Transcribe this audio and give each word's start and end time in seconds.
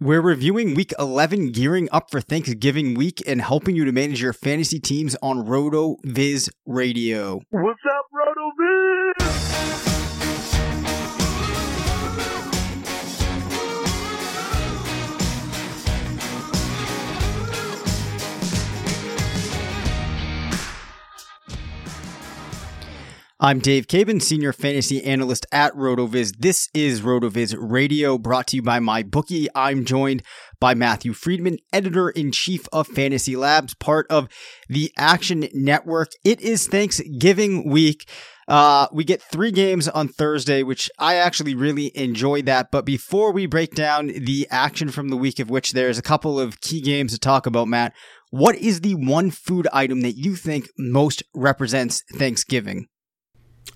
We're 0.00 0.20
reviewing 0.20 0.76
week 0.76 0.94
11, 0.96 1.50
gearing 1.50 1.88
up 1.90 2.12
for 2.12 2.20
Thanksgiving 2.20 2.94
week, 2.94 3.20
and 3.26 3.42
helping 3.42 3.74
you 3.74 3.84
to 3.84 3.90
manage 3.90 4.22
your 4.22 4.32
fantasy 4.32 4.78
teams 4.78 5.16
on 5.20 5.44
RotoViz 5.44 6.50
Radio. 6.66 7.40
What's 7.50 7.80
up, 7.84 8.06
Roto 8.12 8.52
I'm 23.40 23.60
Dave 23.60 23.86
Caban, 23.86 24.20
Senior 24.20 24.52
Fantasy 24.52 25.04
Analyst 25.04 25.46
at 25.52 25.72
RotoViz. 25.74 26.38
This 26.40 26.68
is 26.74 27.02
RotoViz 27.02 27.54
Radio, 27.56 28.18
brought 28.18 28.48
to 28.48 28.56
you 28.56 28.62
by 28.62 28.80
MyBookie. 28.80 29.46
I'm 29.54 29.84
joined 29.84 30.24
by 30.58 30.74
Matthew 30.74 31.12
Freedman, 31.12 31.58
Editor 31.72 32.10
in 32.10 32.32
Chief 32.32 32.66
of 32.72 32.88
Fantasy 32.88 33.36
Labs, 33.36 33.74
part 33.74 34.08
of 34.10 34.26
the 34.68 34.90
Action 34.98 35.48
Network. 35.54 36.08
It 36.24 36.40
is 36.40 36.66
Thanksgiving 36.66 37.70
week. 37.70 38.10
Uh, 38.48 38.88
we 38.92 39.04
get 39.04 39.22
three 39.22 39.52
games 39.52 39.86
on 39.86 40.08
Thursday, 40.08 40.64
which 40.64 40.90
I 40.98 41.14
actually 41.14 41.54
really 41.54 41.96
enjoy 41.96 42.42
that. 42.42 42.72
But 42.72 42.84
before 42.84 43.30
we 43.30 43.46
break 43.46 43.72
down 43.76 44.08
the 44.08 44.48
action 44.50 44.90
from 44.90 45.10
the 45.10 45.16
week, 45.16 45.38
of 45.38 45.48
which 45.48 45.74
there's 45.74 45.96
a 45.96 46.02
couple 46.02 46.40
of 46.40 46.60
key 46.60 46.80
games 46.80 47.12
to 47.12 47.20
talk 47.20 47.46
about, 47.46 47.68
Matt, 47.68 47.94
what 48.30 48.56
is 48.56 48.80
the 48.80 48.96
one 48.96 49.30
food 49.30 49.68
item 49.72 50.00
that 50.00 50.16
you 50.16 50.34
think 50.34 50.68
most 50.76 51.22
represents 51.36 52.02
Thanksgiving? 52.16 52.88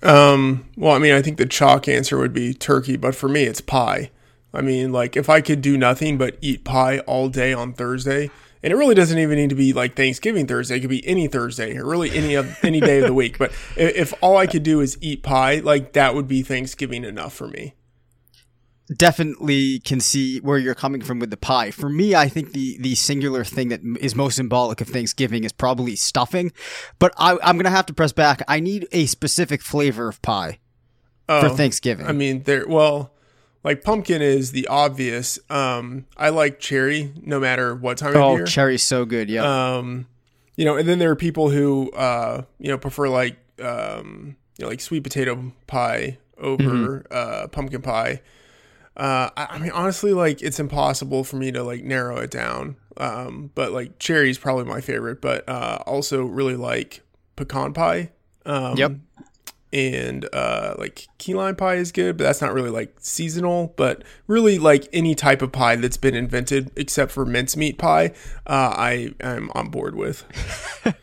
Um, 0.01 0.65
well, 0.75 0.95
I 0.95 0.99
mean, 0.99 1.13
I 1.13 1.21
think 1.21 1.37
the 1.37 1.45
chalk 1.45 1.87
answer 1.87 2.17
would 2.17 2.33
be 2.33 2.53
turkey, 2.53 2.97
but 2.97 3.15
for 3.15 3.29
me, 3.29 3.43
it's 3.43 3.61
pie. 3.61 4.11
I 4.53 4.61
mean, 4.61 4.91
like 4.91 5.15
if 5.17 5.29
I 5.29 5.41
could 5.41 5.61
do 5.61 5.77
nothing 5.77 6.17
but 6.17 6.37
eat 6.41 6.63
pie 6.63 6.99
all 6.99 7.29
day 7.29 7.53
on 7.53 7.73
Thursday, 7.73 8.29
and 8.61 8.71
it 8.71 8.75
really 8.75 8.95
doesn't 8.95 9.17
even 9.17 9.37
need 9.37 9.49
to 9.49 9.55
be 9.55 9.73
like 9.73 9.95
Thanksgiving 9.95 10.47
Thursday. 10.47 10.77
It 10.77 10.79
could 10.81 10.89
be 10.89 11.05
any 11.07 11.27
Thursday, 11.27 11.77
or 11.77 11.85
really 11.85 12.11
any 12.11 12.35
of 12.35 12.57
any 12.63 12.79
day 12.79 12.99
of 12.99 13.07
the 13.07 13.13
week. 13.13 13.37
But 13.37 13.51
if, 13.75 13.95
if 13.95 14.13
all 14.21 14.37
I 14.37 14.47
could 14.47 14.63
do 14.63 14.79
is 14.79 14.97
eat 15.01 15.23
pie, 15.23 15.59
like 15.59 15.93
that 15.93 16.15
would 16.15 16.27
be 16.27 16.43
Thanksgiving 16.43 17.03
enough 17.03 17.33
for 17.33 17.47
me 17.47 17.73
definitely 18.97 19.79
can 19.79 19.99
see 19.99 20.39
where 20.39 20.57
you're 20.57 20.75
coming 20.75 21.01
from 21.01 21.19
with 21.19 21.29
the 21.29 21.37
pie. 21.37 21.71
For 21.71 21.89
me, 21.89 22.15
I 22.15 22.27
think 22.27 22.51
the 22.51 22.77
the 22.79 22.95
singular 22.95 23.43
thing 23.43 23.69
that 23.69 23.81
is 23.99 24.15
most 24.15 24.35
symbolic 24.35 24.81
of 24.81 24.87
Thanksgiving 24.87 25.43
is 25.43 25.51
probably 25.51 25.95
stuffing. 25.95 26.51
But 26.99 27.13
I, 27.17 27.37
am 27.41 27.57
gonna 27.57 27.69
have 27.69 27.85
to 27.87 27.93
press 27.93 28.11
back. 28.11 28.41
I 28.47 28.59
need 28.59 28.87
a 28.91 29.05
specific 29.05 29.61
flavor 29.61 30.07
of 30.07 30.21
pie 30.21 30.59
oh, 31.29 31.41
for 31.41 31.49
Thanksgiving. 31.49 32.07
I 32.07 32.11
mean, 32.11 32.43
there. 32.43 32.67
Well, 32.67 33.13
like 33.63 33.83
pumpkin 33.83 34.21
is 34.21 34.51
the 34.51 34.67
obvious. 34.67 35.39
Um, 35.49 36.05
I 36.17 36.29
like 36.29 36.59
cherry, 36.59 37.13
no 37.21 37.39
matter 37.39 37.75
what 37.75 37.97
time 37.97 38.15
oh, 38.15 38.31
of 38.31 38.33
year. 38.33 38.43
Oh, 38.43 38.45
cherry's 38.45 38.83
so 38.83 39.05
good. 39.05 39.29
Yeah. 39.29 39.75
Um, 39.77 40.07
you 40.55 40.65
know, 40.65 40.75
and 40.75 40.87
then 40.87 40.99
there 40.99 41.09
are 41.09 41.15
people 41.15 41.49
who 41.49 41.91
uh, 41.91 42.43
you 42.59 42.69
know, 42.69 42.77
prefer 42.77 43.09
like 43.09 43.37
um, 43.61 44.35
you 44.57 44.65
know, 44.65 44.69
like 44.69 44.81
sweet 44.81 45.03
potato 45.03 45.51
pie 45.67 46.17
over 46.37 46.63
mm-hmm. 46.63 47.07
uh, 47.11 47.47
pumpkin 47.47 47.81
pie. 47.81 48.21
Uh, 48.95 49.29
I, 49.35 49.47
I, 49.51 49.57
mean, 49.57 49.71
honestly, 49.71 50.13
like 50.13 50.41
it's 50.41 50.59
impossible 50.59 51.23
for 51.23 51.37
me 51.37 51.51
to 51.51 51.63
like 51.63 51.83
narrow 51.83 52.17
it 52.17 52.31
down. 52.31 52.75
Um, 52.97 53.51
but 53.55 53.71
like 53.71 53.97
cherry 53.97 54.29
is 54.29 54.37
probably 54.37 54.65
my 54.65 54.81
favorite, 54.81 55.21
but 55.21 55.47
uh, 55.49 55.79
also 55.85 56.23
really 56.23 56.55
like 56.55 57.01
pecan 57.35 57.73
pie. 57.73 58.11
Um, 58.45 58.77
yep. 58.77 58.93
And 59.71 60.29
uh, 60.31 60.75
like 60.77 61.07
key 61.17 61.33
lime 61.33 61.55
pie 61.55 61.75
is 61.75 61.91
good, 61.91 62.17
but 62.17 62.25
that's 62.25 62.41
not 62.41 62.53
really 62.53 62.69
like 62.69 62.95
seasonal. 62.99 63.73
But 63.75 64.03
really, 64.27 64.59
like 64.59 64.87
any 64.93 65.15
type 65.15 65.41
of 65.41 65.51
pie 65.51 65.75
that's 65.77 65.97
been 65.97 66.13
invented, 66.13 66.69
except 66.75 67.11
for 67.11 67.25
mincemeat 67.25 67.79
pie, 67.79 68.13
uh, 68.45 68.73
I 68.77 69.15
am 69.19 69.49
on 69.55 69.69
board 69.69 69.95
with. 69.95 70.25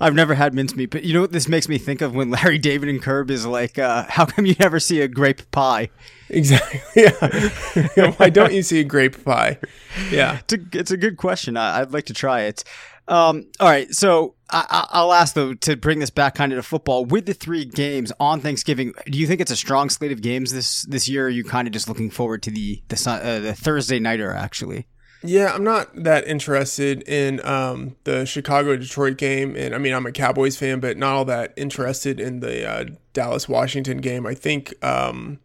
I've 0.00 0.14
never 0.14 0.34
had 0.34 0.54
mincemeat, 0.54 0.90
but 0.90 1.04
you 1.04 1.14
know 1.14 1.20
what 1.20 1.32
this 1.32 1.48
makes 1.48 1.68
me 1.68 1.78
think 1.78 2.00
of 2.00 2.14
when 2.14 2.30
Larry 2.30 2.58
David 2.58 2.88
and 2.88 3.02
Curb 3.02 3.30
is 3.30 3.46
like, 3.46 3.78
uh, 3.78 4.04
"How 4.08 4.24
come 4.24 4.46
you 4.46 4.54
never 4.58 4.80
see 4.80 5.00
a 5.00 5.08
grape 5.08 5.50
pie?" 5.50 5.90
Exactly. 6.28 6.80
Yeah. 7.96 8.12
Why 8.16 8.30
don't 8.30 8.52
you 8.52 8.62
see 8.62 8.80
a 8.80 8.84
grape 8.84 9.24
pie? 9.24 9.58
Yeah. 10.10 10.38
It's 10.38 10.52
a, 10.52 10.78
it's 10.78 10.90
a 10.90 10.96
good 10.96 11.16
question. 11.16 11.56
I, 11.56 11.80
would 11.80 11.92
like 11.92 12.06
to 12.06 12.14
try 12.14 12.42
it. 12.42 12.64
Um, 13.08 13.46
all 13.60 13.68
right. 13.68 13.90
So 13.92 14.34
I, 14.50 15.02
will 15.02 15.12
ask 15.12 15.34
though 15.34 15.54
to 15.54 15.76
bring 15.76 15.98
this 15.98 16.10
back 16.10 16.34
kind 16.34 16.52
of 16.52 16.58
to 16.58 16.62
football 16.62 17.04
with 17.04 17.26
the 17.26 17.34
three 17.34 17.64
games 17.64 18.12
on 18.20 18.40
Thanksgiving. 18.40 18.92
Do 19.06 19.18
you 19.18 19.26
think 19.26 19.40
it's 19.40 19.50
a 19.50 19.56
strong 19.56 19.90
slate 19.90 20.12
of 20.12 20.22
games 20.22 20.52
this 20.52 20.82
this 20.82 21.08
year? 21.08 21.26
Are 21.26 21.30
you 21.30 21.44
kind 21.44 21.66
of 21.66 21.72
just 21.72 21.88
looking 21.88 22.10
forward 22.10 22.42
to 22.44 22.50
the 22.50 22.82
the 22.88 23.10
uh, 23.10 23.40
the 23.40 23.54
Thursday 23.54 23.98
nighter 23.98 24.32
actually? 24.32 24.86
Yeah, 25.26 25.54
I'm 25.54 25.64
not 25.64 26.04
that 26.04 26.28
interested 26.28 27.02
in 27.08 27.44
um, 27.46 27.96
the 28.04 28.26
Chicago 28.26 28.76
Detroit 28.76 29.16
game, 29.16 29.56
and 29.56 29.74
I 29.74 29.78
mean 29.78 29.94
I'm 29.94 30.04
a 30.04 30.12
Cowboys 30.12 30.56
fan, 30.56 30.80
but 30.80 30.98
not 30.98 31.14
all 31.14 31.24
that 31.24 31.54
interested 31.56 32.20
in 32.20 32.40
the 32.40 32.68
uh, 32.68 32.84
Dallas 33.14 33.48
Washington 33.48 33.98
game. 33.98 34.26
I 34.26 34.34
think 34.34 34.74
um, 34.84 35.40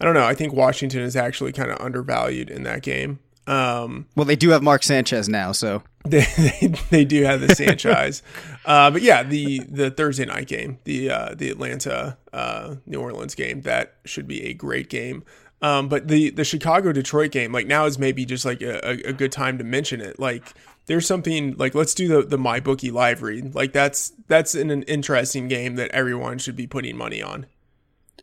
I 0.00 0.04
don't 0.04 0.14
know. 0.14 0.24
I 0.24 0.34
think 0.34 0.52
Washington 0.52 1.02
is 1.02 1.16
actually 1.16 1.52
kind 1.52 1.72
of 1.72 1.80
undervalued 1.80 2.50
in 2.50 2.62
that 2.62 2.82
game. 2.82 3.18
Um, 3.48 4.06
well, 4.14 4.24
they 4.24 4.36
do 4.36 4.50
have 4.50 4.62
Mark 4.62 4.84
Sanchez 4.84 5.28
now, 5.28 5.50
so 5.50 5.82
they 6.04 6.24
they, 6.38 6.74
they 6.90 7.04
do 7.04 7.24
have 7.24 7.40
the 7.40 7.54
Sanchez. 7.54 8.22
uh, 8.64 8.92
but 8.92 9.02
yeah, 9.02 9.24
the 9.24 9.58
the 9.68 9.90
Thursday 9.90 10.26
night 10.26 10.46
game, 10.46 10.78
the 10.84 11.10
uh, 11.10 11.34
the 11.34 11.50
Atlanta 11.50 12.16
uh, 12.32 12.76
New 12.86 13.00
Orleans 13.00 13.34
game, 13.34 13.62
that 13.62 13.96
should 14.04 14.28
be 14.28 14.44
a 14.44 14.54
great 14.54 14.88
game. 14.88 15.24
Um, 15.62 15.88
but 15.88 16.08
the 16.08 16.30
the 16.30 16.44
Chicago 16.44 16.92
Detroit 16.92 17.30
game, 17.30 17.52
like 17.52 17.66
now 17.66 17.86
is 17.86 17.98
maybe 17.98 18.24
just 18.24 18.44
like 18.44 18.60
a, 18.62 19.08
a 19.08 19.12
good 19.12 19.32
time 19.32 19.58
to 19.58 19.64
mention 19.64 20.00
it. 20.00 20.18
Like 20.18 20.54
there's 20.86 21.06
something 21.06 21.56
like 21.56 21.74
let's 21.74 21.94
do 21.94 22.08
the 22.08 22.22
the 22.22 22.36
MyBookie 22.36 22.92
live 22.92 23.22
read. 23.22 23.54
Like 23.54 23.72
that's 23.72 24.12
that's 24.28 24.54
an, 24.54 24.70
an 24.70 24.82
interesting 24.82 25.48
game 25.48 25.76
that 25.76 25.90
everyone 25.92 26.38
should 26.38 26.56
be 26.56 26.66
putting 26.66 26.96
money 26.96 27.22
on. 27.22 27.46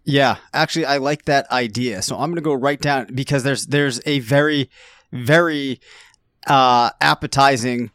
Yeah, 0.06 0.38
actually, 0.54 0.86
I 0.86 0.98
like 0.98 1.26
that 1.26 1.50
idea. 1.52 2.02
So 2.02 2.18
I'm 2.18 2.30
to 2.36 2.42
go 2.42 2.54
right 2.54 2.80
down 2.80 3.08
because 3.14 3.44
there's 3.44 3.66
there's 3.68 4.00
a 4.06 4.20
very 4.20 4.70
very 5.12 5.80
uh, 6.48 6.90
appetizing 7.02 7.92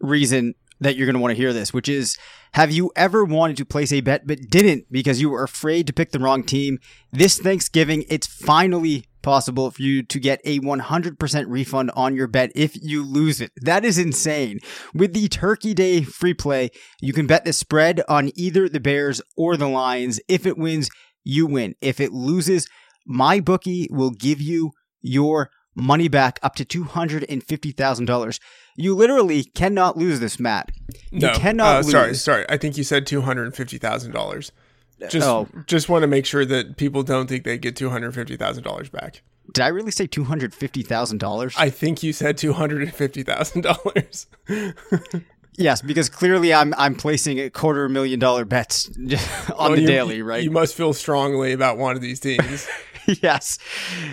reason 0.00 0.54
that 0.80 0.96
you're 0.96 1.06
to 1.14 1.20
want 1.20 1.32
to 1.32 1.36
hear 1.36 1.52
this, 1.52 1.72
which 1.72 1.88
is 1.88 2.18
have 2.54 2.70
you 2.70 2.92
ever 2.94 3.24
wanted 3.24 3.56
to 3.56 3.64
place 3.64 3.92
a 3.92 4.02
bet 4.02 4.26
but 4.26 4.50
didn't 4.50 4.84
because 4.90 5.20
you 5.20 5.30
were 5.30 5.42
afraid 5.42 5.86
to 5.86 5.92
pick 5.92 6.12
the 6.12 6.18
wrong 6.18 6.42
team? 6.42 6.78
This 7.10 7.38
Thanksgiving, 7.38 8.04
it's 8.08 8.26
finally 8.26 9.06
possible 9.22 9.70
for 9.70 9.80
you 9.80 10.02
to 10.02 10.20
get 10.20 10.40
a 10.44 10.60
100% 10.60 11.44
refund 11.48 11.90
on 11.94 12.14
your 12.14 12.26
bet 12.26 12.52
if 12.54 12.76
you 12.82 13.04
lose 13.04 13.40
it. 13.40 13.52
That 13.56 13.84
is 13.84 13.98
insane. 13.98 14.58
With 14.94 15.14
the 15.14 15.28
Turkey 15.28 15.72
Day 15.72 16.02
free 16.02 16.34
play, 16.34 16.70
you 17.00 17.12
can 17.12 17.26
bet 17.26 17.44
the 17.44 17.52
spread 17.52 18.02
on 18.08 18.30
either 18.34 18.68
the 18.68 18.80
Bears 18.80 19.22
or 19.36 19.56
the 19.56 19.68
Lions. 19.68 20.20
If 20.28 20.44
it 20.44 20.58
wins, 20.58 20.90
you 21.24 21.46
win. 21.46 21.74
If 21.80 22.00
it 22.00 22.12
loses, 22.12 22.68
MyBookie 23.08 23.90
will 23.90 24.10
give 24.10 24.40
you 24.40 24.72
your 25.00 25.50
money 25.74 26.08
back 26.08 26.38
up 26.42 26.54
to 26.56 26.64
$250,000. 26.64 28.40
You 28.76 28.94
literally 28.94 29.44
cannot 29.44 29.96
lose 29.96 30.20
this, 30.20 30.40
Matt. 30.40 30.70
You 31.10 31.20
no, 31.20 31.34
cannot 31.34 31.74
uh, 31.74 31.78
lose. 31.78 31.90
Sorry, 31.90 32.14
sorry. 32.14 32.46
I 32.48 32.56
think 32.56 32.76
you 32.76 32.84
said 32.84 33.06
$250,000. 33.06 34.50
Just, 35.08 35.26
Oh. 35.26 35.48
just 35.66 35.88
want 35.88 36.02
to 36.02 36.06
make 36.06 36.26
sure 36.26 36.44
that 36.44 36.76
people 36.76 37.02
don't 37.02 37.28
think 37.28 37.44
they 37.44 37.58
get 37.58 37.74
$250,000 37.74 38.92
back. 38.92 39.22
Did 39.52 39.64
I 39.64 39.68
really 39.68 39.90
say 39.90 40.06
$250,000? 40.06 41.54
I 41.58 41.70
think 41.70 42.02
you 42.02 42.12
said 42.12 42.36
$250,000. 42.36 45.22
Yes, 45.58 45.82
because 45.82 46.08
clearly 46.08 46.54
I'm 46.54 46.72
I'm 46.78 46.94
placing 46.94 47.38
a 47.38 47.50
quarter 47.50 47.88
million 47.88 48.18
dollar 48.18 48.44
bets 48.44 48.88
on 49.56 49.72
the 49.72 49.82
you, 49.82 49.86
daily, 49.86 50.22
right? 50.22 50.42
You 50.42 50.50
must 50.50 50.74
feel 50.74 50.94
strongly 50.94 51.52
about 51.52 51.76
one 51.76 51.94
of 51.94 52.00
these 52.00 52.20
teams. 52.20 52.66
yes, 53.22 53.58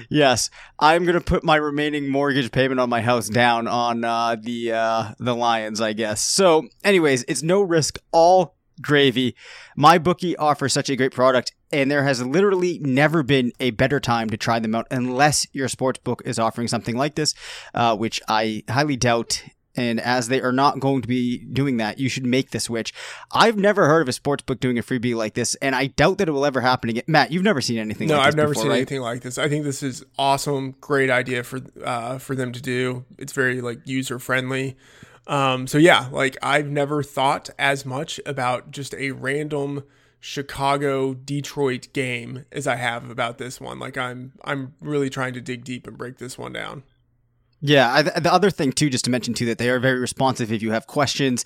yes. 0.09 0.50
I'm 0.80 1.06
gonna 1.06 1.21
put 1.21 1.44
my 1.44 1.56
remaining 1.56 2.09
mortgage 2.09 2.51
payment 2.51 2.80
on 2.80 2.89
my 2.89 3.01
house 3.01 3.30
down 3.30 3.68
on 3.68 4.03
uh, 4.03 4.36
the 4.41 4.74
uh, 4.74 5.13
the 5.19 5.36
Lions, 5.36 5.81
I 5.81 5.94
guess. 5.94 6.24
So, 6.24 6.68
anyways, 6.83 7.24
it's 7.27 7.44
no 7.44 7.62
risk, 7.62 8.00
all 8.12 8.56
gravy. 8.81 9.36
MyBookie 9.77 10.36
offers 10.39 10.74
such 10.74 10.89
a 10.89 10.95
great 10.95 11.12
product, 11.12 11.53
and 11.71 11.89
there 11.91 12.03
has 12.03 12.24
literally 12.24 12.80
never 12.80 13.24
been 13.24 13.51
a 13.59 13.71
better 13.71 14.00
time 14.00 14.30
to 14.30 14.38
try 14.38 14.59
them 14.59 14.75
out, 14.75 14.88
unless 14.91 15.45
your 15.53 15.68
sports 15.68 16.00
book 16.03 16.21
is 16.25 16.39
offering 16.39 16.68
something 16.68 16.95
like 16.95 17.15
this, 17.15 17.33
uh, 17.74 17.95
which 17.95 18.21
I 18.27 18.63
highly 18.69 18.97
doubt. 18.97 19.44
And 19.79 20.01
as 20.01 20.27
they 20.27 20.41
are 20.41 20.51
not 20.51 20.81
going 20.81 21.01
to 21.03 21.07
be 21.07 21.37
doing 21.37 21.77
that, 21.77 21.99
you 21.99 22.09
should 22.09 22.25
make 22.25 22.51
the 22.51 22.59
switch. 22.59 22.93
I've 23.31 23.55
never 23.55 23.87
heard 23.87 24.01
of 24.01 24.09
a 24.09 24.11
sports 24.11 24.43
book 24.43 24.59
doing 24.59 24.77
a 24.77 24.83
freebie 24.83 25.15
like 25.15 25.35
this, 25.35 25.55
and 25.55 25.73
I 25.73 25.87
doubt 25.87 26.17
that 26.17 26.27
it 26.27 26.33
will 26.33 26.45
ever 26.45 26.59
happen 26.59 26.89
again. 26.89 27.05
Matt, 27.07 27.31
you've 27.31 27.43
never 27.43 27.61
seen 27.61 27.77
anything 27.77 28.09
no, 28.09 28.17
like 28.17 28.25
this 28.25 28.27
I've 28.27 28.35
never 28.35 28.49
before, 28.49 28.63
seen 28.63 28.71
right? 28.71 28.77
anything 28.79 28.99
like 28.99 29.21
this. 29.21 29.37
I 29.37 29.47
think 29.47 29.63
this 29.63 29.81
is 29.81 30.03
awesome, 30.17 30.75
great 30.81 31.09
idea 31.09 31.45
for 31.45 31.61
uh, 31.81 32.17
for 32.17 32.35
them 32.35 32.51
to 32.51 32.61
do. 32.61 33.05
It's 33.17 33.31
very 33.31 33.61
like 33.61 33.79
user 33.85 34.19
friendly. 34.19 34.75
Um, 35.27 35.65
so 35.65 35.77
yeah, 35.77 36.09
like 36.11 36.35
I've 36.43 36.67
never 36.67 37.01
thought 37.01 37.49
as 37.57 37.85
much 37.85 38.19
about 38.25 38.71
just 38.71 38.93
a 38.95 39.11
random 39.11 39.85
Chicago 40.19 41.13
Detroit 41.13 41.87
game 41.93 42.43
as 42.51 42.67
I 42.67 42.75
have 42.75 43.09
about 43.09 43.37
this 43.37 43.61
one. 43.61 43.79
Like 43.79 43.97
I'm 43.97 44.33
I'm 44.43 44.73
really 44.81 45.09
trying 45.09 45.35
to 45.35 45.41
dig 45.41 45.63
deep 45.63 45.87
and 45.87 45.97
break 45.97 46.17
this 46.17 46.37
one 46.37 46.51
down. 46.51 46.83
Yeah, 47.61 47.91
I, 47.91 48.01
the 48.01 48.31
other 48.31 48.50
thing 48.50 48.71
too, 48.71 48.89
just 48.89 49.06
to 49.06 49.11
mention 49.11 49.33
too, 49.33 49.45
that 49.47 49.57
they 49.57 49.69
are 49.69 49.79
very 49.79 50.00
responsive 50.00 50.51
if 50.51 50.61
you 50.61 50.71
have 50.71 50.88
questions, 50.88 51.44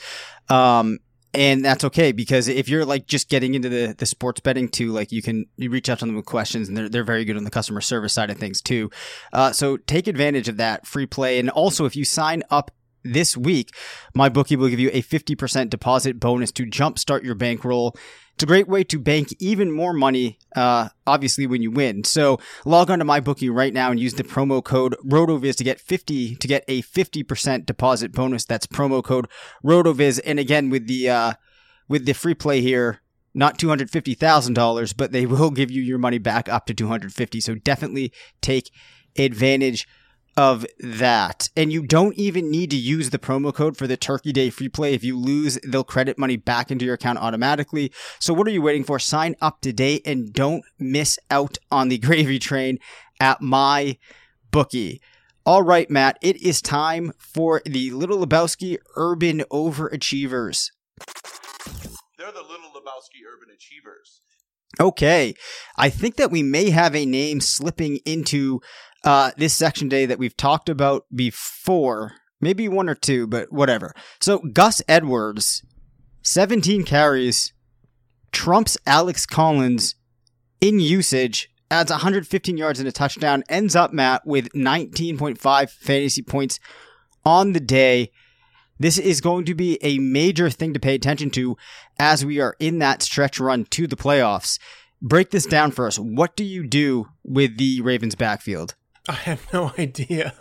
um, 0.50 1.00
and 1.33 1.65
that's 1.65 1.83
okay 1.86 2.12
because 2.12 2.48
if 2.48 2.69
you're 2.69 2.86
like 2.86 3.07
just 3.07 3.30
getting 3.30 3.56
into 3.56 3.68
the 3.68 3.95
the 3.98 4.06
sports 4.06 4.39
betting 4.39 4.69
too, 4.69 4.92
like 4.92 5.12
you 5.12 5.24
can 5.24 5.45
you 5.57 5.71
reach 5.71 5.89
out 5.89 6.00
to 6.00 6.06
them 6.06 6.15
with 6.15 6.25
questions, 6.25 6.68
and 6.68 6.77
they're 6.77 6.89
they're 6.89 7.04
very 7.04 7.25
good 7.25 7.38
on 7.38 7.44
the 7.44 7.50
customer 7.50 7.81
service 7.81 8.13
side 8.13 8.30
of 8.30 8.38
things 8.38 8.62
too. 8.62 8.92
Uh, 9.31 9.51
so 9.51 9.77
take 9.77 10.07
advantage 10.07 10.48
of 10.48 10.57
that 10.57 10.86
free 10.86 11.07
play, 11.07 11.39
and 11.39 11.50
also 11.50 11.86
if 11.86 11.95
you 11.95 12.06
sign 12.06 12.44
up 12.51 12.69
this 13.04 13.36
week, 13.36 13.71
MyBookie 14.16 14.56
will 14.56 14.69
give 14.69 14.80
you 14.80 14.89
a 14.94 15.01
50% 15.01 15.69
deposit 15.69 16.19
bonus 16.19 16.51
to 16.54 16.66
jumpstart 16.66 17.24
your 17.24 17.36
bankroll. 17.36 17.95
It's 18.33 18.44
a 18.44 18.47
great 18.47 18.68
way 18.68 18.83
to 18.85 19.00
bank 19.00 19.30
even 19.39 19.71
more 19.71 19.94
money, 19.94 20.39
uh, 20.56 20.89
obviously 21.06 21.45
when 21.45 21.62
you 21.62 21.69
win. 21.69 22.03
So 22.03 22.39
log 22.65 22.89
on 22.89 23.00
to 23.00 23.06
MyBookie 23.06 23.53
right 23.53 23.74
now 23.74 23.91
and 23.91 24.00
use 24.00 24.15
the 24.15 24.24
promo 24.24 24.63
code 24.63 24.95
RotoViz 25.06 25.56
to 25.57 25.63
get 25.63 25.80
50 25.80 26.35
to 26.35 26.47
get 26.47 26.63
a 26.68 26.81
50% 26.81 27.65
deposit 27.65 28.12
bonus. 28.12 28.45
That's 28.45 28.65
promo 28.65 29.03
code 29.03 29.27
RotoViz. 29.63 30.19
And 30.25 30.39
again, 30.39 30.71
with 30.71 30.88
the 30.88 31.09
uh, 31.09 31.33
with 31.88 32.06
the 32.06 32.13
free 32.13 32.33
play 32.33 32.62
here, 32.62 33.01
not 33.35 33.57
two 33.57 33.69
hundred 33.69 33.89
fifty 33.89 34.13
thousand 34.13 34.53
dollars, 34.53 34.94
but 34.94 35.12
they 35.12 35.25
will 35.27 35.51
give 35.51 35.71
you 35.71 35.81
your 35.81 35.97
money 35.97 36.18
back 36.18 36.50
up 36.50 36.65
to 36.68 36.74
two 36.74 36.88
hundred 36.88 37.13
fifty. 37.13 37.39
So 37.39 37.56
definitely 37.56 38.12
take 38.41 38.71
advantage 39.18 39.88
of 40.35 40.65
that. 40.80 41.50
And 41.56 41.71
you 41.71 41.83
don't 41.83 42.15
even 42.15 42.50
need 42.50 42.69
to 42.71 42.77
use 42.77 43.09
the 43.09 43.19
promo 43.19 43.53
code 43.53 43.77
for 43.77 43.88
the 43.88 43.97
Turkey 43.97 44.31
Day 44.31 44.50
free 44.50 44.69
play. 44.69 44.94
If 44.94 45.03
you 45.03 45.18
lose, 45.18 45.59
they'll 45.65 45.83
credit 45.83 46.18
money 46.18 46.38
back 46.38 46.71
into 46.71 46.85
your 46.85 46.95
account 46.95 47.19
automatically. 47.19 47.91
So 48.19 48.33
what 48.33 48.47
are 48.47 48.51
you 48.51 48.62
waiting 48.62 48.83
for? 48.83 49.00
Sign 49.00 49.35
up 49.41 49.62
today 49.62 50.01
and 50.06 50.33
don't 50.33 50.63
miss 50.80 51.19
out 51.30 51.57
on 51.71 51.89
the 51.89 51.97
gravy 52.00 52.39
train 52.39 52.80
at 53.19 53.41
my 53.41 53.97
bookie. 54.51 55.01
All 55.45 55.62
right, 55.62 55.89
Matt, 55.89 56.18
it 56.21 56.41
is 56.41 56.62
time 56.62 57.12
for 57.18 57.62
the 57.65 57.91
Little 57.91 58.25
Lebowski 58.25 58.77
Urban 58.95 59.39
Overachievers. 59.51 60.71
They're 62.18 62.31
the 62.31 62.41
little 62.41 62.69
Lebowski 62.69 63.19
urban 63.30 63.50
achievers. 63.53 64.21
Okay. 64.80 65.35
I 65.77 65.89
think 65.89 66.16
that 66.16 66.31
we 66.31 66.42
may 66.42 66.69
have 66.69 66.95
a 66.95 67.06
name 67.06 67.42
slipping 67.42 67.97
into 68.06 68.61
uh, 69.04 69.31
this 69.38 69.54
section 69.54 69.90
day 69.90 70.06
that 70.06 70.19
we've 70.19 70.38
talked 70.38 70.69
about 70.69 71.06
before. 71.14 72.14
Maybe 72.40 72.68
one 72.68 72.90
or 72.90 72.95
two, 72.95 73.28
but 73.28 73.52
whatever. 73.52 73.94
So 74.19 74.40
Gus 74.40 74.81
Edwards, 74.88 75.64
17 76.24 76.83
carries, 76.83 77.54
trumps 78.31 78.78
Alex 78.86 79.26
Collins 79.26 79.95
in 80.60 80.80
usage, 80.80 81.50
adds 81.72 81.92
115 81.92 82.57
yards 82.57 82.80
and 82.80 82.88
a 82.88 82.92
touchdown, 82.92 83.44
ends 83.48 83.76
up, 83.76 83.94
Matt, 83.94 84.26
with 84.26 84.52
19.5 84.54 85.69
fantasy 85.69 86.22
points 86.22 86.60
on 87.26 87.54
the 87.54 87.60
day. 87.60 88.12
This 88.80 88.98
is 88.98 89.22
going 89.22 89.45
to 89.45 89.56
be 89.56 89.78
a 89.81 90.00
major 90.00 90.50
thing 90.50 90.74
to 90.74 90.80
pay 90.80 90.95
attention 90.95 91.30
to 91.31 91.56
as 91.98 92.26
we 92.26 92.42
are 92.42 92.56
in 92.60 92.80
that 92.80 93.02
stretch 93.02 93.40
run 93.40 93.66
to 93.66 93.88
the 93.88 93.95
playoffs. 93.95 94.60
Break 95.02 95.30
this 95.31 95.45
down 95.45 95.72
for 95.72 95.88
us. 95.88 95.98
What 95.98 96.36
do 96.36 96.44
you 96.44 96.68
do 96.68 97.07
with 97.24 97.57
the 97.57 97.81
Ravens 97.81 98.16
backfield? 98.16 98.76
I 99.07 99.14
have 99.14 99.45
no 99.54 99.72
idea. 99.78 100.33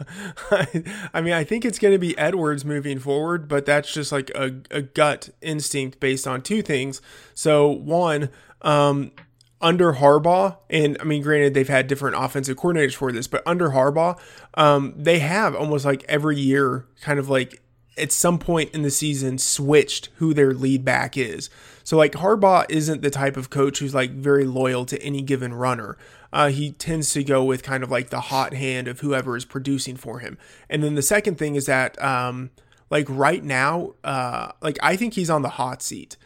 I 1.12 1.20
mean, 1.20 1.32
I 1.32 1.44
think 1.44 1.64
it's 1.64 1.78
going 1.78 1.92
to 1.92 1.98
be 1.98 2.16
Edwards 2.16 2.64
moving 2.64 2.98
forward, 2.98 3.48
but 3.48 3.66
that's 3.66 3.92
just 3.92 4.12
like 4.12 4.30
a, 4.30 4.54
a 4.70 4.82
gut 4.82 5.30
instinct 5.40 6.00
based 6.00 6.26
on 6.26 6.42
two 6.42 6.62
things. 6.62 7.00
So, 7.34 7.68
one, 7.68 8.30
um, 8.62 9.12
under 9.60 9.94
Harbaugh, 9.94 10.56
and 10.68 10.96
I 11.00 11.04
mean, 11.04 11.22
granted, 11.22 11.54
they've 11.54 11.68
had 11.68 11.86
different 11.86 12.16
offensive 12.18 12.56
coordinators 12.56 12.94
for 12.94 13.12
this, 13.12 13.28
but 13.28 13.42
under 13.46 13.70
Harbaugh, 13.70 14.18
um, 14.54 14.92
they 14.96 15.20
have 15.20 15.54
almost 15.54 15.84
like 15.84 16.04
every 16.08 16.38
year 16.38 16.86
kind 17.00 17.18
of 17.18 17.28
like 17.28 17.62
at 17.96 18.10
some 18.10 18.38
point 18.38 18.74
in 18.74 18.82
the 18.82 18.90
season 18.90 19.38
switched 19.38 20.08
who 20.16 20.34
their 20.34 20.52
lead 20.52 20.84
back 20.84 21.16
is. 21.16 21.50
So 21.84 21.96
like 21.96 22.12
Harbaugh 22.12 22.66
isn't 22.68 23.02
the 23.02 23.10
type 23.10 23.36
of 23.36 23.50
coach 23.50 23.78
who's 23.78 23.94
like 23.94 24.10
very 24.12 24.44
loyal 24.44 24.84
to 24.86 25.00
any 25.02 25.22
given 25.22 25.52
runner. 25.54 25.96
Uh, 26.32 26.48
he 26.48 26.72
tends 26.72 27.10
to 27.10 27.22
go 27.22 27.44
with 27.44 27.62
kind 27.62 27.82
of 27.82 27.90
like 27.90 28.10
the 28.10 28.20
hot 28.20 28.54
hand 28.54 28.88
of 28.88 29.00
whoever 29.00 29.36
is 29.36 29.44
producing 29.44 29.96
for 29.96 30.20
him. 30.20 30.38
And 30.70 30.82
then 30.82 30.94
the 30.94 31.02
second 31.02 31.38
thing 31.38 31.54
is 31.56 31.66
that 31.66 32.02
um, 32.02 32.50
like 32.90 33.06
right 33.08 33.44
now, 33.44 33.94
uh, 34.02 34.52
like 34.60 34.78
I 34.82 34.96
think 34.96 35.14
he's 35.14 35.30
on 35.30 35.42
the 35.42 35.50
hot 35.50 35.82
seat. 35.82 36.16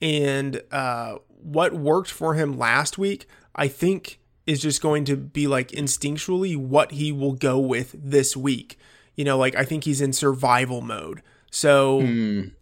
And 0.00 0.62
uh, 0.72 1.18
what 1.40 1.74
worked 1.74 2.10
for 2.10 2.34
him 2.34 2.58
last 2.58 2.98
week, 2.98 3.26
I 3.54 3.68
think 3.68 4.18
is 4.46 4.60
just 4.60 4.82
going 4.82 5.04
to 5.04 5.16
be 5.16 5.46
like 5.46 5.68
instinctually 5.68 6.56
what 6.56 6.90
he 6.92 7.12
will 7.12 7.34
go 7.34 7.58
with 7.60 7.94
this 7.96 8.36
week 8.36 8.78
you 9.16 9.24
know, 9.24 9.38
like 9.38 9.54
I 9.54 9.64
think 9.64 9.84
he's 9.84 10.00
in 10.00 10.12
survival 10.12 10.80
mode. 10.80 11.22
So, 11.50 12.00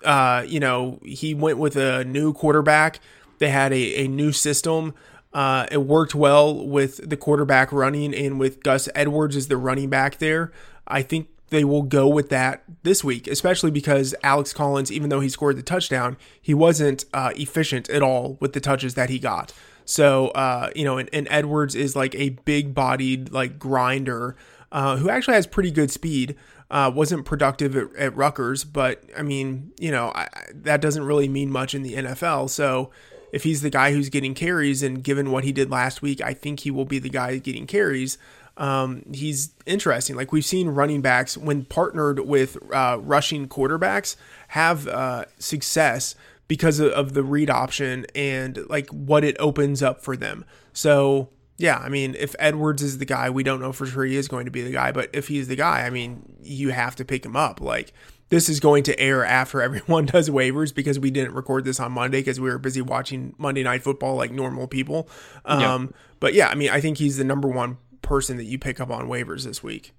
uh, 0.05 0.45
you 0.47 0.59
know, 0.59 0.99
he 1.05 1.33
went 1.33 1.59
with 1.59 1.77
a 1.77 2.05
new 2.05 2.33
quarterback. 2.33 2.99
They 3.39 3.49
had 3.49 3.73
a, 3.73 4.05
a 4.05 4.09
new 4.09 4.33
system. 4.33 4.95
Uh, 5.33 5.67
it 5.71 5.79
worked 5.79 6.15
well 6.15 6.67
with 6.67 7.09
the 7.09 7.17
quarterback 7.17 7.73
running 7.73 8.15
and 8.15 8.41
with 8.41 8.63
Gus 8.63 8.89
Edwards 8.95 9.37
as 9.37 9.49
the 9.49 9.57
running 9.57 9.89
back 9.89 10.19
there. 10.19 10.53
I 10.89 11.03
think 11.03 11.29
they 11.51 11.65
will 11.65 11.83
go 11.83 12.09
with 12.09 12.31
that 12.31 12.65
this 12.83 13.05
week, 13.05 13.27
especially 13.27 13.71
because 13.71 14.15
Alex 14.23 14.53
Collins, 14.53 14.91
even 14.91 15.09
though 15.09 15.21
he 15.21 15.29
scored 15.29 15.57
the 15.57 15.63
touchdown, 15.63 16.17
he 16.41 16.55
wasn't 16.55 17.05
uh, 17.13 17.33
efficient 17.37 17.89
at 17.91 18.03
all 18.03 18.39
with 18.41 18.55
the 18.55 18.61
touches 18.61 18.95
that 18.95 19.11
he 19.11 19.19
got. 19.19 19.53
So, 19.85 20.29
uh, 20.29 20.71
you 20.75 20.85
know, 20.85 20.99
and, 20.99 21.09
and 21.13 21.27
Edwards 21.31 21.75
is 21.75 21.97
like 21.97 22.15
a 22.15 22.31
big 22.31 22.75
bodied, 22.75 23.33
like 23.33 23.59
grinder 23.59 24.37
uh, 24.71 24.97
who 24.97 25.11
actually 25.11 25.35
has 25.35 25.47
pretty 25.47 25.71
good 25.71 25.91
speed. 25.91 26.37
Uh, 26.71 26.91
wasn't 26.95 27.25
productive 27.25 27.77
at, 27.77 27.93
at 27.97 28.17
Rutgers, 28.17 28.63
but 28.63 29.03
I 29.19 29.23
mean, 29.23 29.73
you 29.81 29.91
know, 29.91 30.13
I, 30.15 30.29
that 30.55 30.81
doesn't 30.81 31.03
really 31.03 31.29
mean 31.29 31.51
much 31.51 31.75
in 31.75 31.83
the 31.83 31.95
NFL. 31.95 32.49
So, 32.49 32.91
if 33.33 33.43
he's 33.45 33.63
the 33.63 33.71
guy 33.71 33.93
who's 33.93 34.09
getting 34.09 34.35
carries, 34.35 34.83
and 34.83 35.03
given 35.03 35.31
what 35.31 35.45
he 35.45 35.53
did 35.53 35.71
last 35.71 36.03
week, 36.03 36.21
I 36.21 36.35
think 36.35 36.61
he 36.61 36.71
will 36.71 36.85
be 36.85 36.99
the 36.99 37.09
guy 37.09 37.37
getting 37.39 37.67
carries. 37.67 38.19
Um, 38.57 39.05
he's 39.13 39.55
interesting. 39.65 40.17
Like 40.17 40.33
we've 40.33 40.45
seen 40.45 40.69
running 40.69 41.01
backs 41.01 41.37
when 41.37 41.65
partnered 41.65 42.21
with 42.21 42.59
uh, 42.73 42.99
rushing 43.01 43.49
quarterbacks 43.49 44.17
have 44.49 44.87
uh, 44.87 45.25
success 45.39 46.15
because 46.47 46.79
of, 46.81 46.93
of 46.93 47.15
the 47.15 47.23
read 47.23 47.49
option 47.49 48.07
and 48.15 48.59
like 48.69 48.89
what 48.91 49.25
it 49.25 49.37
opens 49.39 49.83
up 49.83 50.03
for 50.03 50.17
them. 50.17 50.45
So 50.73 51.31
yeah, 51.57 51.79
I 51.79 51.89
mean, 51.89 52.17
if 52.19 52.35
Edwards 52.39 52.83
is 52.83 52.99
the 52.99 53.05
guy, 53.05 53.31
we 53.31 53.43
don't 53.43 53.61
know 53.61 53.73
for 53.73 53.87
sure 53.87 54.05
he 54.05 54.17
is 54.17 54.29
going 54.29 54.47
to 54.47 54.51
be 54.51 54.63
the 54.63 54.73
guy, 54.73 54.93
but 54.93 55.11
if 55.13 55.29
he's 55.29 55.47
the 55.47 55.57
guy, 55.57 55.87
I 55.87 55.91
mean, 55.91 56.37
you 56.43 56.71
have 56.71 56.97
to 56.97 57.05
pick 57.05 57.25
him 57.25 57.37
up. 57.37 57.61
Like 57.61 57.93
this 58.31 58.49
is 58.49 58.59
going 58.61 58.83
to 58.85 58.99
air 58.99 59.25
after 59.25 59.61
everyone 59.63 60.07
does 60.15 60.31
waivers 60.31 60.75
because 60.75 60.99
we 60.99 61.11
didn't 61.11 61.35
record 61.35 61.65
this 61.65 61.79
on 61.79 61.93
Monday 61.93 62.21
because 62.21 62.41
we 62.41 62.49
were 62.49 62.59
busy 62.59 62.81
watching 62.81 63.35
Monday 63.39 63.63
Night 63.63 63.83
Football 63.83 64.17
like 64.17 64.33
normal 64.33 64.67
people. 64.67 65.09
Um, 65.45 65.93
But 66.21 66.35
yeah, 66.35 66.49
I 66.49 66.55
mean, 66.55 66.71
I 66.71 66.81
think 66.81 66.99
he's 66.99 67.17
the 67.17 67.25
number 67.25 67.49
one 67.49 67.79
person 68.03 68.37
that 68.39 68.45
you 68.45 68.59
pick 68.59 68.81
up 68.81 68.91
on 68.91 69.07
waivers 69.09 69.45
this 69.45 69.63
week. 69.63 69.93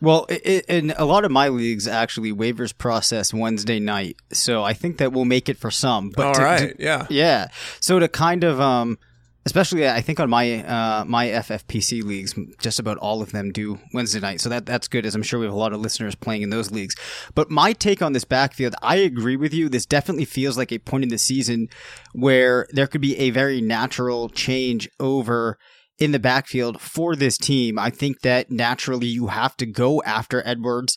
Well, 0.00 0.24
in 0.24 0.92
a 0.96 1.04
lot 1.04 1.24
of 1.24 1.30
my 1.30 1.48
leagues, 1.48 1.86
actually, 1.86 2.32
waivers 2.32 2.76
process 2.76 3.32
Wednesday 3.32 3.78
night, 3.78 4.16
so 4.32 4.64
I 4.64 4.72
think 4.72 4.96
that 4.98 5.12
will 5.12 5.24
make 5.26 5.48
it 5.48 5.58
for 5.58 5.70
some. 5.70 6.10
But 6.10 6.26
All 6.26 6.34
to- 6.34 6.42
right, 6.42 6.76
to- 6.76 6.82
yeah. 6.82 7.06
yeah. 7.08 7.48
So 7.78 7.98
to 8.00 8.08
kind 8.08 8.42
of, 8.42 8.60
um, 8.60 8.98
especially 9.46 9.88
I 9.88 10.00
think 10.00 10.20
on 10.20 10.28
my 10.28 10.64
uh, 10.64 11.04
my 11.06 11.26
FFPC 11.28 12.02
leagues, 12.02 12.34
just 12.60 12.78
about 12.78 12.98
all 12.98 13.22
of 13.22 13.32
them 13.32 13.52
do 13.52 13.78
Wednesday 13.94 14.20
night. 14.20 14.40
So 14.40 14.48
that 14.48 14.66
that's 14.66 14.88
good, 14.88 15.06
as 15.06 15.14
I'm 15.14 15.22
sure 15.22 15.40
we 15.40 15.46
have 15.46 15.54
a 15.54 15.58
lot 15.58 15.72
of 15.72 15.80
listeners 15.80 16.14
playing 16.14 16.42
in 16.42 16.50
those 16.50 16.70
leagues. 16.70 16.94
But 17.34 17.50
my 17.50 17.72
take 17.72 18.02
on 18.02 18.12
this 18.12 18.24
backfield, 18.24 18.74
I 18.82 18.96
agree 18.96 19.36
with 19.36 19.54
you. 19.54 19.68
This 19.68 19.86
definitely 19.86 20.26
feels 20.26 20.58
like 20.58 20.72
a 20.72 20.78
point 20.78 21.04
in 21.04 21.10
the 21.10 21.18
season 21.18 21.68
where 22.12 22.66
there 22.70 22.86
could 22.86 23.00
be 23.00 23.16
a 23.18 23.30
very 23.30 23.60
natural 23.60 24.28
change 24.28 24.88
over 24.98 25.58
in 25.98 26.12
the 26.12 26.18
backfield 26.18 26.80
for 26.80 27.14
this 27.14 27.36
team. 27.36 27.78
I 27.78 27.90
think 27.90 28.20
that 28.20 28.50
naturally 28.50 29.06
you 29.06 29.28
have 29.28 29.56
to 29.58 29.66
go 29.66 30.02
after 30.02 30.42
Edwards. 30.46 30.96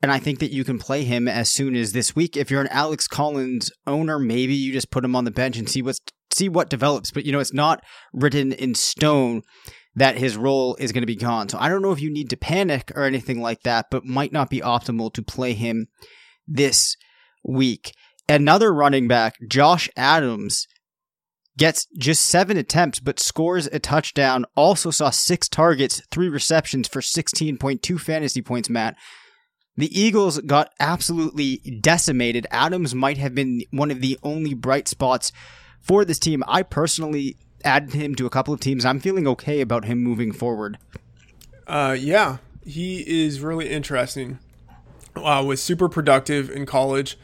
And 0.00 0.12
I 0.12 0.20
think 0.20 0.38
that 0.38 0.52
you 0.52 0.62
can 0.62 0.78
play 0.78 1.02
him 1.02 1.26
as 1.26 1.50
soon 1.50 1.74
as 1.74 1.92
this 1.92 2.14
week. 2.14 2.36
If 2.36 2.52
you're 2.52 2.60
an 2.60 2.68
Alex 2.68 3.08
Collins 3.08 3.72
owner, 3.84 4.18
maybe 4.20 4.54
you 4.54 4.72
just 4.72 4.92
put 4.92 5.04
him 5.04 5.16
on 5.16 5.24
the 5.24 5.32
bench 5.32 5.56
and 5.56 5.68
see 5.68 5.82
what's 5.82 5.98
see 6.38 6.48
what 6.48 6.70
develops. 6.70 7.10
But 7.10 7.24
you 7.24 7.32
know, 7.32 7.40
it's 7.40 7.52
not 7.52 7.84
written 8.12 8.52
in 8.52 8.74
stone 8.74 9.42
that 9.94 10.16
his 10.16 10.36
role 10.36 10.76
is 10.76 10.92
going 10.92 11.02
to 11.02 11.06
be 11.06 11.16
gone. 11.16 11.48
So 11.48 11.58
I 11.58 11.68
don't 11.68 11.82
know 11.82 11.92
if 11.92 12.00
you 12.00 12.10
need 12.10 12.30
to 12.30 12.36
panic 12.36 12.92
or 12.94 13.02
anything 13.02 13.40
like 13.40 13.62
that, 13.64 13.86
but 13.90 14.04
might 14.04 14.32
not 14.32 14.50
be 14.50 14.60
optimal 14.60 15.12
to 15.14 15.22
play 15.22 15.54
him 15.54 15.88
this 16.46 16.96
week. 17.44 17.92
Another 18.28 18.72
running 18.72 19.08
back, 19.08 19.34
Josh 19.48 19.88
Adams, 19.96 20.66
gets 21.56 21.86
just 21.98 22.24
seven 22.24 22.56
attempts 22.56 23.00
but 23.00 23.18
scores 23.18 23.66
a 23.66 23.80
touchdown. 23.80 24.46
Also 24.54 24.90
saw 24.90 25.10
six 25.10 25.48
targets, 25.48 26.00
three 26.10 26.28
receptions 26.28 26.86
for 26.86 27.00
16.2 27.00 28.00
fantasy 28.00 28.40
points, 28.40 28.70
Matt. 28.70 28.96
The 29.76 30.00
Eagles 30.00 30.38
got 30.40 30.72
absolutely 30.80 31.80
decimated. 31.80 32.46
Adams 32.50 32.94
might 32.94 33.18
have 33.18 33.34
been 33.34 33.62
one 33.70 33.90
of 33.90 34.00
the 34.00 34.18
only 34.22 34.54
bright 34.54 34.88
spots 34.88 35.32
for 35.80 36.04
this 36.04 36.18
team. 36.18 36.42
I 36.46 36.62
personally 36.62 37.36
added 37.64 37.92
him 37.92 38.14
to 38.16 38.26
a 38.26 38.30
couple 38.30 38.54
of 38.54 38.60
teams. 38.60 38.84
I'm 38.84 39.00
feeling 39.00 39.26
okay 39.28 39.60
about 39.60 39.84
him 39.84 40.02
moving 40.02 40.32
forward. 40.32 40.78
Uh, 41.66 41.96
yeah, 41.98 42.38
he 42.64 43.00
is 43.06 43.40
really 43.40 43.68
interesting. 43.68 44.38
Uh, 45.16 45.42
was 45.44 45.62
super 45.62 45.88
productive 45.88 46.48
in 46.50 46.66
college 46.66 47.18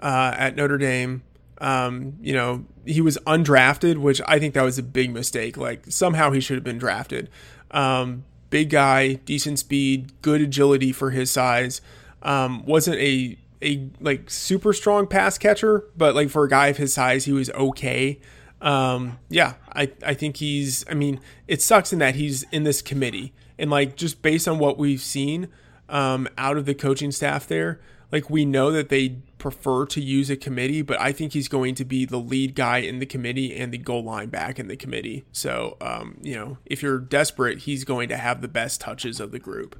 uh, 0.00 0.34
at 0.36 0.56
Notre 0.56 0.78
Dame. 0.78 1.22
Um, 1.58 2.16
you 2.20 2.32
know, 2.32 2.64
he 2.86 3.00
was 3.00 3.18
undrafted, 3.26 3.98
which 3.98 4.20
I 4.26 4.38
think 4.38 4.54
that 4.54 4.62
was 4.62 4.78
a 4.78 4.82
big 4.82 5.12
mistake. 5.12 5.56
Like 5.56 5.84
somehow 5.88 6.30
he 6.30 6.40
should 6.40 6.56
have 6.56 6.64
been 6.64 6.78
drafted. 6.78 7.28
Um, 7.70 8.24
big 8.48 8.70
guy, 8.70 9.14
decent 9.14 9.58
speed, 9.58 10.12
good 10.22 10.40
agility 10.40 10.92
for 10.92 11.10
his 11.10 11.30
size. 11.30 11.80
Um, 12.22 12.64
wasn't 12.64 12.98
a 12.98 13.38
a 13.62 13.90
like 14.00 14.30
super 14.30 14.72
strong 14.72 15.06
pass 15.06 15.38
catcher, 15.38 15.84
but 15.96 16.14
like 16.14 16.30
for 16.30 16.44
a 16.44 16.48
guy 16.48 16.68
of 16.68 16.76
his 16.76 16.94
size, 16.94 17.24
he 17.24 17.32
was 17.32 17.50
okay. 17.50 18.20
Um, 18.60 19.18
yeah, 19.28 19.54
I 19.72 19.92
I 20.04 20.14
think 20.14 20.36
he's. 20.36 20.84
I 20.88 20.94
mean, 20.94 21.20
it 21.48 21.62
sucks 21.62 21.92
in 21.92 21.98
that 22.00 22.14
he's 22.14 22.44
in 22.52 22.64
this 22.64 22.82
committee, 22.82 23.32
and 23.58 23.70
like 23.70 23.96
just 23.96 24.22
based 24.22 24.46
on 24.48 24.58
what 24.58 24.78
we've 24.78 25.00
seen 25.00 25.48
um, 25.88 26.28
out 26.38 26.56
of 26.56 26.66
the 26.66 26.74
coaching 26.74 27.10
staff 27.10 27.46
there, 27.46 27.80
like 28.12 28.30
we 28.30 28.44
know 28.44 28.70
that 28.70 28.88
they 28.88 29.18
prefer 29.38 29.86
to 29.86 30.00
use 30.00 30.30
a 30.30 30.36
committee, 30.36 30.82
but 30.82 31.00
I 31.00 31.12
think 31.12 31.32
he's 31.32 31.48
going 31.48 31.74
to 31.76 31.84
be 31.84 32.04
the 32.04 32.18
lead 32.18 32.54
guy 32.54 32.78
in 32.78 32.98
the 32.98 33.06
committee 33.06 33.56
and 33.56 33.72
the 33.72 33.78
goal 33.78 34.04
line 34.04 34.28
back 34.28 34.58
in 34.58 34.68
the 34.68 34.76
committee. 34.76 35.24
So, 35.32 35.76
um, 35.80 36.18
you 36.20 36.34
know, 36.34 36.58
if 36.66 36.82
you're 36.82 36.98
desperate, 36.98 37.60
he's 37.60 37.84
going 37.84 38.08
to 38.10 38.16
have 38.16 38.42
the 38.42 38.48
best 38.48 38.80
touches 38.80 39.18
of 39.18 39.32
the 39.32 39.38
group. 39.38 39.78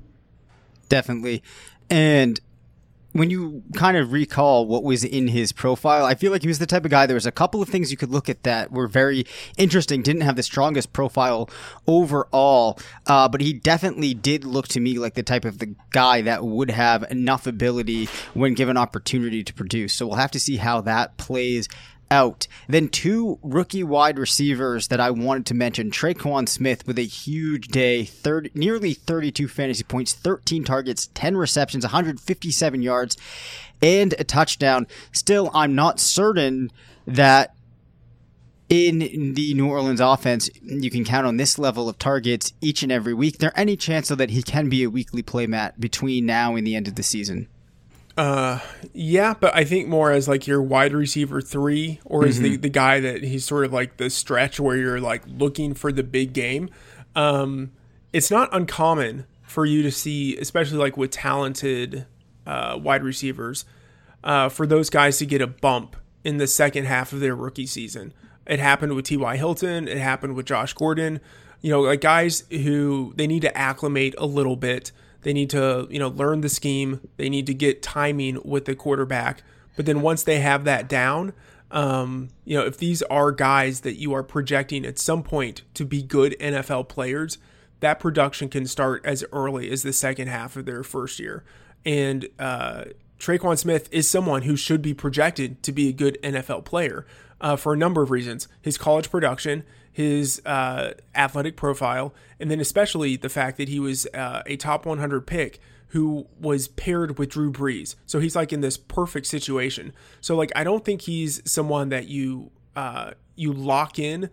Definitely. 0.88 1.42
And 1.88 2.40
when 3.12 3.30
you 3.30 3.62
kind 3.74 3.96
of 3.96 4.12
recall 4.12 4.66
what 4.66 4.84
was 4.84 5.04
in 5.04 5.28
his 5.28 5.52
profile, 5.52 6.04
I 6.04 6.14
feel 6.14 6.30
like 6.30 6.42
he 6.42 6.48
was 6.48 6.58
the 6.58 6.66
type 6.66 6.84
of 6.84 6.90
guy. 6.90 7.06
There 7.06 7.14
was 7.14 7.26
a 7.26 7.32
couple 7.32 7.60
of 7.60 7.68
things 7.68 7.90
you 7.90 7.96
could 7.96 8.10
look 8.10 8.28
at 8.28 8.44
that 8.44 8.70
were 8.70 8.86
very 8.86 9.26
interesting. 9.56 10.02
Didn't 10.02 10.22
have 10.22 10.36
the 10.36 10.42
strongest 10.42 10.92
profile 10.92 11.50
overall, 11.86 12.78
uh, 13.06 13.28
but 13.28 13.40
he 13.40 13.52
definitely 13.52 14.14
did 14.14 14.44
look 14.44 14.68
to 14.68 14.80
me 14.80 14.98
like 14.98 15.14
the 15.14 15.22
type 15.22 15.44
of 15.44 15.58
the 15.58 15.74
guy 15.90 16.22
that 16.22 16.44
would 16.44 16.70
have 16.70 17.04
enough 17.10 17.46
ability 17.46 18.06
when 18.34 18.54
given 18.54 18.76
opportunity 18.76 19.42
to 19.42 19.54
produce. 19.54 19.94
So 19.94 20.06
we'll 20.06 20.16
have 20.16 20.30
to 20.32 20.40
see 20.40 20.56
how 20.56 20.80
that 20.82 21.16
plays 21.16 21.68
out. 22.10 22.46
Then 22.68 22.88
two 22.88 23.38
rookie 23.42 23.84
wide 23.84 24.18
receivers 24.18 24.88
that 24.88 25.00
I 25.00 25.10
wanted 25.10 25.46
to 25.46 25.54
mention: 25.54 25.90
Tre'Quan 25.90 26.48
Smith 26.48 26.86
with 26.86 26.98
a 26.98 27.02
huge 27.02 27.68
day, 27.68 28.04
30, 28.04 28.50
nearly 28.54 28.94
32 28.94 29.48
fantasy 29.48 29.84
points, 29.84 30.12
13 30.12 30.64
targets, 30.64 31.08
10 31.14 31.36
receptions, 31.36 31.84
157 31.84 32.82
yards, 32.82 33.16
and 33.82 34.14
a 34.18 34.24
touchdown. 34.24 34.86
Still, 35.12 35.50
I'm 35.54 35.74
not 35.74 36.00
certain 36.00 36.70
that 37.06 37.54
in 38.70 39.34
the 39.34 39.52
New 39.54 39.68
Orleans 39.68 40.00
offense, 40.00 40.48
you 40.62 40.90
can 40.90 41.04
count 41.04 41.26
on 41.26 41.36
this 41.36 41.58
level 41.58 41.88
of 41.88 41.98
targets 41.98 42.52
each 42.60 42.84
and 42.84 42.92
every 42.92 43.12
week. 43.12 43.38
There 43.38 43.52
any 43.58 43.76
chance 43.76 44.08
though 44.08 44.14
that 44.14 44.30
he 44.30 44.44
can 44.44 44.68
be 44.68 44.84
a 44.84 44.90
weekly 44.90 45.22
play 45.22 45.48
Matt 45.48 45.80
between 45.80 46.24
now 46.24 46.54
and 46.54 46.64
the 46.64 46.76
end 46.76 46.86
of 46.86 46.94
the 46.94 47.02
season? 47.02 47.48
Uh, 48.16 48.58
yeah, 48.92 49.34
but 49.38 49.54
I 49.54 49.64
think 49.64 49.88
more 49.88 50.10
as 50.12 50.28
like 50.28 50.46
your 50.46 50.60
wide 50.60 50.92
receiver 50.92 51.40
three, 51.40 52.00
or 52.04 52.26
as 52.26 52.34
Mm-hmm. 52.36 52.42
the, 52.44 52.56
the 52.56 52.68
guy 52.68 53.00
that 53.00 53.22
he's 53.22 53.44
sort 53.44 53.64
of 53.64 53.72
like 53.72 53.96
the 53.96 54.10
stretch 54.10 54.58
where 54.60 54.76
you're 54.76 55.00
like 55.00 55.22
looking 55.26 55.74
for 55.74 55.90
the 55.92 56.02
big 56.02 56.32
game. 56.32 56.68
Um, 57.16 57.70
it's 58.12 58.30
not 58.30 58.48
uncommon 58.52 59.26
for 59.42 59.64
you 59.64 59.82
to 59.82 59.90
see, 59.90 60.36
especially 60.36 60.78
like 60.78 60.96
with 60.96 61.10
talented 61.12 62.06
uh, 62.46 62.78
wide 62.80 63.02
receivers, 63.04 63.64
uh, 64.24 64.48
for 64.48 64.66
those 64.66 64.90
guys 64.90 65.18
to 65.18 65.26
get 65.26 65.40
a 65.40 65.46
bump 65.46 65.96
in 66.24 66.36
the 66.36 66.46
second 66.46 66.84
half 66.84 67.12
of 67.12 67.20
their 67.20 67.34
rookie 67.34 67.66
season. 67.66 68.12
It 68.46 68.58
happened 68.58 68.94
with 68.94 69.06
T.Y. 69.06 69.36
Hilton. 69.36 69.86
It 69.88 69.98
happened 69.98 70.34
with 70.34 70.46
Josh 70.46 70.72
Gordon. 70.74 71.20
You 71.62 71.70
know, 71.70 71.80
like 71.82 72.00
guys 72.00 72.44
who 72.50 73.12
they 73.16 73.26
need 73.26 73.42
to 73.42 73.56
acclimate 73.56 74.14
a 74.18 74.26
little 74.26 74.56
bit. 74.56 74.92
They 75.22 75.32
need 75.32 75.50
to, 75.50 75.86
you 75.90 75.98
know, 75.98 76.08
learn 76.08 76.40
the 76.40 76.48
scheme. 76.48 77.00
They 77.16 77.28
need 77.28 77.46
to 77.46 77.54
get 77.54 77.82
timing 77.82 78.40
with 78.44 78.64
the 78.64 78.74
quarterback. 78.74 79.42
But 79.76 79.86
then 79.86 80.00
once 80.00 80.22
they 80.22 80.40
have 80.40 80.64
that 80.64 80.88
down, 80.88 81.32
um, 81.70 82.28
you 82.44 82.56
know, 82.56 82.64
if 82.64 82.78
these 82.78 83.02
are 83.04 83.30
guys 83.30 83.80
that 83.80 83.94
you 83.94 84.12
are 84.12 84.22
projecting 84.22 84.84
at 84.84 84.98
some 84.98 85.22
point 85.22 85.62
to 85.74 85.84
be 85.84 86.02
good 86.02 86.36
NFL 86.40 86.88
players, 86.88 87.38
that 87.80 88.00
production 88.00 88.48
can 88.48 88.66
start 88.66 89.04
as 89.04 89.24
early 89.32 89.70
as 89.70 89.82
the 89.82 89.92
second 89.92 90.28
half 90.28 90.56
of 90.56 90.66
their 90.66 90.82
first 90.82 91.18
year. 91.18 91.44
And 91.84 92.28
uh, 92.38 92.84
Tre'Quan 93.18 93.58
Smith 93.58 93.88
is 93.92 94.10
someone 94.10 94.42
who 94.42 94.56
should 94.56 94.82
be 94.82 94.94
projected 94.94 95.62
to 95.62 95.72
be 95.72 95.88
a 95.88 95.92
good 95.92 96.18
NFL 96.22 96.64
player 96.64 97.06
uh, 97.40 97.56
for 97.56 97.72
a 97.72 97.76
number 97.76 98.02
of 98.02 98.10
reasons. 98.10 98.48
His 98.60 98.76
college 98.76 99.10
production, 99.10 99.64
his 99.92 100.40
uh, 100.46 100.92
athletic 101.14 101.56
profile, 101.56 102.14
and 102.38 102.50
then 102.50 102.60
especially 102.60 103.16
the 103.16 103.28
fact 103.28 103.56
that 103.58 103.68
he 103.68 103.80
was 103.80 104.06
uh, 104.14 104.42
a 104.46 104.56
top 104.56 104.86
100 104.86 105.26
pick 105.26 105.60
who 105.90 106.26
was 106.38 106.68
paired 106.68 107.18
with 107.18 107.30
Drew 107.30 107.52
Brees. 107.52 107.96
So 108.06 108.20
he's 108.20 108.36
like 108.36 108.52
in 108.52 108.60
this 108.60 108.76
perfect 108.76 109.26
situation. 109.26 109.92
So 110.20 110.36
like 110.36 110.52
I 110.54 110.64
don't 110.64 110.84
think 110.84 111.02
he's 111.02 111.42
someone 111.50 111.88
that 111.90 112.08
you 112.08 112.50
uh 112.76 113.12
you 113.34 113.52
lock 113.52 113.98
in 113.98 114.30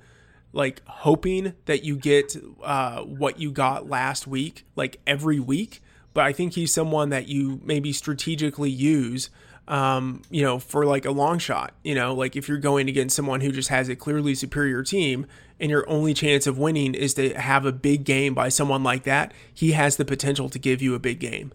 like 0.54 0.82
hoping 0.86 1.54
that 1.66 1.84
you 1.84 1.96
get 1.96 2.36
uh 2.64 3.02
what 3.02 3.40
you 3.40 3.52
got 3.52 3.90
last 3.90 4.28
week 4.28 4.66
like 4.76 5.00
every 5.08 5.40
week, 5.40 5.82
but 6.14 6.26
I 6.26 6.32
think 6.32 6.54
he's 6.54 6.72
someone 6.72 7.10
that 7.10 7.28
you 7.28 7.60
maybe 7.64 7.92
strategically 7.92 8.70
use 8.70 9.32
um, 9.68 10.22
you 10.30 10.42
know, 10.44 10.60
for 10.60 10.86
like 10.86 11.06
a 11.06 11.12
long 11.12 11.40
shot, 11.40 11.74
you 11.84 11.94
know, 11.94 12.14
like 12.14 12.36
if 12.36 12.48
you're 12.48 12.58
going 12.58 12.88
against 12.88 13.16
someone 13.16 13.42
who 13.42 13.52
just 13.52 13.70
has 13.70 13.90
a 13.90 13.96
clearly 13.96 14.34
superior 14.34 14.84
team 14.84 15.26
and 15.60 15.70
your 15.70 15.88
only 15.90 16.14
chance 16.14 16.48
of 16.48 16.58
winning 16.58 16.94
is 16.94 17.14
to 17.16 17.34
have 17.34 17.66
a 17.66 17.72
big 17.72 18.04
game 18.04 18.34
by 18.34 18.50
someone 18.50 18.84
like 18.84 19.04
that, 19.04 19.34
he 19.54 19.72
has 19.74 19.98
the 19.98 20.06
potential 20.06 20.50
to 20.50 20.60
give 20.60 20.82
you 20.82 20.96
a 20.96 21.00
big 21.00 21.20
game. 21.20 21.52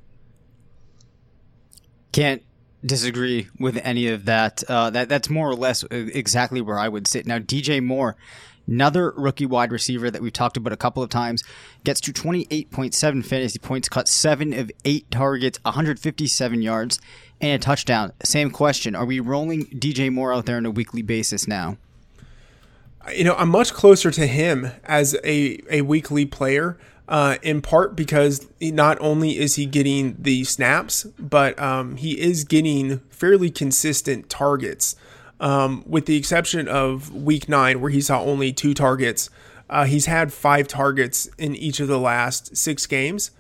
Can't 2.12 2.42
disagree 2.84 3.48
with 3.58 3.78
any 3.82 4.08
of 4.08 4.26
that. 4.26 4.62
Uh, 4.68 4.90
that 4.90 5.08
that's 5.08 5.30
more 5.30 5.48
or 5.48 5.54
less 5.54 5.82
exactly 5.90 6.60
where 6.60 6.78
I 6.78 6.88
would 6.88 7.06
sit. 7.06 7.26
Now, 7.26 7.38
DJ 7.38 7.82
Moore, 7.82 8.16
another 8.72 9.12
rookie 9.16 9.46
wide 9.46 9.70
receiver 9.70 10.10
that 10.10 10.22
we've 10.22 10.32
talked 10.32 10.56
about 10.56 10.72
a 10.72 10.76
couple 10.76 11.02
of 11.02 11.10
times, 11.10 11.44
gets 11.84 12.00
to 12.00 12.12
28.7 12.12 13.24
fantasy 13.24 13.58
points, 13.58 13.88
caught 13.88 14.08
seven 14.08 14.52
of 14.54 14.70
eight 14.84 15.10
targets, 15.10 15.58
157 15.64 16.62
yards, 16.62 16.98
and 17.40 17.60
a 17.60 17.64
touchdown. 17.64 18.12
Same 18.24 18.50
question: 18.50 18.94
Are 18.94 19.04
we 19.04 19.20
rolling 19.20 19.66
DJ 19.66 20.10
Moore 20.10 20.32
out 20.32 20.46
there 20.46 20.56
on 20.56 20.66
a 20.66 20.70
weekly 20.70 21.02
basis 21.02 21.46
now? 21.46 21.76
You 23.14 23.24
know, 23.24 23.34
I'm 23.34 23.48
much 23.48 23.74
closer 23.74 24.10
to 24.12 24.26
him 24.26 24.70
as 24.84 25.14
a 25.24 25.60
a 25.70 25.82
weekly 25.82 26.24
player. 26.24 26.78
Uh, 27.08 27.36
in 27.42 27.60
part 27.60 27.94
because 27.94 28.46
not 28.58 28.96
only 29.00 29.36
is 29.36 29.56
he 29.56 29.66
getting 29.66 30.16
the 30.18 30.44
snaps, 30.44 31.04
but 31.18 31.58
um, 31.58 31.96
he 31.96 32.18
is 32.18 32.44
getting 32.44 33.00
fairly 33.10 33.50
consistent 33.50 34.30
targets. 34.30 34.96
Um, 35.42 35.82
with 35.86 36.06
the 36.06 36.16
exception 36.16 36.68
of 36.68 37.12
week 37.12 37.48
nine, 37.48 37.80
where 37.80 37.90
he 37.90 38.00
saw 38.00 38.22
only 38.22 38.52
two 38.52 38.74
targets, 38.74 39.28
uh, 39.68 39.84
he's 39.84 40.06
had 40.06 40.32
five 40.32 40.68
targets 40.68 41.28
in 41.36 41.56
each 41.56 41.80
of 41.80 41.88
the 41.88 41.98
last 41.98 42.56
six 42.56 42.86
games. 42.86 43.32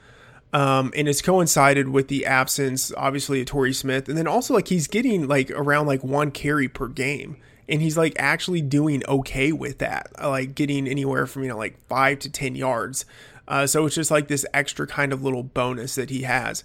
Um, 0.52 0.92
and 0.96 1.08
it's 1.08 1.22
coincided 1.22 1.88
with 1.88 2.08
the 2.08 2.26
absence, 2.26 2.92
obviously, 2.96 3.40
of 3.40 3.46
Torrey 3.46 3.72
Smith, 3.72 4.08
and 4.08 4.18
then 4.18 4.26
also 4.26 4.52
like 4.52 4.68
he's 4.68 4.86
getting 4.86 5.26
like 5.26 5.50
around 5.52 5.86
like 5.86 6.04
one 6.04 6.30
carry 6.30 6.68
per 6.68 6.88
game, 6.88 7.38
and 7.68 7.80
he's 7.80 7.96
like 7.96 8.14
actually 8.18 8.60
doing 8.60 9.02
okay 9.08 9.52
with 9.52 9.78
that, 9.78 10.10
like 10.22 10.54
getting 10.54 10.86
anywhere 10.86 11.26
from 11.26 11.44
you 11.44 11.48
know 11.48 11.56
like 11.56 11.78
five 11.86 12.18
to 12.18 12.30
ten 12.30 12.54
yards. 12.54 13.06
Uh, 13.48 13.66
so 13.66 13.86
it's 13.86 13.94
just 13.94 14.10
like 14.10 14.28
this 14.28 14.44
extra 14.52 14.86
kind 14.86 15.12
of 15.12 15.22
little 15.22 15.42
bonus 15.42 15.94
that 15.94 16.10
he 16.10 16.22
has. 16.22 16.64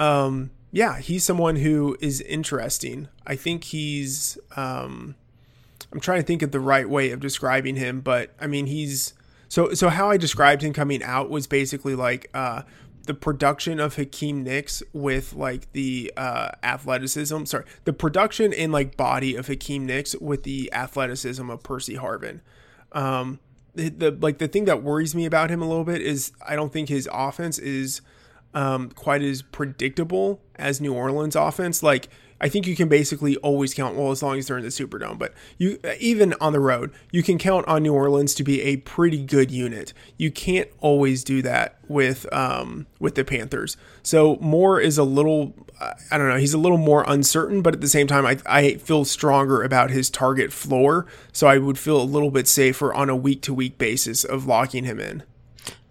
Um, 0.00 0.50
yeah, 0.70 0.98
he's 0.98 1.24
someone 1.24 1.56
who 1.56 1.96
is 2.00 2.20
interesting. 2.22 3.08
I 3.26 3.36
think 3.36 3.64
he's. 3.64 4.38
Um, 4.56 5.14
I'm 5.92 6.00
trying 6.00 6.20
to 6.20 6.26
think 6.26 6.42
of 6.42 6.50
the 6.50 6.60
right 6.60 6.88
way 6.88 7.10
of 7.10 7.20
describing 7.20 7.76
him, 7.76 8.00
but 8.00 8.34
I 8.40 8.46
mean 8.46 8.66
he's 8.66 9.14
so 9.48 9.72
so. 9.72 9.88
How 9.88 10.10
I 10.10 10.18
described 10.18 10.62
him 10.62 10.72
coming 10.72 11.02
out 11.02 11.30
was 11.30 11.46
basically 11.46 11.94
like 11.94 12.28
uh, 12.34 12.62
the 13.06 13.14
production 13.14 13.80
of 13.80 13.96
Hakeem 13.96 14.42
Nicks 14.42 14.82
with 14.92 15.32
like 15.32 15.72
the 15.72 16.12
uh, 16.16 16.50
athleticism. 16.62 17.46
Sorry, 17.46 17.64
the 17.84 17.94
production 17.94 18.52
and 18.52 18.70
like 18.70 18.98
body 18.98 19.34
of 19.34 19.46
Hakeem 19.46 19.86
Nicks 19.86 20.14
with 20.16 20.42
the 20.42 20.70
athleticism 20.74 21.48
of 21.48 21.62
Percy 21.62 21.96
Harvin. 21.96 22.40
Um, 22.92 23.40
the, 23.74 23.88
the 23.88 24.10
like 24.10 24.36
the 24.36 24.48
thing 24.48 24.66
that 24.66 24.82
worries 24.82 25.14
me 25.14 25.24
about 25.24 25.48
him 25.48 25.62
a 25.62 25.68
little 25.68 25.84
bit 25.84 26.02
is 26.02 26.32
I 26.46 26.54
don't 26.54 26.72
think 26.72 26.90
his 26.90 27.08
offense 27.10 27.58
is 27.58 28.02
um, 28.54 28.90
quite 28.90 29.22
as 29.22 29.42
predictable 29.42 30.40
as 30.56 30.80
New 30.80 30.94
Orleans 30.94 31.36
offense. 31.36 31.82
Like 31.82 32.08
I 32.40 32.48
think 32.48 32.66
you 32.66 32.76
can 32.76 32.88
basically 32.88 33.36
always 33.38 33.74
count 33.74 33.96
well 33.96 34.10
as 34.10 34.22
long 34.22 34.38
as 34.38 34.46
they're 34.46 34.58
in 34.58 34.64
the 34.64 34.70
Superdome, 34.70 35.18
but 35.18 35.34
you 35.56 35.78
even 35.98 36.34
on 36.40 36.52
the 36.52 36.60
road, 36.60 36.92
you 37.10 37.22
can 37.22 37.38
count 37.38 37.66
on 37.66 37.82
New 37.82 37.92
Orleans 37.92 38.34
to 38.34 38.44
be 38.44 38.62
a 38.62 38.76
pretty 38.78 39.24
good 39.24 39.50
unit. 39.50 39.92
You 40.16 40.30
can't 40.30 40.68
always 40.78 41.24
do 41.24 41.42
that 41.42 41.78
with 41.88 42.32
um, 42.32 42.86
with 43.00 43.16
the 43.16 43.24
Panthers. 43.24 43.76
So 44.02 44.36
Moore 44.36 44.80
is 44.80 44.98
a 44.98 45.04
little 45.04 45.54
I 46.10 46.18
don't 46.18 46.28
know, 46.28 46.36
he's 46.36 46.54
a 46.54 46.58
little 46.58 46.78
more 46.78 47.04
uncertain, 47.06 47.62
but 47.62 47.74
at 47.74 47.80
the 47.80 47.88
same 47.88 48.06
time 48.06 48.24
I 48.24 48.38
I 48.46 48.74
feel 48.74 49.04
stronger 49.04 49.62
about 49.62 49.90
his 49.90 50.08
target 50.08 50.52
floor, 50.52 51.06
so 51.32 51.48
I 51.48 51.58
would 51.58 51.78
feel 51.78 52.00
a 52.00 52.04
little 52.04 52.30
bit 52.30 52.46
safer 52.46 52.94
on 52.94 53.10
a 53.10 53.16
week 53.16 53.42
to 53.42 53.54
week 53.54 53.78
basis 53.78 54.22
of 54.22 54.46
locking 54.46 54.84
him 54.84 55.00
in. 55.00 55.24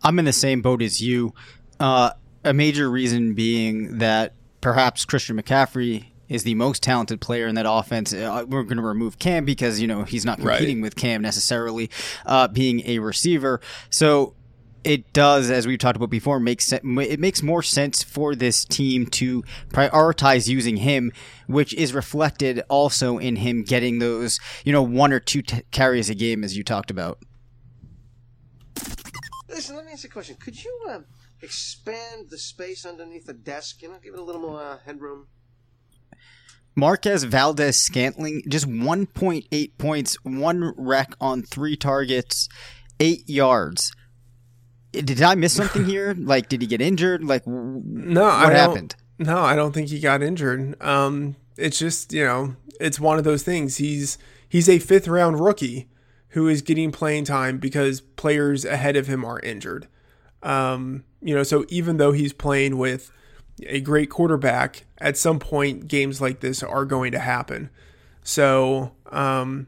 I'm 0.02 0.18
in 0.20 0.26
the 0.26 0.34
same 0.34 0.62
boat 0.62 0.82
as 0.82 1.02
you. 1.02 1.34
Uh, 1.80 2.12
a 2.48 2.54
major 2.54 2.90
reason 2.90 3.34
being 3.34 3.98
that 4.00 4.34
perhaps 4.62 5.06
Christian 5.06 5.42
McCaffrey 5.42 6.08
is 6.30 6.44
the 6.44 6.56
most 6.56 6.84
talented 6.84 7.22
player 7.22 7.48
in 7.48 7.56
that 7.56 7.66
offense. 7.68 8.14
Uh, 8.14 8.44
we're 8.48 8.64
going 8.64 8.78
to 8.78 8.84
remove 8.84 9.20
Cam 9.20 9.46
because 9.46 9.80
you 9.80 9.88
know 9.88 10.04
he's 10.04 10.26
not 10.26 10.40
competing 10.40 10.78
right. 10.78 10.84
with 10.84 10.96
Cam 10.96 11.22
necessarily, 11.22 11.90
uh, 12.26 12.48
being 12.48 12.82
a 12.86 13.00
receiver. 13.00 13.62
So 13.90 14.36
it 14.84 15.12
does, 15.14 15.50
as 15.50 15.68
we've 15.68 15.80
talked 15.80 15.98
about 15.98 16.10
before, 16.10 16.40
make 16.40 16.62
se- 16.62 16.82
it 16.84 17.20
makes 17.20 17.42
more 17.42 17.64
sense 17.64 18.04
for 18.04 18.36
this 18.36 18.66
team 18.66 19.06
to 19.08 19.44
prioritize 19.70 20.48
using 20.48 20.78
him, 20.78 21.12
which 21.48 21.74
is 21.74 21.94
reflected 21.94 22.62
also 22.70 23.18
in 23.18 23.38
him 23.38 23.64
getting 23.64 24.00
those 24.00 24.40
you 24.66 24.74
know 24.74 24.84
one 24.84 25.14
or 25.14 25.20
two 25.20 25.42
t- 25.42 25.64
carries 25.72 26.10
a 26.10 26.16
game, 26.16 26.44
as 26.44 26.58
you 26.58 26.64
talked 26.64 26.92
about. 26.92 27.20
Listen, 29.50 29.76
let 29.76 29.86
me 29.86 29.92
ask 29.92 30.04
you 30.04 30.10
a 30.10 30.14
question. 30.14 30.36
Could 30.36 30.64
you 30.64 30.88
uh, 30.90 31.00
expand 31.42 32.30
the 32.30 32.38
space 32.38 32.86
underneath 32.86 33.26
the 33.26 33.34
desk? 33.34 33.82
You 33.82 33.90
know, 33.90 33.98
give 34.04 34.14
it 34.14 34.20
a 34.20 34.24
little 34.24 34.42
more 34.42 34.62
uh, 34.62 34.78
headroom. 34.86 35.28
Marquez 36.76 37.24
Valdes-Scantling, 37.24 38.44
just 38.48 38.70
1.8 38.70 39.78
points, 39.80 40.24
one 40.24 40.76
wreck 40.78 41.16
on 41.20 41.42
three 41.42 41.76
targets, 41.76 42.48
eight 43.00 43.28
yards. 43.28 43.92
Did 44.92 45.24
I 45.24 45.34
miss 45.34 45.54
something 45.54 45.86
here? 45.90 46.14
Like, 46.16 46.50
did 46.50 46.62
he 46.62 46.68
get 46.68 46.80
injured? 46.80 47.24
Like, 47.24 47.48
no, 47.48 48.24
what 48.24 48.54
happened? 48.54 48.96
No, 49.18 49.40
I 49.40 49.56
don't 49.56 49.74
think 49.74 49.90
he 49.90 50.00
got 50.00 50.22
injured. 50.22 50.80
Um, 50.82 51.36
it's 51.58 51.80
just 51.80 52.14
you 52.14 52.24
know, 52.24 52.56
it's 52.80 53.00
one 53.00 53.18
of 53.18 53.24
those 53.24 53.44
things. 53.44 53.78
He's 53.78 54.18
he's 54.48 54.70
a 54.70 54.80
fifth 54.80 55.08
round 55.08 55.40
rookie 55.40 55.90
who 56.30 56.48
is 56.48 56.62
getting 56.62 56.92
playing 56.92 57.24
time 57.24 57.58
because 57.58 58.02
players 58.02 58.64
ahead 58.64 58.96
of 58.96 59.08
him 59.08 59.26
are 59.26 59.40
injured. 59.40 59.88
Um, 60.44 61.04
you 61.22 61.36
know, 61.36 61.44
so 61.44 61.66
even 61.70 61.98
though 61.98 62.12
he's 62.12 62.34
playing 62.34 62.78
with 62.78 63.12
a 63.66 63.80
great 63.80 64.10
quarterback, 64.10 64.86
at 65.00 65.18
some 65.18 65.40
point 65.40 65.88
games 65.88 66.22
like 66.22 66.40
this 66.40 66.64
are 66.64 66.86
going 66.86 67.12
to 67.12 67.20
happen. 67.20 67.70
So, 68.24 68.92
um, 69.12 69.68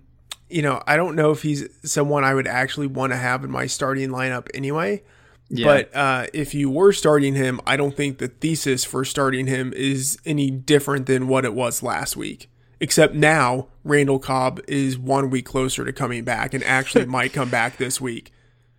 you 0.50 0.62
know, 0.62 0.82
I 0.86 0.98
don't 0.98 1.16
know 1.16 1.32
if 1.32 1.42
he's 1.44 1.68
someone 1.84 2.24
I 2.24 2.34
would 2.34 2.48
actually 2.48 2.88
want 2.88 3.14
to 3.14 3.18
have 3.18 3.44
in 3.44 3.52
my 3.52 3.68
starting 3.68 4.10
lineup 4.10 4.48
anyway. 4.54 5.04
Yeah. 5.50 5.66
But 5.66 5.96
uh, 5.96 6.28
if 6.34 6.54
you 6.54 6.70
were 6.70 6.92
starting 6.92 7.34
him, 7.34 7.60
I 7.66 7.76
don't 7.76 7.96
think 7.96 8.20
the 8.20 8.28
thesis 8.28 8.86
for 8.86 9.04
starting 9.04 9.48
him 9.48 9.74
is 9.76 10.20
any 10.26 10.52
different 10.52 11.08
than 11.08 11.28
what 11.28 11.44
it 11.46 11.54
was 11.54 11.82
last 11.82 12.16
week. 12.16 12.50
Except 12.80 13.14
now, 13.14 13.68
Randall 13.84 14.20
Cobb 14.20 14.62
is 14.68 14.98
one 14.98 15.30
week 15.30 15.46
closer 15.46 15.84
to 15.84 15.92
coming 15.92 16.24
back 16.24 16.54
and 16.54 16.64
actually 16.64 17.06
might 17.08 17.34
come 17.34 17.50
back 17.50 17.78
this 17.78 18.00
week. 18.00 18.32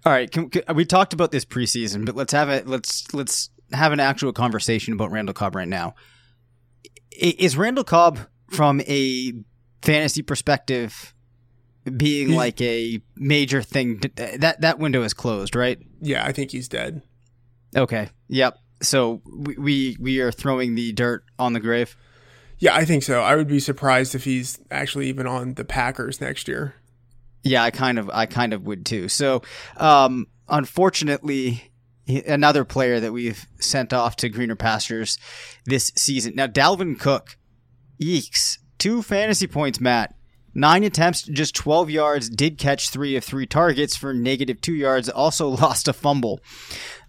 All 0.05 0.13
right, 0.13 0.31
can, 0.31 0.49
can, 0.49 0.63
we 0.75 0.85
talked 0.85 1.13
about 1.13 1.31
this 1.31 1.45
preseason, 1.45 2.07
but 2.07 2.17
let's 2.17 2.33
have 2.33 2.49
it. 2.49 2.67
Let's 2.67 3.13
let's 3.13 3.51
have 3.73 3.93
an 3.93 4.01
actual 4.01 4.33
conversation 4.33 4.95
about 4.95 5.11
Randall 5.11 5.35
Cobb 5.35 5.55
right 5.55 5.69
now. 5.69 5.95
Is 7.13 7.57
Randall 7.57 7.85
Cobb, 7.85 8.19
from 8.51 8.81
a 8.83 9.33
fantasy 9.83 10.23
perspective, 10.23 11.15
being 11.97 12.35
like 12.35 12.61
a 12.63 13.03
major 13.17 13.61
thing? 13.61 14.01
That 14.17 14.63
that 14.63 14.79
window 14.79 15.03
is 15.03 15.13
closed, 15.13 15.55
right? 15.55 15.79
Yeah, 16.01 16.25
I 16.25 16.33
think 16.33 16.51
he's 16.51 16.69
dead. 16.69 17.03
Okay. 17.77 18.09
Yep. 18.29 18.57
So 18.83 19.21
we 19.27 19.55
we, 19.59 19.97
we 20.01 20.21
are 20.21 20.33
throwing 20.33 20.77
the 20.77 20.93
dirt 20.93 21.25
on 21.39 21.53
the 21.53 21.61
grave. 21.61 21.95
Yeah, 22.59 22.75
I 22.75 22.85
think 22.85 23.03
so. 23.03 23.23
I 23.23 23.37
would 23.37 23.49
be 23.49 23.61
surprised 23.61 24.15
if 24.15 24.25
he's 24.25 24.59
actually 24.71 25.09
even 25.09 25.27
on 25.27 25.55
the 25.55 25.65
Packers 25.65 26.21
next 26.21 26.47
year. 26.47 26.75
Yeah, 27.43 27.63
I 27.63 27.71
kind 27.71 27.99
of 27.99 28.11
I 28.11 28.27
kind 28.27 28.53
of 28.53 28.67
would 28.67 28.85
too. 28.85 29.09
So, 29.09 29.43
um, 29.77 30.27
unfortunately, 30.49 31.71
another 32.27 32.65
player 32.65 33.01
that 33.01 33.13
we've 33.13 33.47
sent 33.59 33.93
off 33.93 34.17
to 34.17 34.29
greener 34.29 34.57
pastures 34.57 35.19
this 35.65 35.93
season. 35.97 36.35
Now, 36.35 36.47
Dalvin 36.47 36.99
Cook, 36.99 37.37
eeks, 38.03 38.59
two 38.79 39.03
fantasy 39.03 39.47
points, 39.47 39.81
Matt. 39.81 40.15
Nine 40.53 40.83
attempts, 40.83 41.23
just 41.23 41.55
12 41.55 41.91
yards, 41.91 42.29
did 42.29 42.59
catch 42.59 42.89
three 42.89 43.15
of 43.15 43.23
three 43.23 43.47
targets 43.47 43.97
for 43.97 44.13
negative 44.13 44.61
two 44.61 44.75
yards, 44.75 45.09
also 45.09 45.49
lost 45.63 45.87
a 45.87 45.93
fumble. 45.93 46.41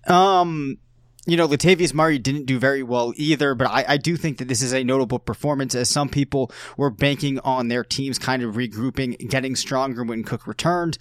Um, 0.05 0.77
you 1.25 1.37
know, 1.37 1.47
Latavius 1.47 1.93
Murray 1.93 2.17
didn't 2.17 2.45
do 2.45 2.57
very 2.57 2.81
well 2.81 3.13
either, 3.15 3.53
but 3.53 3.67
I, 3.67 3.85
I, 3.87 3.97
do 3.97 4.17
think 4.17 4.39
that 4.39 4.47
this 4.47 4.61
is 4.61 4.73
a 4.73 4.83
notable 4.83 5.19
performance 5.19 5.75
as 5.75 5.89
some 5.89 6.09
people 6.09 6.51
were 6.77 6.89
banking 6.89 7.39
on 7.39 7.67
their 7.67 7.83
teams 7.83 8.17
kind 8.17 8.41
of 8.41 8.55
regrouping, 8.55 9.29
getting 9.29 9.55
stronger 9.55 10.03
when 10.03 10.23
Cook 10.23 10.47
returned. 10.47 10.97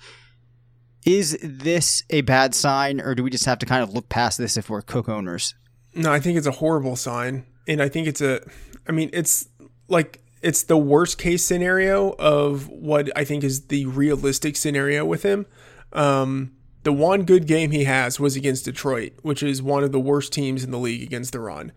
Is 1.07 1.39
this 1.43 2.03
a 2.11 2.21
bad 2.21 2.55
sign, 2.55 3.01
or 3.01 3.15
do 3.15 3.23
we 3.23 3.31
just 3.31 3.47
have 3.47 3.59
to 3.61 3.67
kind 3.67 3.83
of 3.83 3.95
look 3.95 4.11
past 4.11 4.37
this 4.37 4.59
if 4.59 4.69
we're 4.69 4.83
Cook 4.83 5.09
owners? 5.09 5.55
No, 5.95 6.13
I 6.13 6.21
think 6.21 6.37
it's 6.37 6.47
a 6.47 6.53
horrible 6.53 6.97
sign. 6.97 7.47
And 7.67 7.81
I 7.81 7.89
think 7.89 8.07
it's 8.07 8.21
a, 8.21 8.41
I 8.87 8.93
mean, 8.93 9.09
it's 9.15 9.49
like, 9.89 10.21
it's 10.43 10.65
the 10.65 10.77
worst 10.77 11.19
case 11.19 11.45
scenario 11.45 12.11
of 12.19 12.69
what 12.69 13.11
I 13.17 13.25
think 13.25 13.45
is 13.45 13.69
the 13.69 13.87
realistic 13.87 14.57
scenario 14.57 15.05
with 15.05 15.23
him. 15.23 15.47
Um, 15.93 16.53
the 16.83 16.93
one 16.93 17.25
good 17.25 17.47
game 17.47 17.71
he 17.71 17.85
has 17.85 18.19
was 18.19 18.37
against 18.37 18.65
Detroit, 18.65 19.13
which 19.23 19.43
is 19.43 19.63
one 19.63 19.85
of 19.85 19.93
the 19.93 20.01
worst 20.01 20.33
teams 20.33 20.65
in 20.65 20.71
the 20.71 20.79
league 20.79 21.03
against 21.03 21.33
the 21.33 21.41
run. 21.41 21.73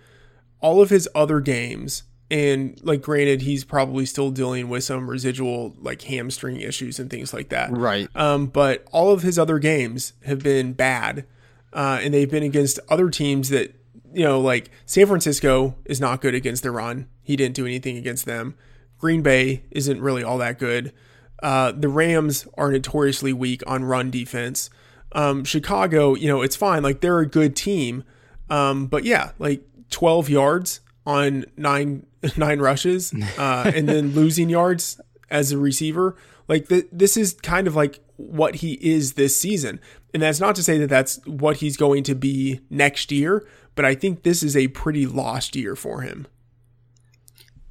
All 0.59 0.81
of 0.81 0.89
his 0.89 1.09
other 1.13 1.39
games, 1.39 2.03
and 2.31 2.79
like 2.83 3.01
granted, 3.01 3.41
he's 3.41 3.63
probably 3.63 4.05
still 4.05 4.31
dealing 4.31 4.69
with 4.69 4.83
some 4.83 5.09
residual 5.09 5.75
like 5.79 6.01
hamstring 6.03 6.61
issues 6.61 6.99
and 6.99 7.09
things 7.09 7.33
like 7.33 7.49
that. 7.49 7.71
Right. 7.71 8.07
Um, 8.15 8.47
but 8.47 8.85
all 8.91 9.11
of 9.11 9.23
his 9.23 9.37
other 9.37 9.59
games 9.59 10.13
have 10.25 10.39
been 10.39 10.73
bad, 10.73 11.25
uh, 11.73 11.99
and 12.01 12.13
they've 12.13 12.31
been 12.31 12.43
against 12.43 12.79
other 12.89 13.09
teams 13.09 13.49
that 13.49 13.75
you 14.13 14.23
know, 14.23 14.39
like 14.39 14.69
San 14.85 15.07
Francisco 15.07 15.75
is 15.85 15.99
not 15.99 16.21
good 16.21 16.35
against 16.35 16.63
the 16.63 16.71
run. 16.71 17.07
He 17.23 17.35
didn't 17.35 17.55
do 17.55 17.65
anything 17.65 17.97
against 17.97 18.25
them. 18.25 18.55
Green 18.99 19.21
Bay 19.21 19.63
isn't 19.71 19.99
really 20.01 20.23
all 20.23 20.37
that 20.37 20.59
good. 20.59 20.93
Uh, 21.41 21.73
the 21.73 21.89
Rams 21.89 22.47
are 22.57 22.71
notoriously 22.71 23.33
weak 23.33 23.61
on 23.67 23.83
run 23.83 24.11
defense. 24.11 24.69
Um, 25.13 25.43
Chicago, 25.43 26.15
you 26.15 26.27
know, 26.27 26.41
it's 26.41 26.55
fine. 26.55 26.83
Like 26.83 27.01
they're 27.01 27.19
a 27.19 27.27
good 27.27 27.55
team. 27.55 28.03
Um, 28.49 28.87
but 28.87 29.03
yeah, 29.03 29.31
like 29.39 29.63
12 29.89 30.29
yards 30.29 30.81
on 31.05 31.45
nine 31.57 32.05
nine 32.37 32.59
rushes, 32.59 33.13
uh, 33.37 33.71
and 33.73 33.87
then 33.87 34.11
losing 34.15 34.49
yards 34.49 34.99
as 35.29 35.51
a 35.51 35.57
receiver. 35.57 36.15
Like 36.47 36.67
th- 36.69 36.87
this 36.91 37.17
is 37.17 37.33
kind 37.33 37.67
of 37.67 37.75
like 37.75 37.99
what 38.17 38.55
he 38.55 38.73
is 38.73 39.13
this 39.13 39.37
season, 39.37 39.79
and 40.13 40.23
that's 40.23 40.39
not 40.39 40.55
to 40.55 40.63
say 40.63 40.77
that 40.77 40.89
that's 40.89 41.25
what 41.25 41.57
he's 41.57 41.77
going 41.77 42.03
to 42.03 42.15
be 42.15 42.61
next 42.69 43.11
year. 43.11 43.47
But 43.75 43.85
I 43.85 43.95
think 43.95 44.23
this 44.23 44.43
is 44.43 44.55
a 44.55 44.67
pretty 44.69 45.05
lost 45.05 45.55
year 45.55 45.75
for 45.75 46.01
him. 46.01 46.27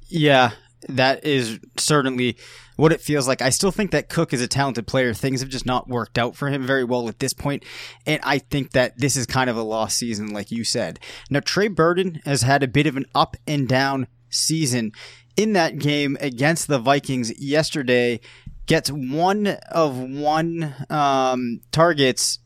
Yeah, 0.07 0.51
that 0.89 1.25
is 1.25 1.59
certainly 1.77 2.37
what 2.75 2.91
it 2.91 3.01
feels 3.01 3.27
like. 3.27 3.41
I 3.41 3.49
still 3.49 3.71
think 3.71 3.91
that 3.91 4.09
Cook 4.09 4.33
is 4.33 4.41
a 4.41 4.47
talented 4.47 4.87
player. 4.87 5.13
Things 5.13 5.41
have 5.41 5.49
just 5.49 5.65
not 5.65 5.87
worked 5.87 6.17
out 6.17 6.35
for 6.35 6.49
him 6.49 6.65
very 6.65 6.83
well 6.83 7.07
at 7.07 7.19
this 7.19 7.33
point, 7.33 7.63
and 8.05 8.19
I 8.23 8.39
think 8.39 8.71
that 8.71 8.97
this 8.97 9.15
is 9.15 9.25
kind 9.25 9.49
of 9.49 9.57
a 9.57 9.63
lost 9.63 9.97
season, 9.97 10.33
like 10.33 10.51
you 10.51 10.63
said. 10.63 10.99
Now 11.29 11.39
Trey 11.39 11.67
Burton 11.67 12.21
has 12.25 12.41
had 12.41 12.63
a 12.63 12.67
bit 12.67 12.87
of 12.87 12.97
an 12.97 13.05
up 13.13 13.37
and 13.47 13.67
down 13.67 14.07
season. 14.29 14.91
In 15.35 15.53
that 15.53 15.79
game 15.79 16.15
against 16.19 16.67
the 16.67 16.77
Vikings 16.77 17.39
yesterday, 17.39 18.19
gets 18.65 18.89
one 18.91 19.47
of 19.71 19.97
one 19.97 20.75
um, 20.89 21.61
targets 21.71 22.39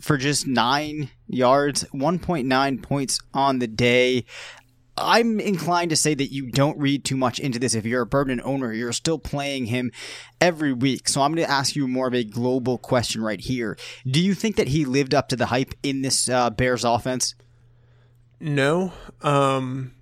for 0.00 0.16
just 0.16 0.46
nine 0.46 1.10
yards, 1.26 1.84
1.9 1.92 2.82
points 2.82 3.20
on 3.34 3.58
the 3.58 3.66
day. 3.66 4.24
I'm 5.00 5.40
inclined 5.40 5.90
to 5.90 5.96
say 5.96 6.14
that 6.14 6.32
you 6.32 6.50
don't 6.50 6.78
read 6.78 7.04
too 7.04 7.16
much 7.16 7.38
into 7.38 7.58
this. 7.58 7.74
If 7.74 7.86
you're 7.86 8.02
a 8.02 8.06
Burton 8.06 8.40
owner, 8.44 8.72
you're 8.72 8.92
still 8.92 9.18
playing 9.18 9.66
him 9.66 9.92
every 10.40 10.72
week. 10.72 11.08
So 11.08 11.22
I'm 11.22 11.34
going 11.34 11.46
to 11.46 11.50
ask 11.50 11.76
you 11.76 11.88
more 11.88 12.08
of 12.08 12.14
a 12.14 12.24
global 12.24 12.78
question 12.78 13.22
right 13.22 13.40
here. 13.40 13.76
Do 14.06 14.20
you 14.20 14.34
think 14.34 14.56
that 14.56 14.68
he 14.68 14.84
lived 14.84 15.14
up 15.14 15.28
to 15.28 15.36
the 15.36 15.46
hype 15.46 15.74
in 15.82 16.02
this 16.02 16.28
uh, 16.28 16.50
Bears 16.50 16.84
offense? 16.84 17.34
No. 18.40 18.92
Um, 19.22 19.94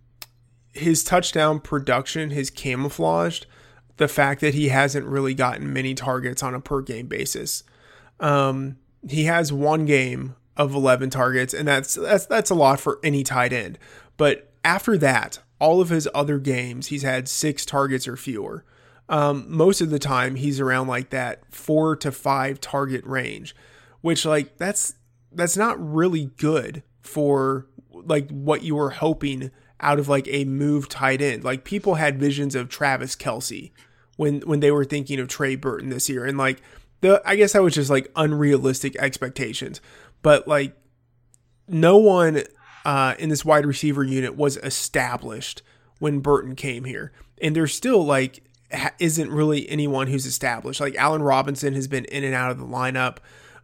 his 0.72 1.02
touchdown 1.04 1.60
production 1.60 2.30
has 2.30 2.50
camouflaged 2.50 3.46
the 3.96 4.08
fact 4.08 4.40
that 4.42 4.54
he 4.54 4.68
hasn't 4.68 5.06
really 5.06 5.34
gotten 5.34 5.72
many 5.72 5.94
targets 5.94 6.42
on 6.42 6.54
a 6.54 6.60
per 6.60 6.82
game 6.82 7.06
basis. 7.06 7.64
Um, 8.20 8.76
he 9.08 9.24
has 9.24 9.52
one 9.52 9.86
game 9.86 10.36
of 10.56 10.74
11 10.74 11.10
targets, 11.10 11.54
and 11.54 11.68
that's 11.68 11.94
that's 11.94 12.26
that's 12.26 12.50
a 12.50 12.54
lot 12.54 12.80
for 12.80 12.98
any 13.02 13.22
tight 13.22 13.52
end. 13.52 13.78
But 14.16 14.45
after 14.66 14.98
that, 14.98 15.38
all 15.60 15.80
of 15.80 15.90
his 15.90 16.08
other 16.12 16.38
games, 16.40 16.88
he's 16.88 17.04
had 17.04 17.28
six 17.28 17.64
targets 17.64 18.08
or 18.08 18.16
fewer. 18.16 18.64
Um, 19.08 19.46
most 19.48 19.80
of 19.80 19.90
the 19.90 20.00
time, 20.00 20.34
he's 20.34 20.58
around 20.58 20.88
like 20.88 21.10
that 21.10 21.54
four 21.54 21.94
to 21.96 22.10
five 22.10 22.60
target 22.60 23.04
range, 23.04 23.54
which 24.00 24.24
like 24.26 24.58
that's 24.58 24.94
that's 25.30 25.56
not 25.56 25.76
really 25.78 26.32
good 26.36 26.82
for 27.00 27.68
like 27.92 28.28
what 28.30 28.64
you 28.64 28.74
were 28.74 28.90
hoping 28.90 29.52
out 29.80 30.00
of 30.00 30.08
like 30.08 30.26
a 30.28 30.44
move 30.44 30.88
tight 30.88 31.22
end. 31.22 31.44
Like 31.44 31.62
people 31.64 31.94
had 31.94 32.18
visions 32.18 32.56
of 32.56 32.68
Travis 32.68 33.14
Kelce 33.14 33.70
when 34.16 34.40
when 34.40 34.58
they 34.58 34.72
were 34.72 34.84
thinking 34.84 35.20
of 35.20 35.28
Trey 35.28 35.54
Burton 35.54 35.90
this 35.90 36.08
year, 36.08 36.26
and 36.26 36.36
like 36.36 36.60
the 37.02 37.22
I 37.24 37.36
guess 37.36 37.52
that 37.52 37.62
was 37.62 37.74
just 37.74 37.88
like 37.88 38.10
unrealistic 38.16 38.96
expectations. 38.96 39.80
But 40.22 40.48
like 40.48 40.76
no 41.68 41.98
one 41.98 42.42
uh, 42.86 43.16
in 43.18 43.28
this 43.30 43.44
wide 43.44 43.66
receiver 43.66 44.04
unit 44.04 44.36
was 44.36 44.58
established 44.58 45.60
when 45.98 46.20
Burton 46.20 46.54
came 46.54 46.84
here, 46.84 47.10
and 47.42 47.56
there's 47.56 47.74
still 47.74 48.04
like 48.04 48.44
ha- 48.72 48.92
isn't 49.00 49.28
really 49.28 49.68
anyone 49.68 50.06
who's 50.06 50.24
established. 50.24 50.80
Like 50.80 50.94
Allen 50.94 51.20
Robinson 51.20 51.74
has 51.74 51.88
been 51.88 52.04
in 52.04 52.22
and 52.22 52.32
out 52.32 52.52
of 52.52 52.58
the 52.58 52.64
lineup. 52.64 53.16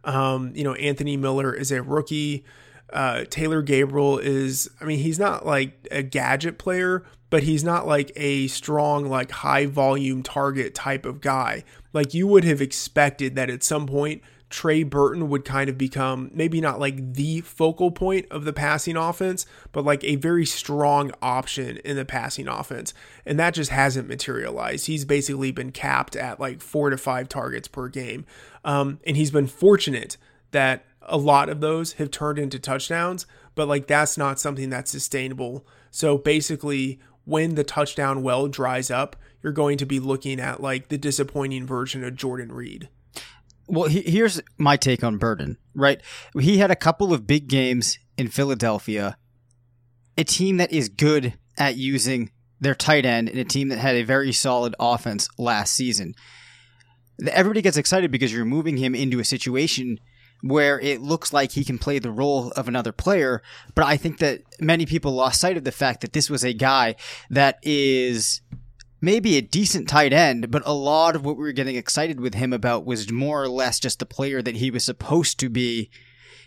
Um, 0.03 0.51
you 0.53 0.65
know, 0.65 0.73
Anthony 0.73 1.15
Miller 1.15 1.53
is 1.53 1.71
a 1.71 1.81
rookie. 1.81 2.43
Uh, 2.91 3.23
Taylor 3.29 3.61
Gabriel 3.61 4.19
is, 4.19 4.69
I 4.81 4.83
mean, 4.83 4.99
he's 4.99 5.17
not 5.17 5.45
like 5.45 5.87
a 5.89 6.03
gadget 6.03 6.57
player, 6.57 7.05
but 7.29 7.43
he's 7.43 7.63
not 7.63 7.87
like 7.87 8.11
a 8.17 8.47
strong, 8.47 9.05
like 9.05 9.31
high 9.31 9.67
volume 9.67 10.21
target 10.21 10.75
type 10.75 11.05
of 11.05 11.21
guy. 11.21 11.63
Like 11.93 12.13
you 12.13 12.27
would 12.27 12.43
have 12.43 12.61
expected 12.61 13.35
that 13.35 13.49
at 13.49 13.63
some 13.63 13.87
point 13.87 14.21
Trey 14.53 14.83
Burton 14.83 15.29
would 15.29 15.45
kind 15.45 15.67
of 15.67 15.79
become 15.79 16.29
maybe 16.31 16.61
not 16.61 16.79
like 16.79 17.15
the 17.15 17.41
focal 17.41 17.89
point 17.89 18.27
of 18.29 18.45
the 18.45 18.53
passing 18.53 18.95
offense, 18.95 19.47
but 19.71 19.83
like 19.83 20.03
a 20.03 20.17
very 20.17 20.45
strong 20.45 21.11
option 21.23 21.77
in 21.77 21.95
the 21.95 22.05
passing 22.05 22.47
offense. 22.47 22.93
And 23.25 23.39
that 23.39 23.55
just 23.55 23.71
hasn't 23.71 24.07
materialized. 24.07 24.85
He's 24.85 25.05
basically 25.05 25.51
been 25.51 25.71
capped 25.71 26.15
at 26.15 26.39
like 26.39 26.61
four 26.61 26.91
to 26.91 26.97
five 26.97 27.27
targets 27.29 27.67
per 27.67 27.87
game. 27.87 28.27
Um, 28.63 28.99
and 29.07 29.17
he's 29.17 29.31
been 29.31 29.47
fortunate 29.47 30.17
that 30.51 30.85
a 31.01 31.17
lot 31.17 31.49
of 31.49 31.59
those 31.59 31.93
have 31.93 32.11
turned 32.11 32.37
into 32.37 32.59
touchdowns, 32.59 33.25
but 33.55 33.67
like 33.67 33.87
that's 33.87 34.19
not 34.19 34.39
something 34.39 34.69
that's 34.69 34.91
sustainable. 34.91 35.65
So 35.89 36.15
basically, 36.15 36.99
when 37.25 37.55
the 37.55 37.63
touchdown 37.63 38.21
well 38.21 38.47
dries 38.47 38.91
up, 38.91 39.15
you're 39.41 39.51
going 39.51 39.79
to 39.79 39.87
be 39.87 39.99
looking 39.99 40.39
at 40.39 40.61
like 40.61 40.89
the 40.89 40.97
disappointing 40.99 41.65
version 41.65 42.03
of 42.03 42.15
Jordan 42.15 42.51
Reed. 42.51 42.89
Well, 43.67 43.89
he, 43.89 44.01
here's 44.01 44.41
my 44.57 44.77
take 44.77 45.03
on 45.03 45.17
Burton, 45.17 45.57
right? 45.73 46.01
He 46.39 46.57
had 46.57 46.71
a 46.71 46.75
couple 46.75 47.13
of 47.13 47.27
big 47.27 47.47
games 47.47 47.97
in 48.17 48.27
Philadelphia, 48.27 49.17
a 50.17 50.23
team 50.23 50.57
that 50.57 50.71
is 50.71 50.89
good 50.89 51.33
at 51.57 51.77
using 51.77 52.31
their 52.59 52.75
tight 52.75 53.05
end, 53.05 53.29
and 53.29 53.39
a 53.39 53.43
team 53.43 53.69
that 53.69 53.79
had 53.79 53.95
a 53.95 54.03
very 54.03 54.31
solid 54.31 54.75
offense 54.79 55.27
last 55.37 55.73
season. 55.73 56.13
Everybody 57.31 57.61
gets 57.61 57.77
excited 57.77 58.11
because 58.11 58.33
you're 58.33 58.45
moving 58.45 58.77
him 58.77 58.95
into 58.95 59.19
a 59.19 59.25
situation 59.25 59.99
where 60.41 60.79
it 60.81 61.01
looks 61.01 61.31
like 61.31 61.53
he 61.53 61.63
can 61.63 61.77
play 61.77 61.99
the 61.99 62.11
role 62.11 62.51
of 62.51 62.67
another 62.67 62.91
player. 62.91 63.41
But 63.75 63.85
I 63.85 63.95
think 63.95 64.19
that 64.19 64.41
many 64.59 64.85
people 64.85 65.13
lost 65.13 65.39
sight 65.39 65.55
of 65.55 65.63
the 65.63 65.71
fact 65.71 66.01
that 66.01 66.11
this 66.11 66.29
was 66.29 66.43
a 66.43 66.53
guy 66.53 66.95
that 67.29 67.59
is 67.63 68.41
maybe 69.03 69.35
a 69.35 69.41
decent 69.41 69.89
tight 69.89 70.13
end, 70.13 70.49
but 70.49 70.63
a 70.65 70.73
lot 70.73 71.13
of 71.13 71.25
what 71.25 71.35
we 71.35 71.43
were 71.43 71.51
getting 71.51 71.75
excited 71.75 72.21
with 72.21 72.35
him 72.35 72.53
about 72.53 72.85
was 72.85 73.11
more 73.11 73.43
or 73.43 73.49
less 73.49 73.77
just 73.77 73.99
the 73.99 74.05
player 74.05 74.41
that 74.41 74.55
he 74.55 74.71
was 74.71 74.85
supposed 74.85 75.39
to 75.41 75.49
be. 75.49 75.89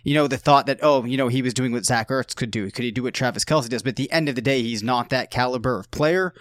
You 0.02 0.14
know, 0.14 0.28
the 0.28 0.38
thought 0.38 0.66
that, 0.66 0.78
oh, 0.82 1.04
you 1.04 1.16
know, 1.16 1.26
he 1.26 1.42
was 1.42 1.52
doing 1.52 1.72
what 1.72 1.84
Zach 1.84 2.10
Ertz 2.10 2.34
could 2.34 2.52
do. 2.52 2.70
Could 2.70 2.84
he 2.84 2.92
do 2.92 3.02
what 3.02 3.12
Travis 3.12 3.44
Kelce 3.44 3.68
does? 3.68 3.82
But 3.82 3.90
at 3.90 3.96
the 3.96 4.10
end 4.12 4.28
of 4.28 4.36
the 4.36 4.40
day, 4.40 4.62
he's 4.62 4.82
not 4.82 5.10
that 5.10 5.32
caliber 5.32 5.80
of 5.80 5.90
player. 5.90 6.32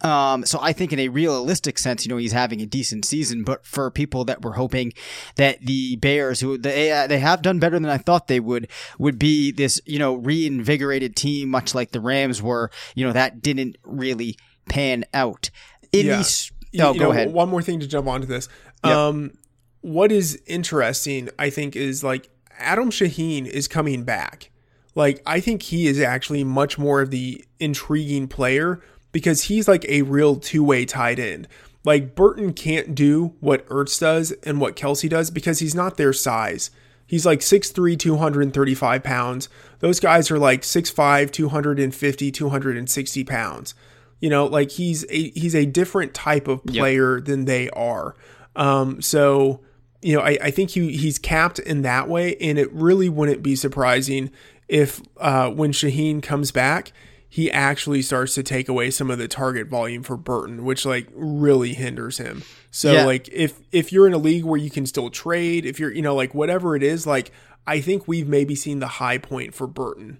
Um, 0.00 0.46
so 0.46 0.60
I 0.62 0.72
think 0.72 0.92
in 0.92 1.00
a 1.00 1.08
realistic 1.08 1.78
sense, 1.80 2.06
you 2.06 2.10
know, 2.10 2.16
he's 2.16 2.30
having 2.30 2.60
a 2.60 2.66
decent 2.66 3.04
season, 3.04 3.42
but 3.42 3.66
for 3.66 3.90
people 3.90 4.24
that 4.26 4.42
were 4.42 4.52
hoping 4.52 4.92
that 5.34 5.60
the 5.60 5.96
Bears, 5.96 6.38
who 6.38 6.56
they, 6.56 6.92
uh, 6.92 7.08
they 7.08 7.18
have 7.18 7.42
done 7.42 7.58
better 7.58 7.76
than 7.76 7.90
I 7.90 7.98
thought 7.98 8.28
they 8.28 8.38
would, 8.38 8.68
would 9.00 9.18
be 9.18 9.50
this, 9.50 9.80
you 9.84 9.98
know, 9.98 10.14
reinvigorated 10.14 11.16
team, 11.16 11.48
much 11.48 11.74
like 11.74 11.90
the 11.90 12.00
Rams 12.00 12.40
were, 12.40 12.70
you 12.94 13.04
know, 13.04 13.12
that 13.12 13.42
didn't 13.42 13.76
really 13.82 14.38
pan 14.68 15.04
out. 15.14 15.50
In 15.92 16.06
Yeah. 16.06 16.16
these, 16.18 16.52
oh, 16.80 16.92
you 16.92 16.98
go 17.00 17.06
know, 17.06 17.10
ahead. 17.12 17.32
One 17.32 17.48
more 17.48 17.62
thing 17.62 17.80
to 17.80 17.86
jump 17.86 18.06
onto 18.06 18.26
this. 18.26 18.48
Yep. 18.84 18.96
Um, 18.96 19.32
what 19.80 20.12
is 20.12 20.40
interesting, 20.46 21.28
I 21.38 21.50
think, 21.50 21.76
is 21.76 22.04
like 22.04 22.28
Adam 22.58 22.90
Shaheen 22.90 23.46
is 23.46 23.68
coming 23.68 24.02
back. 24.04 24.50
Like, 24.94 25.22
I 25.24 25.40
think 25.40 25.62
he 25.62 25.86
is 25.86 26.00
actually 26.00 26.42
much 26.44 26.78
more 26.78 27.00
of 27.00 27.10
the 27.10 27.44
intriguing 27.60 28.26
player 28.28 28.80
because 29.12 29.44
he's 29.44 29.68
like 29.68 29.84
a 29.88 30.02
real 30.02 30.36
two 30.36 30.64
way 30.64 30.84
tight 30.84 31.18
end. 31.18 31.46
Like, 31.84 32.14
Burton 32.14 32.52
can't 32.52 32.94
do 32.94 33.34
what 33.40 33.66
Ertz 33.68 34.00
does 34.00 34.32
and 34.42 34.60
what 34.60 34.76
Kelce 34.76 35.08
does 35.08 35.30
because 35.30 35.60
he's 35.60 35.74
not 35.74 35.96
their 35.96 36.12
size. 36.12 36.70
He's 37.06 37.24
like 37.24 37.40
6'3, 37.40 37.96
235 37.98 39.02
pounds. 39.02 39.48
Those 39.78 39.98
guys 40.00 40.30
are 40.30 40.38
like 40.38 40.62
6'5, 40.62 41.30
250, 41.30 42.30
260 42.30 43.24
pounds. 43.24 43.74
You 44.20 44.30
know, 44.30 44.46
like 44.46 44.70
he's 44.72 45.04
a 45.10 45.30
he's 45.30 45.54
a 45.54 45.64
different 45.66 46.14
type 46.14 46.48
of 46.48 46.64
player 46.64 47.20
than 47.20 47.44
they 47.44 47.70
are. 47.70 48.16
Um, 48.56 49.00
so 49.00 49.60
you 50.02 50.16
know, 50.16 50.22
I, 50.22 50.38
I 50.42 50.50
think 50.50 50.70
he 50.70 50.96
he's 50.96 51.18
capped 51.18 51.58
in 51.58 51.82
that 51.82 52.08
way, 52.08 52.36
and 52.36 52.58
it 52.58 52.72
really 52.72 53.08
wouldn't 53.08 53.42
be 53.42 53.54
surprising 53.56 54.30
if 54.68 55.00
uh, 55.18 55.50
when 55.50 55.72
Shaheen 55.72 56.22
comes 56.22 56.50
back, 56.52 56.92
he 57.28 57.50
actually 57.50 58.02
starts 58.02 58.34
to 58.34 58.42
take 58.42 58.68
away 58.68 58.90
some 58.90 59.10
of 59.10 59.18
the 59.18 59.28
target 59.28 59.68
volume 59.68 60.02
for 60.02 60.16
Burton, 60.16 60.64
which 60.64 60.84
like 60.84 61.08
really 61.14 61.74
hinders 61.74 62.18
him. 62.18 62.42
So 62.70 62.92
Yeah. 62.92 63.04
like 63.04 63.28
if 63.32 63.60
if 63.72 63.92
you're 63.92 64.06
in 64.06 64.14
a 64.14 64.18
league 64.18 64.44
where 64.44 64.58
you 64.58 64.70
can 64.70 64.86
still 64.86 65.10
trade, 65.10 65.64
if 65.64 65.78
you're 65.78 65.92
you 65.92 66.02
know 66.02 66.14
like 66.14 66.34
whatever 66.34 66.74
it 66.74 66.82
is, 66.82 67.06
like 67.06 67.30
I 67.66 67.80
think 67.80 68.08
we've 68.08 68.28
maybe 68.28 68.54
seen 68.54 68.78
the 68.80 68.86
high 68.88 69.18
point 69.18 69.54
for 69.54 69.66
Burton. 69.66 70.18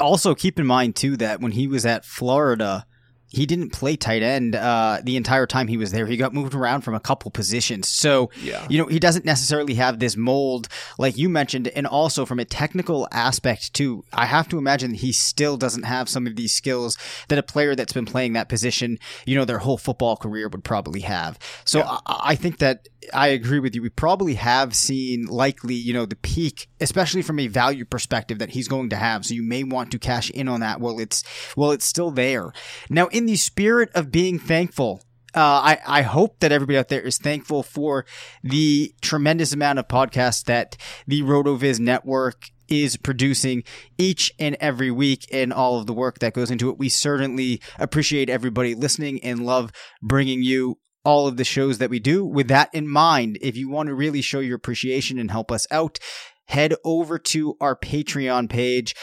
Also 0.00 0.34
keep 0.34 0.58
in 0.58 0.66
mind 0.66 0.96
too 0.96 1.16
that 1.18 1.40
when 1.40 1.52
he 1.52 1.66
was 1.66 1.86
at 1.86 2.04
Florida, 2.04 2.86
he 3.30 3.46
didn't 3.46 3.70
play 3.70 3.96
tight 3.96 4.22
end 4.22 4.54
uh, 4.54 5.00
the 5.02 5.16
entire 5.16 5.46
time 5.46 5.68
he 5.68 5.76
was 5.76 5.92
there. 5.92 6.06
He 6.06 6.16
got 6.16 6.34
moved 6.34 6.54
around 6.54 6.82
from 6.82 6.94
a 6.94 7.00
couple 7.00 7.30
positions, 7.30 7.88
so 7.88 8.30
Yeah. 8.42 8.66
you 8.68 8.78
know 8.78 8.86
he 8.86 8.98
doesn't 8.98 9.24
necessarily 9.24 9.74
have 9.74 9.98
this 10.00 10.16
mold 10.16 10.68
like 10.98 11.16
you 11.16 11.28
mentioned. 11.28 11.68
And 11.68 11.86
also 11.86 12.26
from 12.26 12.38
a 12.38 12.44
technical 12.44 13.08
aspect 13.12 13.72
too, 13.72 14.04
I 14.12 14.26
have 14.26 14.48
to 14.48 14.58
imagine 14.58 14.94
he 14.94 15.12
still 15.12 15.56
doesn't 15.56 15.84
have 15.84 16.08
some 16.08 16.26
of 16.26 16.36
these 16.36 16.52
skills 16.52 16.98
that 17.28 17.38
a 17.38 17.42
player 17.42 17.74
that's 17.74 17.92
been 17.92 18.06
playing 18.06 18.32
that 18.34 18.48
position, 18.48 18.98
you 19.24 19.36
know, 19.36 19.44
their 19.44 19.58
whole 19.58 19.78
football 19.78 20.16
career 20.16 20.48
would 20.48 20.64
probably 20.64 21.00
have. 21.00 21.38
So 21.64 21.82
I, 21.82 22.00
I 22.06 22.34
think 22.34 22.58
that 22.58 22.88
I 23.14 23.28
agree 23.28 23.60
with 23.60 23.74
you. 23.74 23.82
We 23.82 23.88
probably 23.88 24.34
have 24.34 24.74
seen 24.74 25.24
likely, 25.26 25.74
you 25.74 25.94
know, 25.94 26.04
the 26.04 26.16
peak, 26.16 26.68
especially 26.80 27.22
from 27.22 27.38
a 27.38 27.46
value 27.46 27.84
perspective 27.84 28.38
that 28.40 28.50
he's 28.50 28.68
going 28.68 28.90
to 28.90 28.96
have. 28.96 29.24
So 29.24 29.34
you 29.34 29.42
may 29.42 29.64
want 29.64 29.90
to 29.92 29.98
cash 29.98 30.30
in 30.30 30.48
on 30.48 30.60
that 30.60 30.80
while 30.80 30.98
it's 31.00 31.22
while 31.54 31.70
it's 31.70 31.86
still 31.86 32.10
there. 32.10 32.52
Now, 32.90 33.06
in 33.08 33.19
the 33.26 33.36
spirit 33.36 33.90
of 33.94 34.10
being 34.10 34.38
thankful, 34.38 35.02
uh, 35.34 35.40
I, 35.40 35.78
I 35.86 36.02
hope 36.02 36.40
that 36.40 36.52
everybody 36.52 36.78
out 36.78 36.88
there 36.88 37.02
is 37.02 37.18
thankful 37.18 37.62
for 37.62 38.04
the 38.42 38.94
tremendous 39.00 39.52
amount 39.52 39.78
of 39.78 39.88
podcasts 39.88 40.44
that 40.44 40.76
the 41.06 41.22
RotoViz 41.22 41.78
network 41.78 42.50
is 42.68 42.96
producing 42.96 43.64
each 43.98 44.32
and 44.38 44.56
every 44.60 44.90
week 44.90 45.26
and 45.32 45.52
all 45.52 45.78
of 45.78 45.86
the 45.86 45.92
work 45.92 46.20
that 46.20 46.34
goes 46.34 46.50
into 46.50 46.70
it. 46.70 46.78
We 46.78 46.88
certainly 46.88 47.60
appreciate 47.78 48.30
everybody 48.30 48.74
listening 48.74 49.22
and 49.22 49.44
love 49.44 49.72
bringing 50.00 50.42
you 50.42 50.78
all 51.04 51.26
of 51.26 51.36
the 51.36 51.44
shows 51.44 51.78
that 51.78 51.90
we 51.90 51.98
do. 51.98 52.24
With 52.24 52.48
that 52.48 52.70
in 52.72 52.88
mind, 52.88 53.38
if 53.40 53.56
you 53.56 53.68
want 53.68 53.88
to 53.88 53.94
really 53.94 54.20
show 54.20 54.40
your 54.40 54.56
appreciation 54.56 55.18
and 55.18 55.30
help 55.30 55.50
us 55.50 55.66
out, 55.70 55.98
head 56.46 56.74
over 56.84 57.18
to 57.18 57.56
our 57.60 57.76
Patreon 57.76 58.48
page 58.48 58.94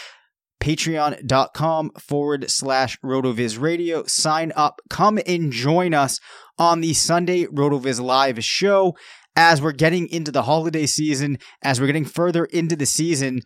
patreon.com 0.59 1.91
forward 1.99 2.49
slash 2.49 2.97
rotoviz 3.03 3.59
radio 3.59 4.03
sign 4.05 4.51
up 4.55 4.81
come 4.89 5.19
and 5.25 5.51
join 5.51 5.93
us 5.93 6.19
on 6.57 6.81
the 6.81 6.93
sunday 6.93 7.45
rotoviz 7.45 7.99
live 7.99 8.43
show 8.43 8.95
as 9.35 9.61
we're 9.61 9.71
getting 9.71 10.07
into 10.09 10.31
the 10.31 10.43
holiday 10.43 10.85
season 10.85 11.37
as 11.61 11.79
we're 11.79 11.87
getting 11.87 12.05
further 12.05 12.45
into 12.45 12.75
the 12.75 12.85
season 12.85 13.41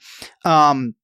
um 0.46 0.96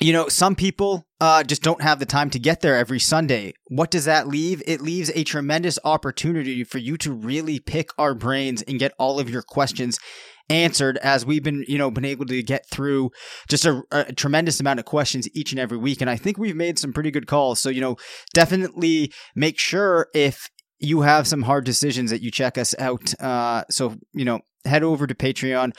you 0.00 0.12
know, 0.12 0.28
some 0.28 0.56
people 0.56 1.06
uh, 1.20 1.44
just 1.44 1.62
don't 1.62 1.82
have 1.82 2.00
the 2.00 2.06
time 2.06 2.28
to 2.30 2.38
get 2.38 2.60
there 2.60 2.76
every 2.76 2.98
Sunday. 2.98 3.54
What 3.68 3.90
does 3.90 4.06
that 4.06 4.26
leave? 4.26 4.62
It 4.66 4.80
leaves 4.80 5.10
a 5.14 5.22
tremendous 5.22 5.78
opportunity 5.84 6.64
for 6.64 6.78
you 6.78 6.96
to 6.98 7.12
really 7.12 7.60
pick 7.60 7.90
our 7.96 8.14
brains 8.14 8.62
and 8.62 8.78
get 8.78 8.92
all 8.98 9.20
of 9.20 9.30
your 9.30 9.42
questions 9.42 9.98
answered 10.48 10.98
as 10.98 11.24
we've 11.24 11.42
been, 11.42 11.64
you 11.66 11.78
know, 11.78 11.90
been 11.90 12.04
able 12.04 12.26
to 12.26 12.42
get 12.42 12.68
through 12.70 13.10
just 13.48 13.64
a, 13.64 13.82
a 13.90 14.12
tremendous 14.12 14.60
amount 14.60 14.78
of 14.78 14.84
questions 14.84 15.28
each 15.34 15.52
and 15.52 15.58
every 15.58 15.78
week. 15.78 16.00
And 16.00 16.10
I 16.10 16.16
think 16.16 16.38
we've 16.38 16.56
made 16.56 16.78
some 16.78 16.92
pretty 16.92 17.10
good 17.10 17.26
calls. 17.26 17.60
So, 17.60 17.68
you 17.68 17.80
know, 17.80 17.96
definitely 18.32 19.12
make 19.34 19.58
sure 19.58 20.08
if 20.14 20.50
you 20.78 21.02
have 21.02 21.26
some 21.26 21.42
hard 21.42 21.64
decisions 21.64 22.10
that 22.10 22.22
you 22.22 22.30
check 22.30 22.58
us 22.58 22.74
out. 22.78 23.18
Uh, 23.20 23.64
so, 23.70 23.96
you 24.12 24.24
know, 24.24 24.40
head 24.64 24.82
over 24.82 25.06
to 25.06 25.14
Patreon 25.14 25.74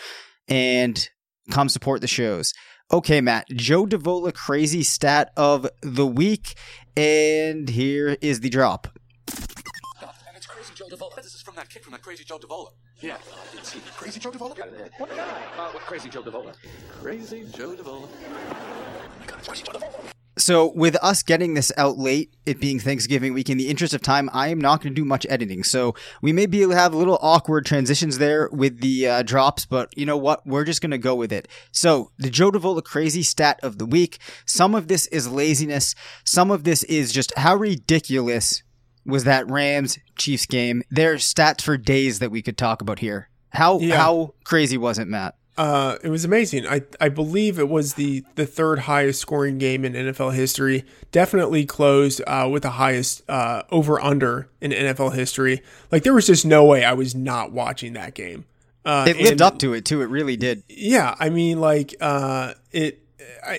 and 0.47 1.09
come 1.51 1.69
support 1.69 2.01
the 2.01 2.07
shows. 2.07 2.53
Okay, 2.91 3.19
Matt, 3.19 3.47
Joe 3.49 3.85
Davola 3.85 4.33
crazy 4.33 4.83
stat 4.83 5.31
of 5.35 5.67
the 5.81 6.05
week. 6.05 6.55
And 6.95 7.67
here 7.67 8.17
is 8.21 8.39
the 8.39 8.49
drop. 8.49 8.87
And 9.27 10.35
it's 10.35 10.45
Crazy 10.45 10.73
Joe 10.75 10.85
Davola. 10.87 11.15
This 11.15 11.33
is 11.33 11.41
from 11.41 11.55
that 11.55 11.69
kid 11.69 11.83
from 11.83 11.91
that 11.91 12.01
Crazy 12.01 12.23
Joe 12.23 12.37
Davola. 12.37 12.69
Yeah, 13.01 13.17
I 13.17 13.55
did 13.55 13.65
see 13.65 13.79
Crazy 13.97 14.19
Joe 14.19 14.31
Davola. 14.31 14.57
What 14.97 15.09
guy? 15.09 15.23
Uh, 15.57 15.69
what 15.71 15.83
Crazy 15.83 16.09
Joe 16.09 16.23
Davola? 16.23 16.55
Crazy 17.01 17.45
Joe 17.51 17.75
Davola. 17.75 18.07
Oh 18.07 19.11
my 19.19 19.25
God, 19.25 19.43
Crazy 19.45 19.63
Joe 19.63 19.73
Davola. 19.73 20.11
So, 20.37 20.73
with 20.73 20.97
us 21.01 21.23
getting 21.23 21.53
this 21.53 21.71
out 21.77 21.97
late, 21.97 22.33
it 22.45 22.59
being 22.59 22.77
Thanksgiving 22.77 23.33
week, 23.33 23.49
in 23.49 23.57
the 23.57 23.69
interest 23.69 23.93
of 23.93 24.01
time, 24.01 24.29
I 24.33 24.49
am 24.49 24.59
not 24.59 24.81
going 24.81 24.93
to 24.93 25.01
do 25.01 25.05
much 25.05 25.25
editing. 25.29 25.63
So, 25.63 25.95
we 26.21 26.33
may 26.33 26.45
be 26.45 26.61
able 26.61 26.71
to 26.73 26.77
have 26.77 26.93
a 26.93 26.97
little 26.97 27.17
awkward 27.21 27.65
transitions 27.65 28.17
there 28.17 28.49
with 28.51 28.81
the 28.81 29.07
uh, 29.07 29.23
drops, 29.23 29.65
but 29.65 29.97
you 29.97 30.05
know 30.05 30.17
what? 30.17 30.45
We're 30.45 30.65
just 30.65 30.81
going 30.81 30.91
to 30.91 30.97
go 30.97 31.15
with 31.15 31.31
it. 31.31 31.47
So, 31.71 32.11
the 32.17 32.29
Joe 32.29 32.51
Davola 32.51 32.83
crazy 32.83 33.23
stat 33.23 33.61
of 33.63 33.77
the 33.77 33.85
week. 33.85 34.19
Some 34.45 34.75
of 34.75 34.89
this 34.89 35.07
is 35.07 35.29
laziness. 35.29 35.95
Some 36.25 36.51
of 36.51 36.65
this 36.65 36.83
is 36.83 37.13
just 37.13 37.33
how 37.37 37.55
ridiculous 37.55 38.61
was 39.05 39.23
that 39.25 39.49
Rams 39.49 39.99
Chiefs 40.17 40.45
game. 40.45 40.83
There's 40.89 41.23
stats 41.31 41.61
for 41.61 41.77
days 41.77 42.19
that 42.19 42.31
we 42.31 42.41
could 42.41 42.57
talk 42.57 42.81
about 42.81 42.99
here. 42.99 43.29
How 43.49 43.79
Yeah. 43.79 43.97
how 43.97 44.33
crazy 44.43 44.77
was 44.77 44.97
it, 44.99 45.07
Matt? 45.07 45.35
Uh, 45.57 45.95
it 46.03 46.09
was 46.09 46.25
amazing. 46.25 46.67
I 46.67 46.81
I 46.99 47.07
believe 47.07 47.59
it 47.59 47.69
was 47.69 47.93
the 47.93 48.25
the 48.35 48.45
third 48.45 48.79
highest 48.79 49.21
scoring 49.21 49.57
game 49.57 49.85
in 49.85 49.93
NFL 49.93 50.31
history. 50.35 50.83
Definitely 51.13 51.65
closed 51.65 52.21
uh, 52.27 52.49
with 52.51 52.63
the 52.63 52.71
highest 52.71 53.23
uh, 53.29 53.63
over 53.71 54.01
under 54.01 54.49
in 54.59 54.71
NFL 54.71 55.13
history. 55.15 55.61
Like 55.93 56.03
there 56.03 56.13
was 56.13 56.27
just 56.27 56.45
no 56.45 56.65
way 56.65 56.83
I 56.83 56.91
was 56.91 57.15
not 57.15 57.53
watching 57.53 57.93
that 57.93 58.15
game. 58.15 58.43
Uh, 58.83 59.05
It 59.07 59.15
lived 59.17 59.31
and- 59.31 59.41
up 59.41 59.57
to 59.59 59.73
it 59.73 59.85
too. 59.85 60.01
It 60.01 60.09
really 60.09 60.35
did. 60.35 60.63
yeah, 60.67 61.15
I 61.19 61.29
mean, 61.29 61.61
like 61.61 61.95
uh, 62.01 62.55
it, 62.73 63.01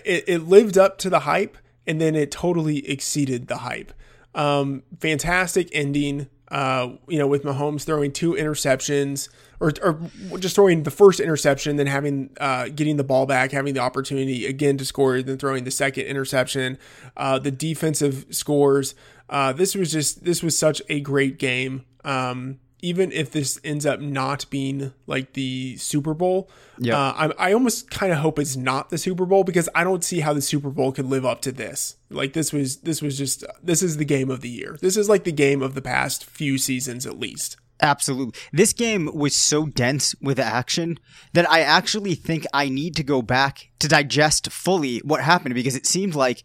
it 0.04 0.24
it 0.28 0.42
lived 0.46 0.76
up 0.76 0.98
to 0.98 1.08
the 1.10 1.20
hype, 1.20 1.56
and 1.86 1.98
then 1.98 2.14
it 2.14 2.30
totally 2.30 2.86
exceeded 2.88 3.48
the 3.48 3.56
hype. 3.58 3.92
Um, 4.36 4.84
fantastic 5.00 5.68
ending. 5.72 6.28
Uh, 6.48 6.92
you 7.08 7.18
know, 7.18 7.26
with 7.26 7.42
Mahomes 7.42 7.82
throwing 7.82 8.12
two 8.12 8.34
interceptions, 8.34 9.28
or 9.58 9.72
or 9.82 9.98
just 10.38 10.54
throwing 10.54 10.84
the 10.84 10.92
first 10.92 11.18
interception, 11.18 11.74
then 11.74 11.88
having 11.88 12.30
uh, 12.38 12.68
getting 12.68 12.98
the 12.98 13.04
ball 13.04 13.26
back, 13.26 13.50
having 13.50 13.74
the 13.74 13.80
opportunity 13.80 14.46
again 14.46 14.76
to 14.78 14.84
score, 14.84 15.20
then 15.22 15.38
throwing 15.38 15.64
the 15.64 15.72
second 15.72 16.04
interception. 16.04 16.78
Uh, 17.16 17.40
the 17.40 17.50
defensive 17.50 18.26
scores. 18.30 18.94
Uh, 19.28 19.52
this 19.52 19.74
was 19.74 19.90
just 19.90 20.24
this 20.24 20.40
was 20.40 20.56
such 20.56 20.80
a 20.88 21.00
great 21.00 21.40
game. 21.40 21.84
Um, 22.04 22.60
even 22.82 23.10
if 23.12 23.30
this 23.30 23.58
ends 23.64 23.86
up 23.86 24.00
not 24.00 24.48
being 24.50 24.92
like 25.06 25.32
the 25.32 25.76
Super 25.78 26.14
Bowl, 26.14 26.50
Yeah. 26.78 26.96
uh, 26.98 27.32
I, 27.38 27.48
I 27.48 27.52
almost 27.52 27.90
kind 27.90 28.12
of 28.12 28.18
hope 28.18 28.38
it's 28.38 28.56
not 28.56 28.90
the 28.90 28.98
Super 28.98 29.24
Bowl 29.26 29.44
because 29.44 29.68
I 29.74 29.82
don't 29.84 30.04
see 30.04 30.20
how 30.20 30.32
the 30.32 30.42
Super 30.42 30.70
Bowl 30.70 30.92
could 30.92 31.06
live 31.06 31.24
up 31.24 31.40
to 31.42 31.52
this. 31.52 31.96
Like 32.10 32.32
this 32.34 32.52
was 32.52 32.78
this 32.78 33.00
was 33.02 33.16
just 33.16 33.44
this 33.62 33.82
is 33.82 33.96
the 33.96 34.04
game 34.04 34.30
of 34.30 34.40
the 34.42 34.50
year. 34.50 34.76
This 34.80 34.96
is 34.96 35.08
like 35.08 35.24
the 35.24 35.32
game 35.32 35.62
of 35.62 35.74
the 35.74 35.82
past 35.82 36.24
few 36.24 36.58
seasons 36.58 37.06
at 37.06 37.18
least. 37.18 37.56
Absolutely. 37.82 38.32
This 38.52 38.72
game 38.72 39.10
was 39.14 39.36
so 39.36 39.66
dense 39.66 40.14
with 40.22 40.38
action 40.38 40.98
that 41.34 41.50
I 41.50 41.60
actually 41.60 42.14
think 42.14 42.46
I 42.54 42.70
need 42.70 42.96
to 42.96 43.02
go 43.02 43.20
back 43.20 43.68
to 43.80 43.88
digest 43.88 44.50
fully 44.50 44.98
what 45.00 45.20
happened 45.22 45.54
because 45.54 45.76
it 45.76 45.84
seemed 45.86 46.14
like, 46.14 46.42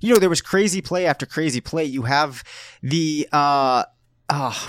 you 0.00 0.12
know, 0.14 0.20
there 0.20 0.28
was 0.30 0.40
crazy 0.40 0.80
play 0.80 1.04
after 1.04 1.26
crazy 1.26 1.60
play. 1.60 1.82
You 1.84 2.02
have 2.02 2.44
the, 2.80 3.28
uh, 3.32 3.84
uh, 4.28 4.68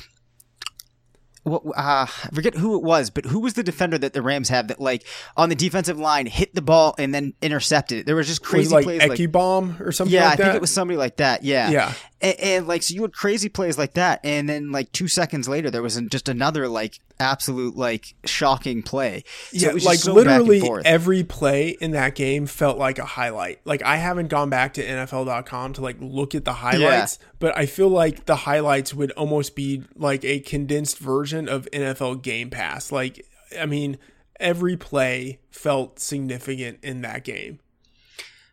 what, 1.43 1.63
uh, 1.67 2.05
I 2.07 2.29
forget 2.33 2.55
who 2.55 2.75
it 2.75 2.83
was, 2.83 3.09
but 3.09 3.25
who 3.25 3.39
was 3.39 3.53
the 3.53 3.63
defender 3.63 3.97
that 3.97 4.13
the 4.13 4.21
Rams 4.21 4.49
have 4.49 4.67
that, 4.67 4.79
like, 4.79 5.05
on 5.37 5.49
the 5.49 5.55
defensive 5.55 5.97
line 5.97 6.25
hit 6.25 6.53
the 6.53 6.61
ball 6.61 6.95
and 6.97 7.13
then 7.13 7.33
intercepted 7.41 7.99
it? 7.99 8.05
There 8.05 8.15
was 8.15 8.27
just 8.27 8.41
Was 8.41 8.49
crazy 8.49 8.69
it 8.71 8.73
like 8.75 8.83
plays. 8.85 8.99
like, 9.07 9.19
Ekibom 9.19 9.79
or 9.79 9.91
something 9.91 10.13
yeah, 10.13 10.25
like 10.25 10.33
I 10.33 10.35
that. 10.35 10.43
think 10.43 10.55
it 10.55 10.61
was 10.61 10.73
somebody 10.73 10.97
like 10.97 11.17
that. 11.17 11.43
Yeah, 11.43 11.69
Yeah. 11.69 11.93
And, 12.21 12.39
and 12.39 12.67
like, 12.67 12.83
so 12.83 12.93
you 12.93 13.01
had 13.03 13.13
crazy 13.13 13.49
plays 13.49 13.77
like 13.77 13.93
that, 13.93 14.19
and 14.23 14.47
then 14.49 14.71
like 14.71 14.91
two 14.91 15.07
seconds 15.07 15.47
later, 15.47 15.71
there 15.71 15.81
was 15.81 15.95
just 16.11 16.27
another 16.29 16.67
like 16.67 16.99
absolute 17.19 17.75
like 17.75 18.15
shocking 18.25 18.81
play. 18.81 19.23
So 19.51 19.57
yeah, 19.57 19.69
it 19.69 19.73
was 19.73 19.85
like 19.85 19.99
so 19.99 20.13
literally 20.13 20.61
every 20.85 21.23
play 21.23 21.75
in 21.81 21.91
that 21.91 22.15
game 22.15 22.45
felt 22.45 22.77
like 22.77 22.99
a 22.99 23.05
highlight. 23.05 23.59
Like 23.65 23.83
I 23.83 23.97
haven't 23.97 24.27
gone 24.27 24.49
back 24.49 24.73
to 24.75 24.85
NFL.com 24.85 25.73
to 25.73 25.81
like 25.81 25.97
look 25.99 26.35
at 26.35 26.45
the 26.45 26.53
highlights, 26.53 27.19
but 27.39 27.57
I 27.57 27.65
feel 27.65 27.89
like 27.89 28.25
the 28.25 28.37
highlights 28.37 28.93
would 28.93 29.11
almost 29.11 29.55
be 29.55 29.83
like 29.95 30.23
a 30.23 30.39
condensed 30.39 30.99
version 30.99 31.49
of 31.49 31.67
NFL 31.71 32.21
Game 32.21 32.49
Pass. 32.49 32.91
Like 32.91 33.25
I 33.59 33.65
mean, 33.65 33.97
every 34.39 34.77
play 34.77 35.39
felt 35.49 35.99
significant 35.99 36.79
in 36.81 37.01
that 37.01 37.23
game. 37.23 37.59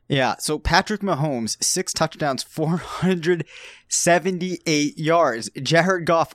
Yeah, 0.09 0.37
so 0.39 0.61
Patrick 0.61 1.01
Mahomes, 1.01 1.57
six 1.63 1.93
touchdowns, 1.93 2.45
478 2.45 4.99
yards. 4.99 5.51
Jared 5.61 6.07
Goff, 6.07 6.35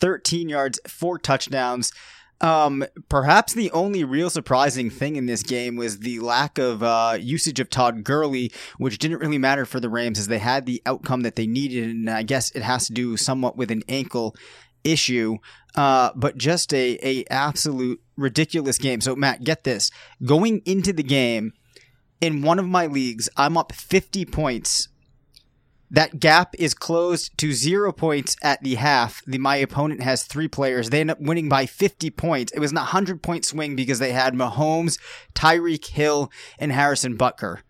413 0.00 0.48
yards, 0.48 0.80
four 0.86 1.18
touchdowns. 1.18 1.92
Um, 2.40 2.84
perhaps 3.08 3.54
the 3.54 3.70
only 3.70 4.04
real 4.04 4.28
surprising 4.28 4.90
thing 4.90 5.16
in 5.16 5.26
this 5.26 5.42
game 5.42 5.76
was 5.76 6.00
the 6.00 6.18
lack 6.20 6.58
of 6.58 6.82
uh, 6.82 7.16
usage 7.18 7.60
of 7.60 7.70
Todd 7.70 8.04
Gurley, 8.04 8.52
which 8.76 8.98
didn't 8.98 9.20
really 9.20 9.38
matter 9.38 9.64
for 9.64 9.80
the 9.80 9.88
Rams 9.88 10.18
as 10.18 10.26
they 10.26 10.38
had 10.38 10.66
the 10.66 10.82
outcome 10.84 11.22
that 11.22 11.36
they 11.36 11.46
needed, 11.46 11.88
and 11.88 12.10
I 12.10 12.22
guess 12.22 12.50
it 12.50 12.62
has 12.62 12.86
to 12.88 12.92
do 12.92 13.16
somewhat 13.16 13.56
with 13.56 13.70
an 13.70 13.82
ankle 13.88 14.34
issue. 14.82 15.38
Uh, 15.74 16.10
but 16.14 16.36
just 16.36 16.72
a 16.74 16.98
a 17.02 17.24
absolute 17.30 18.00
ridiculous 18.16 18.78
game. 18.78 19.00
So 19.00 19.16
Matt, 19.16 19.44
get 19.44 19.64
this: 19.64 19.90
going 20.24 20.60
into 20.66 20.92
the 20.92 21.02
game, 21.02 21.52
in 22.20 22.42
one 22.42 22.58
of 22.58 22.66
my 22.66 22.86
leagues, 22.86 23.28
I'm 23.36 23.56
up 23.56 23.72
50 23.72 24.24
points. 24.26 24.88
That 25.94 26.18
gap 26.18 26.56
is 26.58 26.74
closed 26.74 27.38
to 27.38 27.52
zero 27.52 27.92
points 27.92 28.36
at 28.42 28.60
the 28.64 28.74
half. 28.74 29.22
The, 29.28 29.38
my 29.38 29.54
opponent 29.54 30.02
has 30.02 30.24
three 30.24 30.48
players. 30.48 30.90
They 30.90 30.98
end 30.98 31.12
up 31.12 31.20
winning 31.20 31.48
by 31.48 31.66
50 31.66 32.10
points. 32.10 32.52
It 32.52 32.58
was 32.58 32.72
an 32.72 32.78
100 32.78 33.22
point 33.22 33.44
swing 33.44 33.76
because 33.76 34.00
they 34.00 34.10
had 34.10 34.34
Mahomes, 34.34 34.98
Tyreek 35.36 35.86
Hill, 35.86 36.32
and 36.58 36.72
Harrison 36.72 37.16
Butker. 37.16 37.60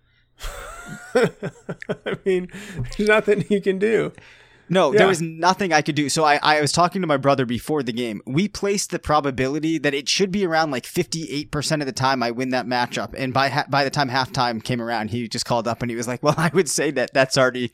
I 1.15 2.17
mean, 2.25 2.49
there's 2.97 3.11
nothing 3.11 3.45
you 3.51 3.61
can 3.61 3.79
do. 3.79 4.11
No, 4.69 4.93
Yeah. 4.93 4.99
there 4.99 5.07
was 5.09 5.21
nothing 5.21 5.73
I 5.73 5.83
could 5.83 5.95
do. 5.95 6.09
So 6.09 6.25
I, 6.25 6.39
I 6.43 6.61
was 6.61 6.73
talking 6.73 7.01
to 7.03 7.07
my 7.07 7.17
brother 7.17 7.45
before 7.47 7.83
the 7.83 7.93
game. 7.93 8.23
We 8.27 8.49
placed 8.49 8.91
the 8.91 8.99
probability 8.99 9.79
that 9.79 9.93
it 9.95 10.09
should 10.09 10.31
be 10.31 10.47
around 10.47 10.71
like 10.71 10.85
58% 10.85 11.81
of 11.81 11.87
the 11.87 11.93
time 11.93 12.23
I 12.23 12.31
win 12.31 12.51
that 12.51 12.67
matchup. 12.67 13.15
And 13.17 13.33
by 13.35 13.49
ha- 13.49 13.67
by 13.69 13.85
the 13.85 13.91
time 13.91 14.09
halftime 14.09 14.63
came 14.63 14.81
around, 14.81 15.11
he 15.11 15.29
just 15.29 15.45
called 15.45 15.69
up 15.69 15.83
and 15.83 15.91
he 15.91 15.97
was 15.97 16.09
like, 16.09 16.23
"Well, 16.23 16.35
I 16.39 16.51
would 16.55 16.69
say 16.69 16.91
that 16.93 17.13
that's 17.13 17.37
already 17.37 17.73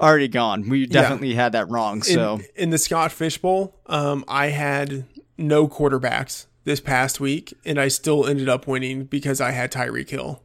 already 0.00 0.28
gone. 0.28 0.68
We 0.68 0.86
definitely 0.86 1.34
had 1.34 1.52
that 1.52 1.68
wrong." 1.70 2.02
So 2.02 2.34
in, 2.36 2.44
in 2.64 2.70
the 2.70 2.78
Scott 2.78 3.12
Fish 3.12 3.38
Bowl, 3.38 3.74
um, 3.86 4.24
I 4.28 4.46
had 4.48 5.06
no 5.36 5.68
quarterbacks 5.68 6.46
this 6.64 6.80
past 6.80 7.18
week, 7.20 7.54
and 7.64 7.80
I 7.80 7.88
still 7.88 8.26
ended 8.26 8.48
up 8.48 8.66
winning 8.66 9.04
because 9.04 9.40
I 9.40 9.52
had 9.52 9.72
Tyreek 9.72 10.10
Hill. 10.10 10.42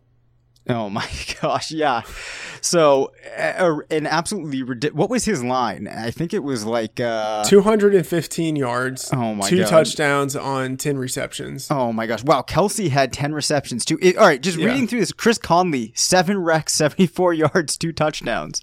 Oh 0.69 0.89
my 0.89 1.07
gosh, 1.41 1.71
yeah. 1.71 2.03
So, 2.61 3.11
uh, 3.37 3.79
an 3.91 4.07
absolutely 4.07 4.63
ridiculous. 4.63 4.97
What 4.97 5.09
was 5.09 5.25
his 5.25 5.43
line? 5.43 5.87
I 5.89 6.09
think 6.11 6.33
it 6.33 6.43
was 6.43 6.63
like 6.65 6.99
uh 7.01 7.43
215 7.43 8.55
yards, 8.55 9.09
Oh 9.13 9.35
my 9.35 9.49
two 9.49 9.59
God. 9.59 9.67
touchdowns 9.69 10.35
on 10.37 10.77
10 10.77 10.97
receptions. 10.97 11.67
Oh 11.69 11.91
my 11.91 12.07
gosh! 12.07 12.23
Wow, 12.23 12.41
Kelce 12.47 12.89
had 12.89 13.11
ten 13.11 13.33
receptions 13.33 13.83
too. 13.83 13.99
It- 14.01 14.15
all 14.17 14.25
right, 14.25 14.41
just 14.41 14.57
Yeah. 14.57 14.67
reading 14.67 14.87
through 14.87 15.01
this, 15.01 15.11
Chris 15.11 15.37
Conley 15.37 15.91
seven 15.95 16.37
wrecks, 16.37 16.73
seventy-four 16.75 17.33
yards, 17.33 17.77
two 17.77 17.91
touchdowns. 17.91 18.61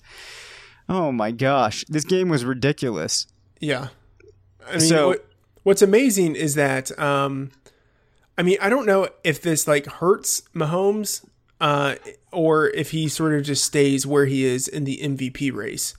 Oh 0.88 1.12
my 1.12 1.30
gosh, 1.32 1.84
this 1.88 2.04
game 2.04 2.28
was 2.30 2.44
ridiculous. 2.44 3.26
Yeah. 3.60 3.88
I 4.66 4.72
mean, 4.72 4.80
So- 4.80 5.08
what, 5.08 5.26
what's 5.64 5.82
amazing 5.82 6.34
is 6.36 6.54
that, 6.54 6.98
um, 6.98 7.50
I 8.38 8.42
mean, 8.42 8.56
I 8.62 8.70
don't 8.70 8.86
know 8.86 9.08
if 9.22 9.42
this 9.42 9.68
like 9.68 9.84
hurts 9.86 10.42
Mahomes, 10.54 11.24
uh, 11.60 11.96
or 12.32 12.68
if 12.70 12.90
he 12.90 13.08
sort 13.08 13.34
of 13.34 13.42
just 13.42 13.64
stays 13.64 14.06
where 14.06 14.26
he 14.26 14.44
is 14.44 14.68
in 14.68 14.84
the 14.84 14.98
MVP 15.02 15.52
race, 15.52 15.94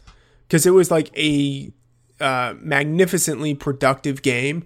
because 0.48 0.66
it 0.66 0.72
was 0.72 0.92
like 0.92 1.16
a 1.18 1.72
uh, 2.20 2.56
magnificently 2.60 3.54
productive 3.54 4.22
game, 4.22 4.64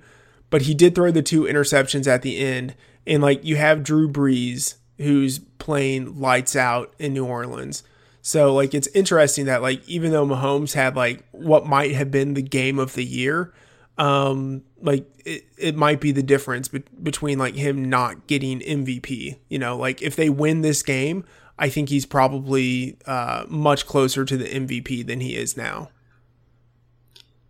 but 0.49 0.63
he 0.63 0.73
did 0.73 0.95
throw 0.95 1.11
the 1.11 1.21
two 1.21 1.43
interceptions 1.43 2.07
at 2.07 2.21
the 2.21 2.37
end, 2.39 2.75
and 3.05 3.21
like 3.21 3.43
you 3.43 3.55
have 3.55 3.83
Drew 3.83 4.09
Brees 4.09 4.75
who's 4.97 5.39
playing 5.39 6.19
lights 6.19 6.55
out 6.55 6.93
in 6.99 7.13
New 7.13 7.25
Orleans. 7.25 7.83
So 8.21 8.53
like 8.53 8.73
it's 8.73 8.87
interesting 8.87 9.45
that 9.45 9.61
like 9.61 9.87
even 9.87 10.11
though 10.11 10.25
Mahomes 10.25 10.73
had 10.73 10.95
like 10.95 11.23
what 11.31 11.65
might 11.67 11.93
have 11.93 12.11
been 12.11 12.33
the 12.33 12.41
game 12.41 12.79
of 12.79 12.93
the 12.93 13.05
year, 13.05 13.53
um 13.97 14.63
like 14.85 15.05
it, 15.25 15.45
it 15.57 15.75
might 15.75 15.99
be 15.99 16.11
the 16.11 16.23
difference 16.23 16.67
be- 16.67 16.83
between 17.01 17.37
like 17.37 17.55
him 17.55 17.83
not 17.83 18.27
getting 18.27 18.59
MVP. 18.59 19.37
You 19.49 19.59
know, 19.59 19.77
like 19.77 20.01
if 20.01 20.15
they 20.15 20.29
win 20.29 20.61
this 20.61 20.83
game, 20.83 21.25
I 21.57 21.69
think 21.69 21.89
he's 21.89 22.05
probably 22.05 22.97
uh 23.05 23.45
much 23.47 23.85
closer 23.85 24.23
to 24.23 24.37
the 24.37 24.45
MVP 24.45 25.05
than 25.05 25.19
he 25.19 25.35
is 25.35 25.57
now. 25.57 25.89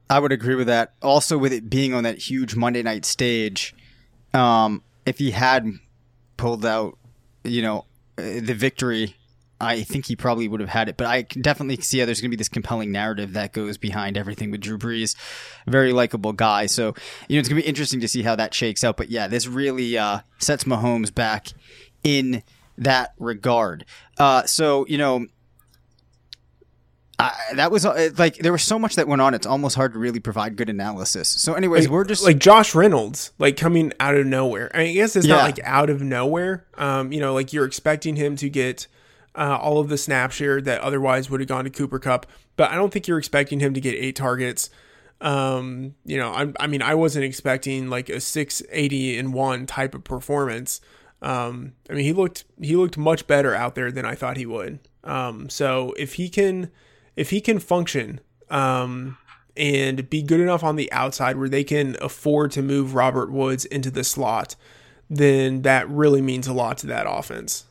I 0.09 0.19
would 0.19 0.31
agree 0.31 0.55
with 0.55 0.67
that. 0.67 0.93
Also, 1.01 1.37
with 1.37 1.51
it 1.51 1.69
being 1.69 1.93
on 1.93 2.03
that 2.03 2.17
huge 2.17 2.55
Monday 2.55 2.83
night 2.83 3.05
stage, 3.05 3.75
um, 4.33 4.83
if 5.05 5.17
he 5.17 5.31
had 5.31 5.67
pulled 6.37 6.65
out, 6.65 6.97
you 7.43 7.61
know, 7.61 7.85
uh, 8.17 8.39
the 8.41 8.53
victory, 8.53 9.15
I 9.59 9.83
think 9.83 10.05
he 10.07 10.15
probably 10.15 10.47
would 10.47 10.59
have 10.59 10.69
had 10.69 10.89
it. 10.89 10.97
But 10.97 11.07
I 11.07 11.23
can 11.23 11.41
definitely 11.41 11.77
see 11.81 11.99
how 11.99 12.05
there's 12.05 12.19
going 12.19 12.29
to 12.29 12.35
be 12.35 12.39
this 12.39 12.49
compelling 12.49 12.91
narrative 12.91 13.33
that 13.33 13.53
goes 13.53 13.77
behind 13.77 14.17
everything 14.17 14.51
with 14.51 14.61
Drew 14.61 14.77
Brees. 14.77 15.15
Very 15.67 15.93
likable 15.93 16.33
guy. 16.33 16.65
So, 16.65 16.93
you 17.29 17.35
know, 17.35 17.39
it's 17.39 17.47
going 17.49 17.61
to 17.61 17.63
be 17.63 17.67
interesting 17.67 17.99
to 18.01 18.07
see 18.07 18.21
how 18.23 18.35
that 18.35 18.53
shakes 18.53 18.83
out. 18.83 18.97
But 18.97 19.09
yeah, 19.09 19.27
this 19.27 19.47
really 19.47 19.97
uh, 19.97 20.19
sets 20.39 20.65
Mahomes 20.65 21.13
back 21.13 21.47
in 22.03 22.43
that 22.77 23.13
regard. 23.17 23.85
Uh, 24.17 24.43
so, 24.43 24.85
you 24.87 24.97
know, 24.97 25.25
I, 27.17 27.33
that 27.55 27.71
was 27.71 27.85
uh, 27.85 28.09
like 28.17 28.39
there 28.39 28.51
was 28.51 28.61
so 28.63 28.77
much 28.77 28.95
that 28.97 29.07
went 29.07 29.21
on. 29.21 29.33
It's 29.33 29.47
almost 29.47 29.77
hard 29.77 29.93
to 29.93 29.99
really 29.99 30.19
provide 30.19 30.57
good 30.57 30.69
analysis. 30.69 31.29
So, 31.29 31.53
anyways, 31.53 31.85
Like- 31.85 31.91
we're 31.91 32.03
just 32.03 32.25
like 32.25 32.39
Josh 32.39 32.75
Reynolds, 32.75 33.31
like 33.39 33.55
coming 33.55 33.93
out 34.01 34.15
of 34.15 34.25
nowhere. 34.25 34.69
I, 34.73 34.79
mean, 34.79 34.89
I 34.89 34.93
guess 34.95 35.15
it's 35.15 35.25
Yeah. 35.25 35.35
not 35.37 35.43
like 35.45 35.59
out 35.63 35.89
of 35.89 36.01
nowhere. 36.01 36.65
Um, 36.77 37.13
you 37.13 37.21
know, 37.21 37.33
like 37.33 37.53
you're 37.53 37.63
expecting 37.65 38.17
him 38.17 38.35
to 38.35 38.49
get 38.49 38.87
uh, 39.37 39.57
all 39.61 39.79
of 39.79 39.89
the 39.89 39.97
snap 39.97 40.31
share 40.31 40.61
that 40.61 40.81
otherwise 40.81 41.29
would 41.29 41.39
have 41.39 41.49
gone 41.49 41.65
to 41.65 41.69
Cooper 41.69 41.99
Kupp, 41.99 42.25
but 42.55 42.71
I 42.71 42.75
don't 42.75 42.91
think 42.91 43.07
you're 43.07 43.17
expecting 43.17 43.59
him 43.59 43.73
to 43.73 43.81
get 43.81 43.95
eight 43.95 44.15
targets. 44.15 44.69
Um, 45.21 45.95
you 46.05 46.17
know, 46.17 46.31
I, 46.31 46.51
I 46.59 46.67
mean, 46.67 46.81
I 46.81 46.95
wasn't 46.95 47.25
expecting 47.25 47.89
like 47.89 48.09
a 48.09 48.19
680 48.19 49.17
and 49.17 49.33
one 49.33 49.65
type 49.65 49.95
of 49.95 50.03
performance. 50.03 50.81
Um, 51.21 51.73
I 51.89 51.93
mean, 51.93 52.03
he 52.03 52.13
looked 52.13 52.45
he 52.61 52.75
looked 52.75 52.97
much 52.97 53.25
better 53.25 53.55
out 53.55 53.75
there 53.75 53.91
than 53.91 54.05
I 54.05 54.15
thought 54.15 54.37
he 54.37 54.45
would. 54.45 54.79
Um, 55.03 55.49
so 55.49 55.93
if 55.97 56.13
he 56.13 56.29
can 56.29 56.71
if 57.15 57.29
he 57.29 57.41
can 57.41 57.59
function 57.59 58.19
um, 58.49 59.17
and 59.55 60.09
be 60.09 60.21
good 60.21 60.39
enough 60.39 60.63
on 60.63 60.75
the 60.75 60.91
outside 60.91 61.37
where 61.37 61.49
they 61.49 61.63
can 61.63 61.95
afford 62.01 62.51
to 62.51 62.61
move 62.61 62.93
Robert 62.93 63.31
Woods 63.31 63.65
into 63.65 63.89
the 63.89 64.03
slot, 64.03 64.55
then 65.09 65.61
that 65.61 65.89
really 65.89 66.21
means 66.21 66.47
a 66.47 66.53
lot 66.53 66.77
to 66.79 66.87
that 66.87 67.05
offense. 67.09 67.65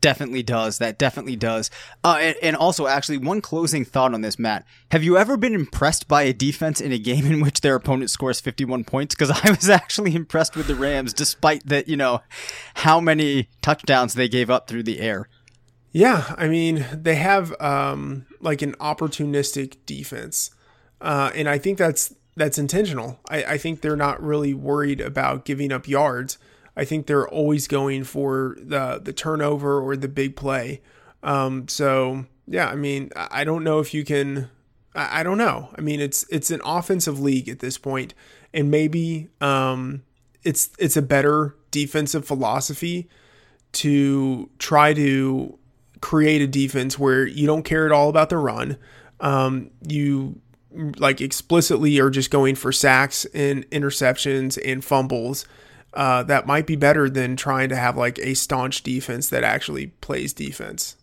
Definitely 0.00 0.42
does. 0.42 0.78
That 0.78 0.98
definitely 0.98 1.36
does. 1.36 1.70
Uh, 2.04 2.18
and, 2.20 2.36
and 2.42 2.56
also, 2.56 2.86
actually, 2.86 3.18
one 3.18 3.40
closing 3.40 3.84
thought 3.84 4.14
on 4.14 4.20
this, 4.20 4.38
Matt. 4.38 4.64
Have 4.90 5.04
you 5.04 5.16
ever 5.16 5.36
been 5.36 5.54
impressed 5.54 6.08
by 6.08 6.22
a 6.22 6.32
defense 6.32 6.80
in 6.80 6.92
a 6.92 6.98
game 6.98 7.26
in 7.26 7.40
which 7.40 7.60
their 7.60 7.74
opponent 7.74 8.10
scores 8.10 8.40
51 8.40 8.84
points? 8.84 9.14
Because 9.14 9.30
I 9.30 9.50
was 9.50 9.68
actually 9.70 10.14
impressed 10.14 10.56
with 10.56 10.66
the 10.66 10.74
Rams, 10.74 11.12
despite 11.12 11.66
that, 11.66 11.88
you 11.88 11.96
know, 11.96 12.22
how 12.74 13.00
many 13.00 13.48
touchdowns 13.62 14.14
they 14.14 14.28
gave 14.28 14.50
up 14.50 14.68
through 14.68 14.84
the 14.84 15.00
air. 15.00 15.28
Yeah, 15.90 16.34
I 16.36 16.48
mean 16.48 16.86
they 16.92 17.14
have 17.14 17.58
um, 17.60 18.26
like 18.40 18.62
an 18.62 18.74
opportunistic 18.74 19.78
defense, 19.86 20.50
uh, 21.00 21.30
and 21.34 21.48
I 21.48 21.58
think 21.58 21.78
that's 21.78 22.14
that's 22.36 22.58
intentional. 22.58 23.18
I, 23.28 23.44
I 23.44 23.58
think 23.58 23.80
they're 23.80 23.96
not 23.96 24.22
really 24.22 24.54
worried 24.54 25.00
about 25.00 25.44
giving 25.44 25.72
up 25.72 25.88
yards. 25.88 26.38
I 26.78 26.84
think 26.84 27.06
they're 27.06 27.28
always 27.28 27.66
going 27.66 28.04
for 28.04 28.56
the 28.60 29.00
the 29.02 29.12
turnover 29.12 29.80
or 29.80 29.96
the 29.96 30.06
big 30.06 30.36
play. 30.36 30.80
Um, 31.24 31.66
so 31.66 32.26
yeah, 32.46 32.68
I 32.68 32.76
mean 32.76 33.10
I 33.16 33.42
don't 33.42 33.64
know 33.64 33.80
if 33.80 33.92
you 33.92 34.04
can. 34.04 34.48
I, 34.94 35.20
I 35.20 35.22
don't 35.24 35.38
know. 35.38 35.70
I 35.76 35.80
mean 35.80 36.00
it's 36.00 36.24
it's 36.30 36.52
an 36.52 36.60
offensive 36.64 37.18
league 37.18 37.48
at 37.48 37.58
this 37.58 37.78
point, 37.78 38.14
and 38.54 38.70
maybe 38.70 39.28
um, 39.40 40.04
it's 40.44 40.70
it's 40.78 40.96
a 40.96 41.02
better 41.02 41.56
defensive 41.72 42.24
philosophy 42.24 43.08
to 43.72 44.48
try 44.58 44.94
to 44.94 45.58
create 46.00 46.40
a 46.40 46.46
defense 46.46 46.96
where 46.96 47.26
you 47.26 47.44
don't 47.44 47.64
care 47.64 47.86
at 47.86 47.92
all 47.92 48.08
about 48.08 48.30
the 48.30 48.36
run. 48.36 48.78
Um, 49.18 49.72
you 49.86 50.40
like 50.70 51.20
explicitly 51.20 51.98
are 51.98 52.10
just 52.10 52.30
going 52.30 52.54
for 52.54 52.70
sacks 52.70 53.24
and 53.34 53.68
interceptions 53.70 54.56
and 54.64 54.84
fumbles. 54.84 55.44
Uh, 55.98 56.22
that 56.22 56.46
might 56.46 56.64
be 56.64 56.76
better 56.76 57.10
than 57.10 57.34
trying 57.34 57.68
to 57.68 57.74
have 57.74 57.96
like 57.96 58.20
a 58.20 58.32
staunch 58.34 58.84
defense 58.84 59.28
that 59.30 59.42
actually 59.42 59.88
plays 59.88 60.32
defense. 60.32 60.94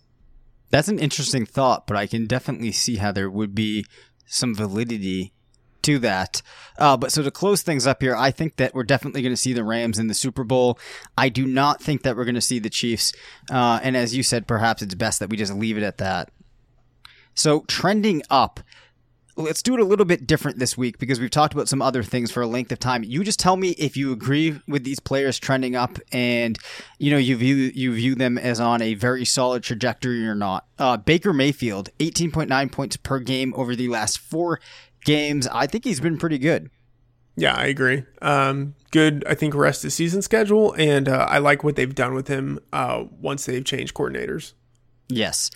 That's 0.69 0.88
an 0.88 0.99
interesting 0.99 1.45
thought, 1.45 1.86
but 1.86 1.97
I 1.97 2.08
can 2.08 2.27
definitely 2.27 2.71
see 2.71 2.95
how 2.95 3.12
there 3.12 3.29
would 3.29 3.53
be 3.53 3.86
some 4.25 4.55
validity 4.55 5.34
to 5.81 5.99
that. 5.99 6.41
Uh, 6.77 6.95
but 6.95 7.12
so 7.12 7.21
to 7.23 7.29
close 7.29 7.62
things 7.62 7.86
up 7.86 8.01
here, 8.01 8.15
I 8.15 8.31
think 8.31 8.55
that 8.55 8.73
we're 8.73 8.84
definitely 8.84 9.21
going 9.21 9.34
to 9.34 9.38
see 9.38 9.51
the 9.51 9.65
Rams 9.65 9.99
in 9.99 10.08
the 10.08 10.13
Super 10.13 10.45
Bowl. 10.45 10.79
I 11.17 11.27
do 11.27 11.45
not 11.45 11.81
think 11.81 12.03
that 12.03 12.15
we're 12.15 12.23
going 12.23 12.36
to 12.36 12.39
see 12.41 12.60
the 12.60 12.69
Chiefs. 12.69 13.12
Uh, 13.51 13.81
and 13.84 13.97
as 13.97 14.15
you 14.15 14.23
said, 14.23 14.47
perhaps 14.47 14.81
it's 14.81 14.95
best 14.95 15.19
that 15.19 15.29
we 15.29 15.36
just 15.36 15.53
leave 15.53 15.77
it 15.77 15.84
at 15.84 15.97
that. 15.97 16.31
So 17.34 17.65
trending 17.67 18.24
up. 18.30 18.61
Let's 19.38 19.61
do 19.61 19.73
it 19.73 19.81
a 19.81 19.83
little 19.83 20.05
bit 20.05 20.25
different 20.25 20.59
this 20.59 20.77
week 20.77 20.97
because 20.97 21.19
we've 21.19 21.29
talked 21.29 21.53
about 21.53 21.67
some 21.67 21.81
other 21.81 22.03
things 22.03 22.31
for 22.31 22.41
a 22.41 22.47
length 22.47 22.71
of 22.71 22.79
time. 22.79 23.03
You 23.03 23.21
just 23.21 23.39
tell 23.39 23.57
me 23.57 23.71
if 23.71 23.97
you 23.97 24.13
agree 24.13 24.61
with 24.65 24.86
these 24.86 25.01
players 25.01 25.38
trending 25.39 25.75
up 25.75 25.99
and 26.13 26.57
you 26.99 27.11
know 27.11 27.17
you 27.17 27.36
view 27.36 27.55
you 27.55 27.93
view 27.93 28.15
them 28.15 28.38
as 28.38 28.61
on 28.61 28.81
a 28.81 28.93
very 28.93 29.25
solid 29.25 29.61
trajectory 29.61 30.25
or 30.25 30.36
not. 30.36 30.65
Uh, 30.79 30.95
Baker 30.95 31.33
Mayfield, 31.33 31.89
18.9 31.99 32.71
points 32.71 32.95
per 32.95 33.19
game 33.19 33.53
over 33.57 33.75
the 33.75 33.89
last 33.89 34.19
4 34.19 34.61
games. 35.03 35.47
I 35.47 35.67
think 35.67 35.83
he's 35.83 35.99
been 35.99 36.17
pretty 36.17 36.38
good. 36.38 36.69
Yeah, 37.36 37.55
I 37.55 37.65
agree. 37.65 38.03
Um, 38.21 38.75
good, 38.91 39.25
I 39.27 39.36
think, 39.36 39.53
rest 39.53 39.83
of 39.83 39.91
season 39.91 40.21
schedule, 40.21 40.73
and 40.77 41.09
uh, 41.09 41.27
I 41.29 41.39
like 41.39 41.63
what 41.63 41.75
they've 41.75 41.93
done 41.93 42.13
with 42.13 42.29
him 42.29 42.59
uh, 42.71 43.03
once 43.19 43.45
they've 43.45 43.65
changed 43.65 43.93
coordinators. 43.93 44.53
Yes, 45.09 45.51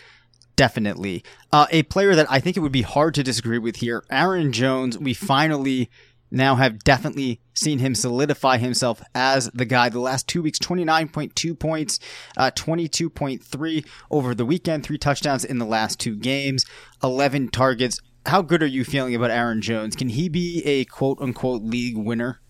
definitely. 0.60 1.24
Uh, 1.54 1.68
a 1.72 1.84
player 1.84 2.16
that 2.16 2.28
I 2.30 2.42
think 2.42 2.58
it 2.58 2.60
would 2.60 2.74
be 2.74 2.82
hard 2.82 3.14
to 3.14 3.24
disagree 3.24 3.60
with 3.60 3.78
here, 3.78 4.04
Aaron 4.12 4.52
Jones. 4.52 4.98
We 4.98 5.14
finally 5.14 5.90
now 6.32 6.56
have 6.56 6.84
definitely 6.84 7.40
seen 7.54 7.80
him 7.80 7.96
solidify 7.96 8.58
himself 8.58 9.02
as 9.16 9.50
the 9.54 9.64
guy. 9.64 9.88
The 9.88 10.02
last 10.02 10.28
two 10.28 10.42
weeks, 10.42 10.60
29.2 10.60 11.58
points, 11.58 12.02
uh, 12.36 12.52
22.3 12.52 13.86
over 14.12 14.36
the 14.36 14.46
weekend, 14.46 14.84
three 14.84 14.98
touchdowns 14.98 15.46
in 15.46 15.60
the 15.60 15.66
last 15.66 15.98
two 15.98 16.18
games, 16.18 16.66
11 17.02 17.52
targets. 17.52 18.02
How 18.26 18.42
good 18.42 18.62
are 18.62 18.68
you 18.68 18.84
feeling 18.84 19.16
about 19.16 19.32
Aaron 19.32 19.62
Jones? 19.62 19.96
Can 19.96 20.10
he 20.10 20.28
be 20.28 20.62
a 20.66 20.84
quote 20.84 21.22
unquote 21.22 21.64
league 21.64 21.96
winner? 21.96 22.42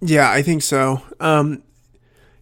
Yeah, 0.00 0.28
I 0.28 0.42
think 0.42 0.62
so. 0.62 1.00
Um, 1.20 1.62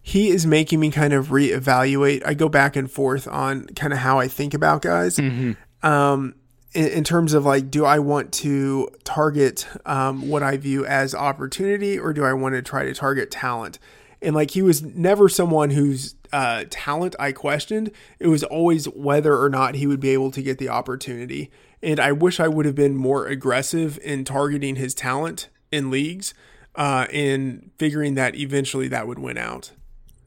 he 0.01 0.29
is 0.29 0.45
making 0.45 0.79
me 0.79 0.89
kind 0.91 1.13
of 1.13 1.27
reevaluate. 1.27 2.23
I 2.25 2.33
go 2.33 2.49
back 2.49 2.75
and 2.75 2.89
forth 2.89 3.27
on 3.27 3.67
kind 3.67 3.93
of 3.93 3.99
how 3.99 4.19
I 4.19 4.27
think 4.27 4.53
about 4.53 4.81
guys. 4.81 5.19
Um, 5.83 6.35
in, 6.73 6.87
in 6.87 7.03
terms 7.03 7.33
of 7.33 7.45
like, 7.45 7.69
do 7.69 7.85
I 7.85 7.99
want 7.99 8.31
to 8.33 8.89
target 9.03 9.67
um, 9.85 10.29
what 10.29 10.43
I 10.43 10.57
view 10.57 10.85
as 10.85 11.13
opportunity 11.13 11.99
or 11.99 12.13
do 12.13 12.23
I 12.23 12.33
want 12.33 12.55
to 12.55 12.61
try 12.61 12.85
to 12.85 12.93
target 12.93 13.29
talent? 13.31 13.79
And 14.21 14.35
like, 14.35 14.51
he 14.51 14.61
was 14.61 14.81
never 14.81 15.27
someone 15.27 15.71
whose 15.71 16.15
uh, 16.31 16.65
talent 16.69 17.15
I 17.19 17.31
questioned. 17.31 17.91
It 18.19 18.27
was 18.27 18.43
always 18.43 18.85
whether 18.89 19.39
or 19.39 19.49
not 19.49 19.75
he 19.75 19.87
would 19.87 19.99
be 19.99 20.09
able 20.09 20.31
to 20.31 20.41
get 20.41 20.59
the 20.59 20.69
opportunity. 20.69 21.51
And 21.83 21.99
I 21.99 22.11
wish 22.11 22.39
I 22.39 22.47
would 22.47 22.65
have 22.65 22.75
been 22.75 22.95
more 22.95 23.25
aggressive 23.25 23.99
in 24.03 24.23
targeting 24.23 24.75
his 24.75 24.93
talent 24.93 25.49
in 25.71 25.89
leagues 25.89 26.33
uh, 26.75 27.07
and 27.11 27.71
figuring 27.77 28.13
that 28.15 28.35
eventually 28.35 28.87
that 28.89 29.07
would 29.07 29.19
win 29.19 29.37
out. 29.37 29.71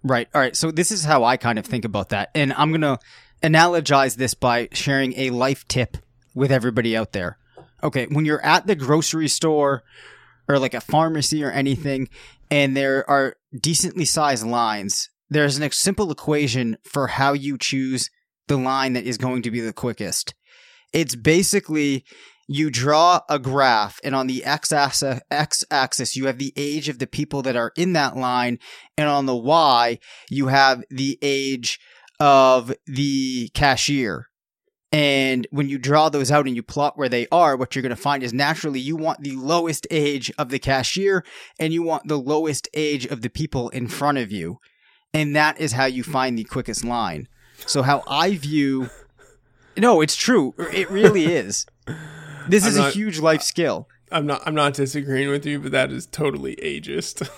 Right. 0.05 0.29
All 0.35 0.41
right. 0.41 0.55
So 0.55 0.71
this 0.71 0.93
is 0.93 1.05
how 1.05 1.25
I 1.25 1.39
kind 1.39 1.59
of 1.59 1.65
think 1.65 1.85
about 1.85 2.11
that. 2.11 2.31
And 2.35 2.53
I'm 2.53 2.71
going 2.71 2.83
to 2.83 2.99
analogize 3.43 4.17
this 4.17 4.35
by 4.35 4.69
sharing 4.73 5.15
a 5.19 5.31
life 5.31 5.67
tip 5.67 5.97
with 6.35 6.53
everybody 6.53 6.95
out 6.97 7.13
there. 7.13 7.39
Okay. 7.83 8.07
When 8.07 8.27
you're 8.27 8.45
at 8.45 8.67
the 8.67 8.77
grocery 8.77 9.29
store 9.29 9.83
or 10.47 10.59
like 10.59 10.75
a 10.75 10.81
pharmacy 10.81 11.43
or 11.43 11.51
anything, 11.51 12.09
and 12.51 12.77
there 12.77 13.09
are 13.09 13.37
decently 13.59 14.05
sized 14.05 14.47
lines, 14.47 15.09
there's 15.31 15.59
an 15.59 15.71
simple 15.73 16.11
equation 16.11 16.77
for 16.85 17.07
how 17.07 17.33
you 17.33 17.57
choose 17.57 18.11
the 18.47 18.59
line 18.59 18.93
that 18.93 19.05
is 19.05 19.17
going 19.17 19.41
to 19.43 19.51
be 19.51 19.61
the 19.61 19.73
quickest. 19.73 20.35
It's 20.93 21.17
basically 21.17 22.05
you 22.47 22.71
draw 22.71 23.21
a 23.29 23.39
graph 23.39 23.99
and 24.05 24.15
on 24.15 24.27
the 24.27 24.45
x 24.45 24.73
axis 24.73 26.17
you 26.17 26.27
have 26.27 26.39
the 26.39 26.53
age 26.57 26.89
of 26.89 26.99
the 26.99 27.07
people 27.07 27.43
that 27.43 27.57
are 27.57 27.73
in 27.77 27.95
that 27.95 28.17
line 28.17 28.59
and 28.99 29.09
on 29.09 29.27
the 29.27 29.37
y 29.37 29.99
you 30.29 30.49
have 30.49 30.83
the 30.91 31.19
age 31.23 31.79
of 32.21 32.73
the 32.87 33.49
cashier. 33.55 34.29
And 34.93 35.49
when 35.51 35.69
you 35.69 35.79
draw 35.79 36.09
those 36.09 36.31
out 36.31 36.47
and 36.47 36.55
you 36.55 36.63
plot 36.63 36.97
where 36.97 37.09
they 37.09 37.27
are 37.33 37.57
what 37.57 37.75
you're 37.75 37.83
going 37.83 37.91
to 37.91 37.97
find 37.97 38.23
is 38.23 38.33
naturally 38.33 38.79
you 38.79 38.95
want 38.95 39.23
the 39.23 39.35
lowest 39.35 39.87
age 39.91 40.31
of 40.39 40.51
the 40.51 40.61
cashier 40.61 41.25
and 41.59 41.73
you 41.73 41.83
want 41.83 42.07
the 42.07 42.19
lowest 42.19 42.69
age 42.75 43.05
of 43.07 43.23
the 43.23 43.31
people 43.31 43.71
in 43.71 43.89
front 43.89 44.19
of 44.19 44.31
you. 44.31 44.59
And 45.13 45.35
that 45.35 45.61
is 45.61 45.73
how 45.73 45.87
you 45.87 46.05
find 46.05 46.39
the 46.39 46.45
quickest 46.45 46.85
line. 46.85 47.29
So 47.67 47.83
how 47.83 48.03
i 48.07 48.37
view 48.37 48.91
no 49.77 50.01
it's 50.01 50.17
true. 50.17 50.55
It 50.73 50.91
really 50.91 51.27
is 51.27 51.67
this 52.49 52.67
is 52.67 52.77
I'm 52.77 52.83
a 52.83 52.85
not- 52.87 52.95
huge 52.95 53.19
life 53.19 53.43
skill. 53.43 53.89
I'm 54.13 54.27
not. 54.27 54.43
I'm 54.47 54.55
not 54.55 54.75
disagreeing 54.75 55.29
with 55.31 55.45
you, 55.47 55.59
but 55.59 55.73
that 55.73 55.91
is 55.91 56.07
totally 56.07 56.57
ageist. 56.57 57.29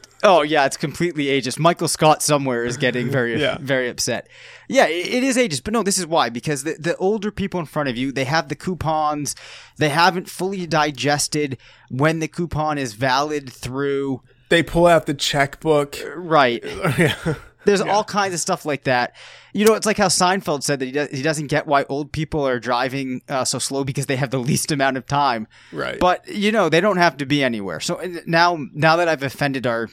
Oh 0.24 0.42
yeah, 0.42 0.66
it's 0.66 0.76
completely 0.76 1.26
ageist. 1.26 1.60
Michael 1.60 1.86
Scott 1.86 2.24
somewhere 2.24 2.64
is 2.64 2.76
getting 2.76 3.08
very 3.18 3.40
Yeah. 3.40 3.56
very 3.60 3.88
upset. 3.88 4.26
Yeah, 4.68 4.88
it 4.88 5.22
is 5.22 5.36
ageist, 5.36 5.62
but 5.62 5.72
no, 5.72 5.84
this 5.84 5.96
is 5.96 6.08
why 6.08 6.28
because 6.28 6.64
the 6.64 6.74
the 6.74 6.96
older 6.96 7.30
people 7.30 7.60
in 7.60 7.66
front 7.66 7.88
of 7.88 7.96
you, 7.96 8.10
they 8.10 8.24
have 8.24 8.48
the 8.48 8.56
coupons, 8.56 9.36
they 9.76 9.90
haven't 9.90 10.28
fully 10.28 10.66
digested 10.66 11.56
when 11.88 12.18
the 12.18 12.26
coupon 12.26 12.78
is 12.78 12.94
valid 12.94 13.48
through. 13.48 14.20
they 14.48 14.60
pull 14.60 14.88
out 14.88 15.06
the 15.06 15.14
checkbook. 15.14 15.96
Right. 16.16 16.64
yeah. 16.98 17.34
There's 17.64 17.80
all 17.80 18.04
kinds 18.04 18.34
of 18.34 18.40
stuff 18.40 18.64
like 18.64 18.84
that. 18.84 19.14
You 19.52 19.64
know, 19.64 19.74
it's 19.74 19.86
like 19.86 19.96
how 19.96 20.08
Seinfeld 20.08 20.62
said 20.62 20.78
that 20.78 20.86
he, 20.86 20.92
does, 20.92 21.10
he 21.10 21.22
doesn't 21.22 21.48
get 21.48 21.66
why 21.66 21.84
old 21.88 22.12
people 22.12 22.46
are 22.46 22.58
driving 22.58 23.22
uh, 23.28 23.44
so 23.44 23.58
slow 23.58 23.84
because 23.84 24.06
they 24.06 24.16
have 24.16 24.30
the 24.30 24.38
least 24.50 24.70
amount 24.70 24.96
of 24.96 25.06
time. 25.06 25.46
Right. 25.72 25.98
But 25.98 26.26
you 26.28 26.52
know, 26.52 26.68
they 26.68 26.80
don't 26.80 26.98
have 26.98 27.16
to 27.18 27.26
be 27.26 27.42
anywhere. 27.42 27.80
So 27.80 28.00
now, 28.26 28.58
now 28.72 28.96
that 28.96 29.08
I've 29.08 29.22
offended 29.22 29.66
our 29.66 29.88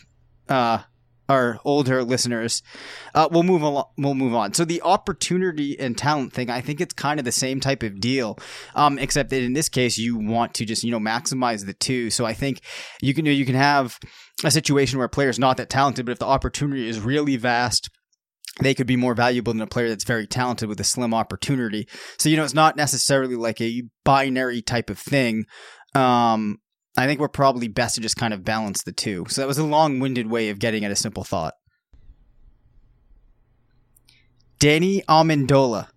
uh, 0.48 0.80
our 1.28 1.60
older 1.66 2.04
listeners, 2.04 2.62
uh, 3.14 3.28
we'll 3.32 3.44
move 3.44 3.62
along. 3.62 3.86
We'll 3.98 4.14
move 4.14 4.36
on. 4.36 4.54
So 4.54 4.64
the 4.64 4.82
opportunity 4.84 5.80
and 5.80 5.98
talent 5.98 6.34
thing, 6.34 6.50
I 6.50 6.62
think 6.62 6.80
it's 6.80 6.94
kind 6.94 7.20
of 7.20 7.26
the 7.26 7.32
same 7.32 7.60
type 7.60 7.84
of 7.84 8.00
deal, 8.00 8.38
um, 8.76 9.00
except 9.00 9.32
that 9.32 9.42
in 9.42 9.54
this 9.54 9.70
case, 9.70 9.98
you 9.98 10.18
want 10.18 10.54
to 10.56 10.66
just 10.66 10.84
you 10.84 10.92
know 10.92 11.00
maximize 11.00 11.66
the 11.66 11.74
two. 11.74 12.10
So 12.10 12.26
I 12.26 12.34
think 12.34 12.62
you 13.02 13.14
can 13.14 13.26
you 13.26 13.46
can 13.46 13.56
have 13.56 14.00
a 14.44 14.52
situation 14.52 14.98
where 14.98 15.06
a 15.06 15.10
player 15.10 15.30
is 15.30 15.40
not 15.40 15.58
that 15.58 15.70
talented, 15.70 16.06
but 16.06 16.14
if 16.14 16.20
the 16.20 16.26
opportunity 16.26 16.88
is 16.88 17.00
really 17.00 17.38
vast. 17.38 17.90
They 18.62 18.74
could 18.74 18.88
be 18.88 18.96
more 18.96 19.14
valuable 19.14 19.52
than 19.52 19.62
a 19.62 19.68
player 19.68 19.90
that's 19.90 20.06
very 20.06 20.26
talented 20.26 20.70
with 20.70 20.80
a 20.80 20.86
slim 20.86 21.14
opportunity. 21.14 21.90
So, 22.18 22.30
you 22.30 22.38
know, 22.38 22.46
it's 22.46 22.54
not 22.54 22.78
necessarily 22.78 23.36
like 23.36 23.60
a 23.60 23.84
binary 24.06 24.62
type 24.62 24.90
of 24.90 24.98
thing. 24.98 25.46
Um, 25.94 26.60
I 26.98 27.06
think 27.06 27.20
we're 27.20 27.28
probably 27.28 27.68
best 27.68 27.96
to 27.96 28.02
just 28.02 28.16
kind 28.16 28.34
of 28.34 28.46
balance 28.46 28.84
the 28.84 28.94
two. 28.94 29.26
So 29.28 29.42
that 29.42 29.48
was 29.48 29.58
a 29.58 29.66
long-winded 29.66 30.28
way 30.28 30.50
of 30.50 30.60
getting 30.60 30.86
at 30.86 30.92
a 30.92 30.96
simple 30.96 31.26
thought. 31.26 31.54
Danny 34.60 35.02
Amendola, 35.10 35.90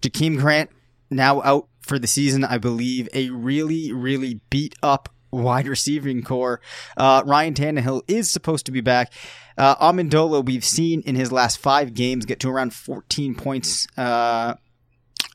Jakeem 0.00 0.38
Grant 0.38 0.70
now 1.10 1.42
out 1.42 1.68
for 1.82 1.98
the 1.98 2.06
season. 2.06 2.44
I 2.44 2.58
believe 2.58 3.08
a 3.12 3.30
really, 3.30 3.92
really 3.92 4.40
beat 4.48 4.76
up 4.82 5.08
wide 5.42 5.66
receiving 5.66 6.22
corps. 6.22 6.60
Uh, 6.96 7.22
Ryan 7.26 7.54
Tannehill 7.54 8.02
is 8.08 8.30
supposed 8.30 8.66
to 8.66 8.72
be 8.72 8.80
back. 8.80 9.12
Uh, 9.56 9.76
Amendola, 9.76 10.44
we've 10.44 10.64
seen 10.64 11.00
in 11.02 11.14
his 11.14 11.30
last 11.30 11.58
five 11.58 11.94
games 11.94 12.24
get 12.24 12.40
to 12.40 12.50
around 12.50 12.74
14 12.74 13.34
points. 13.34 13.86
Uh, 13.96 14.54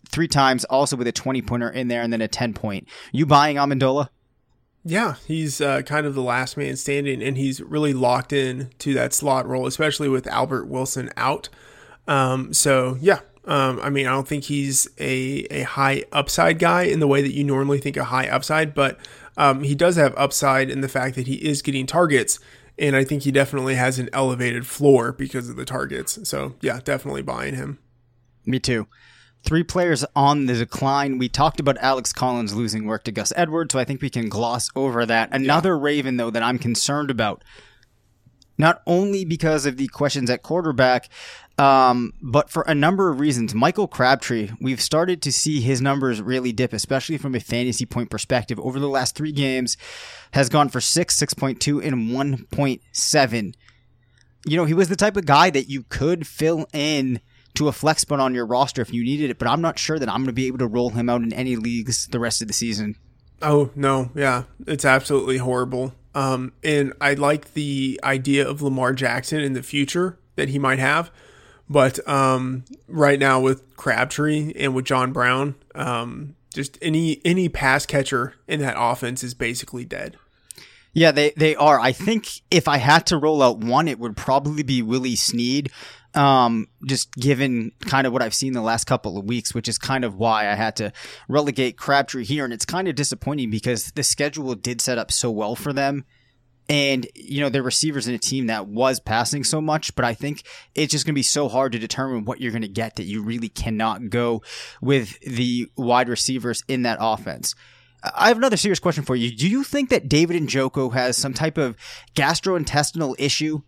three 0.09 0.27
times, 0.27 0.65
also 0.65 0.95
with 0.95 1.07
a 1.07 1.11
20 1.11 1.41
pointer 1.43 1.69
in 1.69 1.87
there 1.87 2.01
and 2.01 2.11
then 2.11 2.21
a 2.21 2.27
10 2.27 2.53
point. 2.53 2.87
You 3.11 3.25
buying 3.25 3.57
Amendola? 3.57 4.09
Yeah, 4.83 5.15
he's 5.27 5.61
uh, 5.61 5.81
kind 5.81 6.05
of 6.05 6.15
the 6.15 6.21
last 6.21 6.57
man 6.57 6.75
standing, 6.77 7.21
and 7.21 7.37
he's 7.37 7.61
really 7.61 7.93
locked 7.93 8.31
in 8.31 8.69
to 8.79 8.93
that 8.93 9.13
slot 9.13 9.45
role, 9.47 9.67
especially 9.67 10.07
with 10.07 10.25
Albert 10.27 10.65
Wilson 10.65 11.11
out. 11.17 11.49
Um, 12.07 12.53
so 12.53 12.97
yeah, 12.99 13.19
um, 13.45 13.79
I 13.81 13.89
mean, 13.89 14.07
I 14.07 14.11
don't 14.11 14.27
think 14.27 14.45
he's 14.45 14.87
a 14.97 15.45
a 15.51 15.63
high 15.63 16.05
upside 16.11 16.59
guy 16.59 16.83
in 16.83 16.99
the 16.99 17.07
way 17.07 17.21
that 17.21 17.33
you 17.33 17.43
normally 17.43 17.79
think 17.79 17.97
a 17.97 18.05
high 18.05 18.27
upside, 18.27 18.73
but 18.73 18.97
um, 19.39 19.63
he 19.63 19.73
does 19.73 19.95
have 19.95 20.13
upside 20.17 20.69
in 20.69 20.81
the 20.81 20.89
fact 20.89 21.15
that 21.15 21.25
he 21.25 21.35
is 21.35 21.61
getting 21.61 21.87
targets, 21.87 22.39
and 22.77 22.95
I 22.95 23.03
think 23.03 23.23
he 23.23 23.31
definitely 23.31 23.75
has 23.75 23.97
an 23.97 24.09
elevated 24.13 24.67
floor 24.67 25.13
because 25.13 25.49
of 25.49 25.55
the 25.55 25.65
targets. 25.65 26.19
So 26.29 26.55
yeah, 26.61 26.81
definitely 26.83 27.23
buying 27.23 27.55
him. 27.55 27.79
Me 28.45 28.59
too. 28.59 28.87
Three 29.43 29.63
players 29.63 30.03
on 30.17 30.47
the 30.47 30.53
decline. 30.53 31.17
We 31.17 31.29
talked 31.29 31.61
about 31.61 31.77
Alex 31.77 32.11
Collins 32.11 32.53
losing 32.53 32.85
work 32.85 33.05
to 33.05 33.11
Gus 33.11 33.31
Edwards, 33.37 33.71
so 33.71 33.79
I 33.79 33.85
think 33.85 34.01
we 34.01 34.09
can 34.09 34.27
gloss 34.27 34.69
over 34.75 35.05
that. 35.05 35.29
Another 35.31 35.79
Raven, 35.79 36.17
though, 36.17 36.29
that 36.29 36.43
I'm 36.43 36.59
concerned 36.59 37.09
about, 37.09 37.41
not 38.59 38.83
only 38.85 39.25
because 39.25 39.65
of 39.65 39.77
the 39.77 39.87
questions 39.87 40.29
at 40.29 40.43
quarterback, 40.43 41.09
um, 41.57 42.13
but 42.21 42.49
for 42.49 42.63
a 42.63 42.75
number 42.75 43.09
of 43.09 43.19
reasons. 43.19 43.55
Michael 43.55 43.87
Crabtree, 43.87 44.51
we've 44.61 44.81
started 44.81 45.21
to 45.23 45.31
see 45.31 45.61
his 45.61 45.81
numbers 45.81 46.21
really 46.21 46.51
dip, 46.51 46.73
especially 46.73 47.17
from 47.17 47.33
a 47.33 47.39
fantasy 47.39 47.85
point 47.85 48.11
perspective. 48.11 48.59
Over 48.59 48.79
the 48.79 48.87
last 48.87 49.15
three 49.15 49.31
games, 49.31 49.77
has 50.33 50.49
gone 50.49 50.69
for 50.69 50.81
six, 50.81 51.15
six 51.15 51.33
point 51.33 51.59
two, 51.59 51.81
and 51.81 52.13
one 52.13 52.45
point 52.51 52.81
seven. 52.91 53.55
You 54.45 54.57
know, 54.57 54.65
he 54.65 54.73
was 54.73 54.89
the 54.89 54.95
type 54.95 55.17
of 55.17 55.25
guy 55.25 55.49
that 55.49 55.69
you 55.69 55.83
could 55.83 56.27
fill 56.27 56.67
in 56.73 57.21
to 57.55 57.67
a 57.67 57.73
flex 57.73 58.03
spot 58.03 58.19
on 58.19 58.35
your 58.35 58.45
roster 58.45 58.81
if 58.81 58.93
you 58.93 59.03
needed 59.03 59.29
it, 59.29 59.39
but 59.39 59.47
I'm 59.47 59.61
not 59.61 59.79
sure 59.79 59.99
that 59.99 60.07
I'm 60.07 60.17
going 60.17 60.27
to 60.27 60.33
be 60.33 60.47
able 60.47 60.59
to 60.59 60.67
roll 60.67 60.91
him 60.91 61.09
out 61.09 61.21
in 61.21 61.33
any 61.33 61.55
leagues 61.55 62.07
the 62.07 62.19
rest 62.19 62.41
of 62.41 62.47
the 62.47 62.53
season. 62.53 62.95
Oh 63.41 63.69
no, 63.75 64.11
yeah, 64.15 64.43
it's 64.67 64.85
absolutely 64.85 65.37
horrible. 65.37 65.93
Um, 66.15 66.53
and 66.63 66.93
I 66.99 67.13
like 67.13 67.53
the 67.53 67.99
idea 68.03 68.47
of 68.47 68.61
Lamar 68.61 68.93
Jackson 68.93 69.41
in 69.41 69.53
the 69.53 69.63
future 69.63 70.17
that 70.35 70.49
he 70.49 70.57
might 70.57 70.79
have, 70.79 71.11
but 71.69 72.05
um, 72.07 72.65
right 72.87 73.19
now 73.19 73.39
with 73.39 73.75
Crabtree 73.77 74.53
and 74.55 74.73
with 74.73 74.85
John 74.85 75.13
Brown, 75.13 75.55
um, 75.75 76.35
just 76.53 76.77
any 76.81 77.21
any 77.23 77.47
pass 77.47 77.85
catcher 77.85 78.33
in 78.47 78.59
that 78.61 78.75
offense 78.77 79.23
is 79.23 79.33
basically 79.33 79.85
dead. 79.85 80.17
Yeah, 80.93 81.11
they, 81.11 81.31
they 81.37 81.55
are. 81.55 81.79
I 81.79 81.91
think 81.91 82.41
if 82.49 82.67
I 82.67 82.77
had 82.77 83.05
to 83.07 83.17
roll 83.17 83.43
out 83.43 83.59
one, 83.59 83.87
it 83.87 83.99
would 83.99 84.17
probably 84.17 84.63
be 84.63 84.81
Willie 84.81 85.15
Snead. 85.15 85.71
Um, 86.15 86.67
just 86.85 87.13
given 87.13 87.71
kind 87.81 88.07
of 88.07 88.13
what 88.13 88.23
I've 88.23 88.33
seen 88.33 88.53
the 88.53 88.61
last 88.61 88.85
couple 88.85 89.17
of 89.17 89.25
weeks, 89.25 89.53
which 89.53 89.67
is 89.67 89.77
kind 89.77 90.03
of 90.03 90.15
why 90.15 90.49
I 90.49 90.55
had 90.55 90.75
to 90.77 90.91
relegate 91.27 91.77
Crabtree 91.77 92.25
here. 92.25 92.43
And 92.43 92.51
it's 92.51 92.65
kind 92.65 92.87
of 92.87 92.95
disappointing 92.95 93.51
because 93.51 93.91
the 93.91 94.01
schedule 94.01 94.55
did 94.55 94.81
set 94.81 94.97
up 94.97 95.11
so 95.11 95.29
well 95.29 95.55
for 95.55 95.71
them. 95.71 96.05
And, 96.67 97.07
you 97.15 97.41
know, 97.41 97.49
they're 97.49 97.63
receivers 97.63 98.07
in 98.07 98.13
a 98.13 98.19
team 98.19 98.45
that 98.47 98.67
was 98.67 98.99
passing 98.99 99.43
so 99.43 99.59
much, 99.59 99.95
but 99.95 100.05
I 100.05 100.13
think 100.13 100.43
it's 100.75 100.91
just 100.91 101.03
going 101.03 101.13
to 101.13 101.19
be 101.19 101.23
so 101.23 101.49
hard 101.49 101.71
to 101.71 101.79
determine 101.79 102.25
what 102.25 102.39
you're 102.39 102.51
going 102.51 102.61
to 102.61 102.67
get 102.67 102.95
that 102.97 103.05
you 103.05 103.23
really 103.23 103.49
cannot 103.49 104.09
go 104.09 104.43
with 104.79 105.19
the 105.21 105.67
wide 105.75 106.09
receivers 106.09 106.63
in 106.67 106.83
that 106.83 106.99
offense. 107.01 107.55
I 108.03 108.27
have 108.27 108.37
another 108.37 108.55
serious 108.55 108.79
question 108.79 109.03
for 109.03 109.15
you. 109.15 109.35
Do 109.35 109.49
you 109.49 109.63
think 109.63 109.89
that 109.89 110.07
David 110.07 110.41
Njoku 110.41 110.93
has 110.93 111.17
some 111.17 111.33
type 111.33 111.57
of 111.57 111.75
gastrointestinal 112.15 113.15
issue 113.17 113.61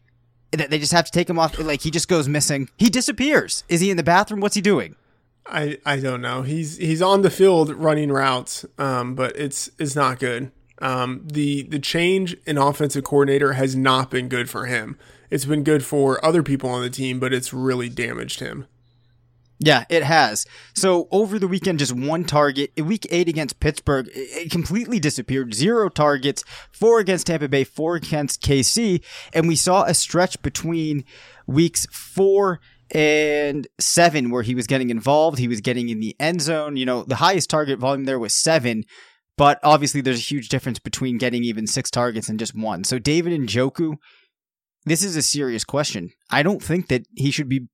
they 0.52 0.80
just 0.80 0.92
have 0.92 1.06
to 1.06 1.12
take 1.12 1.30
him 1.30 1.40
off? 1.40 1.58
Like 1.60 1.82
he 1.82 1.92
just 1.92 2.08
goes 2.08 2.28
missing. 2.28 2.70
He 2.78 2.90
disappears. 2.90 3.64
Is 3.70 3.82
he 3.82 3.92
in 3.92 3.98
the 3.98 4.04
bathroom? 4.04 4.42
What's 4.42 4.56
he 4.56 4.62
doing? 4.62 4.96
I 5.46 5.78
I 5.86 6.00
don't 6.00 6.22
know. 6.22 6.42
He's 6.44 6.78
he's 6.78 7.02
on 7.02 7.22
the 7.22 7.30
field 7.30 7.70
running 7.72 8.12
routes, 8.12 8.66
um, 8.78 9.16
but 9.16 9.36
it's 9.36 9.70
it's 9.80 9.96
not 9.96 10.20
good. 10.20 10.52
Um, 10.82 11.22
the 11.26 11.64
the 11.64 11.80
change 11.80 12.36
in 12.46 12.58
offensive 12.58 13.04
coordinator 13.04 13.54
has 13.54 13.76
not 13.76 14.10
been 14.10 14.30
good 14.30 14.50
for 14.50 14.66
him. 14.66 14.98
It's 15.30 15.46
been 15.46 15.64
good 15.64 15.86
for 15.86 16.24
other 16.26 16.44
people 16.44 16.70
on 16.70 16.82
the 16.82 16.90
team, 16.90 17.20
but 17.20 17.34
it's 17.34 17.54
really 17.54 17.88
damaged 17.88 18.40
him. 18.40 18.68
Yeah, 19.64 19.86
it 19.90 20.02
has. 20.02 20.48
So 20.74 21.08
over 21.12 21.38
the 21.38 21.48
weekend, 21.48 21.78
just 21.78 21.94
one 21.94 22.24
target. 22.24 22.72
Week 22.78 23.06
eight 23.12 23.30
against 23.30 23.60
Pittsburgh, 23.60 24.10
it 24.12 24.50
completely 24.50 25.00
disappeared. 25.00 25.54
Zero 25.54 25.88
targets, 25.88 26.44
four 26.72 26.98
against 26.98 27.28
Tampa 27.28 27.48
Bay, 27.48 27.64
four 27.64 27.96
against 27.96 28.42
KC. 28.42 29.04
And 29.34 29.48
we 29.48 29.56
saw 29.56 29.84
a 29.84 29.94
stretch 29.94 30.42
between 30.42 31.04
weeks 31.46 31.86
four 31.92 32.60
and 32.90 33.68
seven 33.80 34.32
where 34.32 34.42
he 34.42 34.56
was 34.56 34.66
getting 34.66 34.90
involved. 34.90 35.38
He 35.38 35.48
was 35.48 35.62
getting 35.62 35.90
in 35.90 36.00
the 36.00 36.16
end 36.20 36.42
zone. 36.42 36.76
You 36.76 36.88
know, 36.88 37.04
the 37.04 37.16
highest 37.16 37.52
target 37.52 37.78
volume 37.78 38.06
there 38.06 38.20
was 38.20 38.34
seven. 38.34 38.84
But 39.38 39.60
obviously, 39.62 40.02
there's 40.02 40.18
a 40.18 40.22
huge 40.22 40.50
difference 40.50 40.80
between 40.80 41.20
getting 41.20 41.44
even 41.44 41.68
six 41.68 41.92
targets 41.92 42.30
and 42.30 42.40
just 42.40 42.56
one. 42.56 42.84
So 42.84 42.98
David 42.98 43.32
and 43.32 43.48
Njoku, 43.48 43.98
this 44.86 45.04
is 45.04 45.16
a 45.16 45.22
serious 45.22 45.64
question. 45.64 46.10
I 46.32 46.42
don't 46.42 46.64
think 46.64 46.88
that 46.88 47.06
he 47.16 47.30
should 47.30 47.48
be 47.48 47.68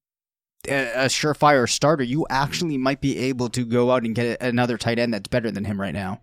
a, 0.67 1.05
surefire 1.05 1.69
starter, 1.69 2.03
you 2.03 2.25
actually 2.29 2.77
might 2.77 3.01
be 3.01 3.17
able 3.17 3.49
to 3.49 3.65
go 3.65 3.91
out 3.91 4.03
and 4.03 4.15
get 4.15 4.41
another 4.41 4.77
tight 4.77 4.99
end 4.99 5.13
that's 5.13 5.27
better 5.27 5.51
than 5.51 5.65
him 5.65 5.79
right 5.79 5.93
now. 5.93 6.21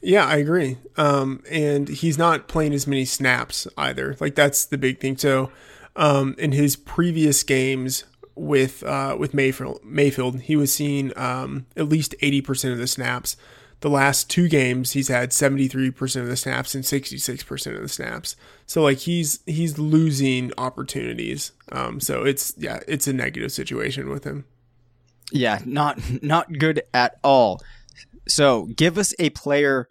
Yeah, 0.00 0.26
I 0.26 0.36
agree. 0.36 0.78
Um, 0.96 1.42
and 1.50 1.88
he's 1.88 2.18
not 2.18 2.48
playing 2.48 2.72
as 2.72 2.86
many 2.86 3.04
snaps 3.04 3.66
either. 3.76 4.16
Like 4.20 4.34
that's 4.34 4.64
the 4.64 4.78
big 4.78 5.00
thing. 5.00 5.16
So, 5.16 5.50
um, 5.96 6.34
in 6.38 6.52
his 6.52 6.76
previous 6.76 7.42
games 7.42 8.04
with 8.34 8.82
uh, 8.82 9.16
with 9.18 9.34
Mayfield, 9.34 9.80
Mayfield, 9.84 10.40
he 10.40 10.56
was 10.56 10.72
seeing 10.74 11.16
um, 11.16 11.66
at 11.76 11.88
least 11.88 12.14
eighty 12.20 12.40
percent 12.40 12.72
of 12.72 12.78
the 12.78 12.86
snaps 12.86 13.36
the 13.84 13.90
last 13.90 14.30
two 14.30 14.48
games 14.48 14.92
he's 14.92 15.08
had 15.08 15.28
73% 15.28 16.16
of 16.22 16.26
the 16.26 16.38
snaps 16.38 16.74
and 16.74 16.82
66% 16.84 17.76
of 17.76 17.82
the 17.82 17.88
snaps. 17.88 18.34
So 18.64 18.80
like 18.80 18.96
he's 19.00 19.40
he's 19.44 19.78
losing 19.78 20.52
opportunities. 20.56 21.52
Um 21.70 22.00
so 22.00 22.24
it's 22.24 22.54
yeah 22.56 22.80
it's 22.88 23.06
a 23.06 23.12
negative 23.12 23.52
situation 23.52 24.08
with 24.08 24.24
him. 24.24 24.46
Yeah 25.30 25.60
not 25.66 26.00
not 26.22 26.50
good 26.58 26.80
at 26.94 27.16
all. 27.22 27.60
So 28.26 28.68
give 28.74 28.96
us 28.96 29.12
a 29.18 29.28
player 29.28 29.90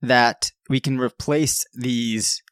that 0.00 0.50
we 0.70 0.80
can 0.80 0.98
replace 0.98 1.66
these 1.74 2.42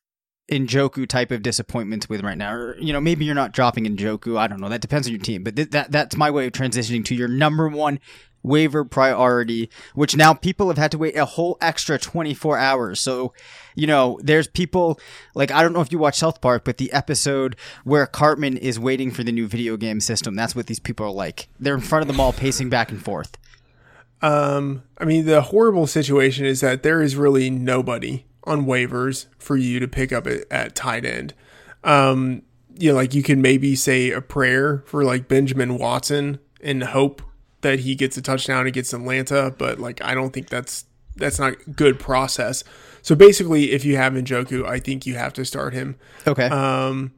Njoku 0.51 1.09
type 1.09 1.31
of 1.31 1.43
disappointments 1.43 2.09
with 2.09 2.23
right 2.23 2.37
now. 2.37 2.53
Or, 2.53 2.77
you 2.79 2.93
know, 2.93 3.01
maybe 3.01 3.25
you're 3.25 3.35
not 3.35 3.53
dropping 3.53 3.85
Njoku. 3.85 4.39
I 4.39 4.47
don't 4.47 4.61
know. 4.61 4.69
That 4.69 4.81
depends 4.81 5.07
on 5.07 5.13
your 5.13 5.23
team. 5.23 5.45
But 5.45 5.57
th- 5.57 5.71
that 5.71 5.93
that's 5.93 6.17
my 6.17 6.31
way 6.31 6.47
of 6.47 6.53
transitioning 6.53 7.05
to 7.07 7.15
your 7.15 7.29
number 7.29 7.69
one 7.69 8.01
waiver 8.43 8.85
priority, 8.85 9.71
which 9.95 10.17
now 10.17 10.33
people 10.33 10.69
have 10.69 10.79
had 10.79 10.91
to 10.91 10.99
wait 10.99 11.17
a 11.17 11.25
whole 11.25 11.59
extra 11.61 11.99
24 11.99 12.59
hours. 12.59 13.01
So, 13.01 13.33
you 13.75 13.87
know, 13.87 14.19
there's 14.23 14.49
people 14.49 14.99
like, 15.35 15.51
I 15.51 15.63
don't 15.63 15.73
know 15.73 15.81
if 15.81 15.93
you 15.93 15.99
watch 15.99 16.19
South 16.19 16.41
Park, 16.41 16.65
but 16.65 16.79
the 16.79 16.93
episode 16.93 17.57
where 17.85 18.07
Cartman 18.07 18.57
is 18.57 18.79
waiting 18.79 19.11
for 19.11 19.23
the 19.23 19.33
new 19.33 19.47
video 19.47 19.77
game 19.77 20.01
system, 20.01 20.35
that's 20.35 20.57
what 20.57 20.67
these 20.67 20.81
people 20.81 21.07
are 21.07 21.13
like. 21.13 21.49
They're 21.59 21.75
in 21.75 21.81
front 21.81 22.03
of 22.03 22.09
the 22.09 22.15
mall 22.15 22.33
pacing 22.33 22.71
back 22.71 22.91
and 22.91 23.03
forth. 23.03 23.37
Um, 24.23 24.83
I 24.99 25.05
mean, 25.05 25.25
the 25.27 25.41
horrible 25.41 25.87
situation 25.87 26.45
is 26.45 26.61
that 26.61 26.83
there 26.83 27.01
is 27.03 27.17
really 27.17 27.49
nobody 27.51 28.25
on 28.45 28.67
waivers 28.67 29.27
for 29.39 29.57
you 29.57 29.81
to 29.81 29.89
pick 29.89 30.13
up 30.13 30.27
at, 30.27 30.45
at 30.51 30.75
tight 30.75 31.05
end. 31.05 31.35
Um, 31.85 32.43
you 32.75 32.91
know, 32.91 32.97
like 32.97 33.15
you 33.15 33.23
can 33.23 33.43
maybe 33.43 33.75
say 33.77 34.11
a 34.11 34.21
prayer 34.21 34.83
for 34.87 35.05
like 35.05 35.29
Benjamin 35.29 35.79
Watson 35.79 36.39
and 36.63 36.83
hope 36.83 37.23
that 37.63 37.81
he 37.81 37.95
gets 37.95 38.17
a 38.17 38.23
touchdown 38.23 38.67
against 38.67 38.93
Atlanta, 38.93 39.55
but 39.57 39.79
like 39.79 40.03
I 40.03 40.15
don't 40.15 40.33
think 40.33 40.49
that's 40.49 40.87
that's 41.17 41.39
not 41.39 41.77
good 41.77 41.99
process. 41.99 42.65
So 43.03 43.15
basically, 43.15 43.73
if 43.73 43.85
you 43.85 43.97
have 43.97 44.13
Njoku, 44.13 44.67
I 44.67 44.79
think 44.79 45.07
you 45.07 45.15
have 45.17 45.33
to 45.35 45.45
start 45.45 45.73
him. 45.73 45.97
Okay. 46.27 46.47
Um, 46.47 47.13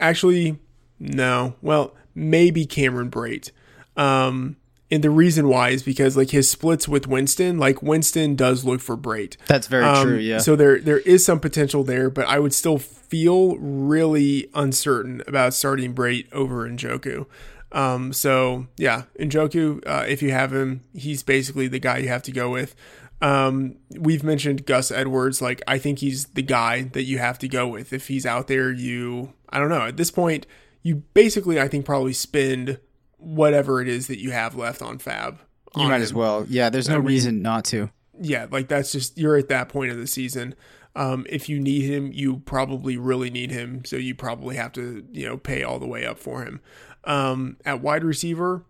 actually, 0.00 0.58
no. 0.98 1.56
Well, 1.62 1.94
maybe 2.14 2.66
Cameron 2.66 3.10
Brate. 3.10 3.50
Um, 3.96 4.56
and 4.92 5.02
the 5.02 5.10
reason 5.10 5.48
why 5.48 5.70
is 5.70 5.82
because 5.82 6.18
like 6.18 6.30
his 6.30 6.48
splits 6.48 6.86
with 6.86 7.06
Winston, 7.06 7.58
like 7.58 7.82
Winston 7.82 8.36
does 8.36 8.62
look 8.62 8.82
for 8.82 8.96
Brate. 8.96 9.36
That's 9.46 9.66
very 9.66 9.86
um, 9.86 10.06
true. 10.06 10.18
Yeah. 10.18 10.38
So 10.38 10.54
there 10.54 10.78
there 10.78 10.98
is 10.98 11.24
some 11.24 11.40
potential 11.40 11.82
there, 11.82 12.10
but 12.10 12.26
I 12.26 12.38
would 12.38 12.52
still 12.52 12.78
feel 12.78 13.56
really 13.56 14.50
uncertain 14.54 15.22
about 15.26 15.54
starting 15.54 15.94
Brate 15.94 16.30
over 16.30 16.68
Njoku. 16.68 17.26
Um, 17.72 18.12
so 18.12 18.66
yeah, 18.76 19.04
Njoku, 19.18 19.82
uh, 19.86 20.04
if 20.06 20.20
you 20.20 20.30
have 20.32 20.52
him, 20.52 20.84
he's 20.92 21.22
basically 21.22 21.68
the 21.68 21.78
guy 21.78 21.96
you 21.98 22.08
have 22.08 22.22
to 22.24 22.32
go 22.32 22.50
with. 22.50 22.74
Um, 23.22 23.76
we've 23.98 24.24
mentioned 24.24 24.66
Gus 24.66 24.90
Edwards. 24.90 25.40
Like, 25.40 25.62
I 25.66 25.78
think 25.78 26.00
he's 26.00 26.26
the 26.26 26.42
guy 26.42 26.82
that 26.82 27.04
you 27.04 27.18
have 27.18 27.38
to 27.38 27.48
go 27.48 27.68
with. 27.68 27.92
If 27.92 28.08
he's 28.08 28.26
out 28.26 28.48
there, 28.48 28.72
you, 28.72 29.32
I 29.48 29.60
don't 29.60 29.68
know, 29.68 29.86
at 29.86 29.96
this 29.96 30.10
point, 30.10 30.44
you 30.82 30.96
basically, 31.14 31.60
I 31.60 31.68
think, 31.68 31.86
probably 31.86 32.14
spend 32.14 32.80
whatever 33.22 33.80
it 33.80 33.88
is 33.88 34.06
that 34.08 34.18
you 34.18 34.30
have 34.30 34.54
left 34.54 34.82
on 34.82 34.98
FAAB. 34.98 35.38
You 35.76 35.84
might 35.84 35.96
him. 35.96 36.02
as 36.02 36.14
well. 36.14 36.44
Yeah, 36.48 36.68
there's 36.70 36.88
no 36.88 36.96
I 36.96 36.98
mean, 36.98 37.06
reason 37.06 37.42
not 37.42 37.64
to. 37.66 37.90
Yeah, 38.20 38.46
like 38.50 38.68
that's 38.68 38.92
just, 38.92 39.16
you're 39.16 39.36
at 39.36 39.48
that 39.48 39.68
point 39.68 39.90
of 39.90 39.96
the 39.96 40.06
season. 40.06 40.54
Um, 40.94 41.26
if 41.30 41.48
you 41.48 41.58
need 41.58 41.82
him, 41.82 42.12
you 42.12 42.38
probably 42.40 42.98
really 42.98 43.30
need 43.30 43.50
him. 43.50 43.84
So 43.84 43.96
you 43.96 44.14
probably 44.14 44.56
have 44.56 44.72
to, 44.72 45.06
you 45.10 45.26
know, 45.26 45.38
pay 45.38 45.62
all 45.62 45.78
the 45.78 45.86
way 45.86 46.04
up 46.04 46.18
for 46.18 46.44
him. 46.44 46.60
Um, 47.04 47.56
at 47.64 47.80
wide 47.80 48.04
receiver, 48.04 48.64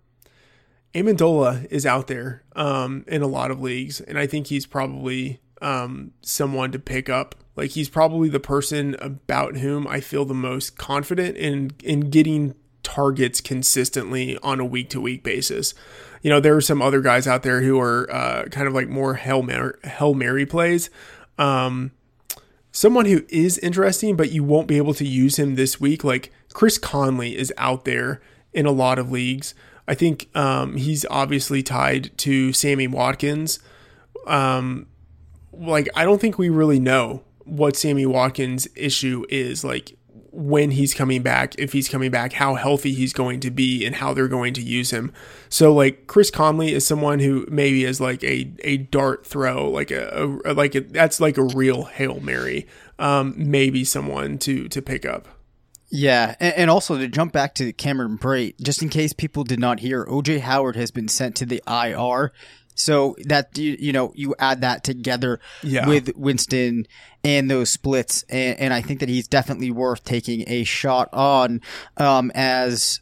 Amendola 0.94 1.66
is 1.70 1.86
out 1.86 2.06
there 2.06 2.44
um, 2.54 3.04
in 3.08 3.22
a 3.22 3.26
lot 3.26 3.50
of 3.50 3.60
leagues, 3.60 4.00
and 4.00 4.18
I 4.18 4.26
think 4.26 4.46
he's 4.46 4.66
probably 4.66 5.40
um, 5.60 6.12
someone 6.22 6.72
to 6.72 6.78
pick 6.78 7.08
up. 7.08 7.34
Like 7.56 7.70
he's 7.70 7.88
probably 7.88 8.28
the 8.28 8.40
person 8.40 8.96
about 8.98 9.56
whom 9.56 9.86
I 9.86 10.00
feel 10.00 10.24
the 10.24 10.34
most 10.34 10.76
confident 10.76 11.36
in 11.36 11.72
in 11.82 12.10
getting 12.10 12.54
targets 12.82 13.40
consistently 13.40 14.36
on 14.38 14.60
a 14.60 14.64
week 14.64 14.90
to 14.90 15.00
week 15.00 15.22
basis. 15.22 15.74
You 16.22 16.30
know, 16.30 16.40
there 16.40 16.56
are 16.56 16.60
some 16.60 16.80
other 16.80 17.00
guys 17.00 17.26
out 17.26 17.42
there 17.42 17.62
who 17.62 17.80
are 17.80 18.10
uh, 18.12 18.44
kind 18.46 18.68
of 18.68 18.74
like 18.74 18.88
more 18.88 19.14
Hail 19.14 19.42
Mary, 19.42 19.74
Hail 19.84 20.14
Mary 20.14 20.46
plays. 20.46 20.90
Um, 21.38 21.92
someone 22.70 23.06
who 23.06 23.24
is 23.28 23.58
interesting, 23.58 24.16
but 24.16 24.30
you 24.30 24.44
won't 24.44 24.68
be 24.68 24.76
able 24.76 24.94
to 24.94 25.06
use 25.06 25.38
him 25.38 25.56
this 25.56 25.80
week. 25.80 26.04
Like 26.04 26.32
Chris 26.52 26.78
Conley 26.78 27.36
is 27.36 27.52
out 27.58 27.84
there 27.84 28.20
in 28.52 28.66
a 28.66 28.72
lot 28.72 28.98
of 28.98 29.10
leagues. 29.10 29.54
I 29.86 29.94
think 29.94 30.28
um, 30.36 30.76
he's 30.76 31.04
obviously 31.10 31.62
tied 31.62 32.16
to 32.18 32.52
Sammy 32.52 32.86
Watkins. 32.86 33.58
Um, 34.26 34.86
like 35.52 35.88
I 35.94 36.04
don't 36.04 36.20
think 36.20 36.38
we 36.38 36.48
really 36.48 36.78
know 36.78 37.24
what 37.44 37.76
Sammy 37.76 38.06
Watkins' 38.06 38.68
issue 38.76 39.24
is. 39.28 39.64
Like 39.64 39.96
when 40.32 40.70
he's 40.72 40.94
coming 40.94 41.22
back, 41.22 41.54
if 41.58 41.72
he's 41.72 41.88
coming 41.88 42.10
back, 42.10 42.32
how 42.32 42.54
healthy 42.54 42.92
he's 42.92 43.12
going 43.12 43.38
to 43.40 43.50
be, 43.50 43.84
and 43.84 43.96
how 43.96 44.14
they're 44.14 44.28
going 44.28 44.54
to 44.54 44.62
use 44.62 44.90
him. 44.90 45.12
So 45.48 45.72
like 45.72 46.06
Chris 46.06 46.30
Conley 46.30 46.72
is 46.72 46.86
someone 46.86 47.20
who 47.20 47.46
maybe 47.50 47.84
is 47.84 48.00
like 48.00 48.24
a 48.24 48.52
a 48.60 48.78
dart 48.78 49.26
throw, 49.26 49.68
like 49.68 49.90
a, 49.90 50.38
a 50.44 50.54
like 50.54 50.74
a, 50.74 50.80
that's 50.80 51.20
like 51.20 51.36
a 51.36 51.42
real 51.42 51.84
hail 51.84 52.20
mary. 52.20 52.66
Um, 52.98 53.34
maybe 53.36 53.84
someone 53.84 54.38
to 54.38 54.68
to 54.68 54.82
pick 54.82 55.04
up. 55.04 55.28
Yeah, 55.94 56.36
and, 56.40 56.54
and, 56.54 56.70
also 56.70 56.96
to 56.96 57.06
jump 57.06 57.34
back 57.34 57.54
to 57.56 57.70
Cameron 57.74 58.16
Brate, 58.16 58.58
just 58.62 58.80
in 58.80 58.88
case 58.88 59.12
people 59.12 59.44
did 59.44 59.60
not 59.60 59.80
hear, 59.80 60.06
OJ 60.06 60.40
Howard 60.40 60.74
has 60.74 60.90
been 60.90 61.06
sent 61.06 61.36
to 61.36 61.44
the 61.44 61.62
IR. 61.68 62.32
So 62.74 63.16
that 63.24 63.56
you, 63.56 63.76
you 63.78 63.92
know 63.92 64.12
you 64.14 64.34
add 64.38 64.62
that 64.62 64.84
together 64.84 65.40
yeah. 65.62 65.86
with 65.86 66.16
Winston 66.16 66.86
and 67.22 67.50
those 67.50 67.70
splits, 67.70 68.24
and, 68.28 68.58
and, 68.58 68.74
I 68.74 68.80
think 68.80 69.00
that 69.00 69.08
he's 69.08 69.28
definitely 69.28 69.70
worth 69.70 70.04
taking 70.04 70.44
a 70.48 70.64
shot 70.64 71.08
on. 71.12 71.60
Um, 71.96 72.32
as 72.34 73.00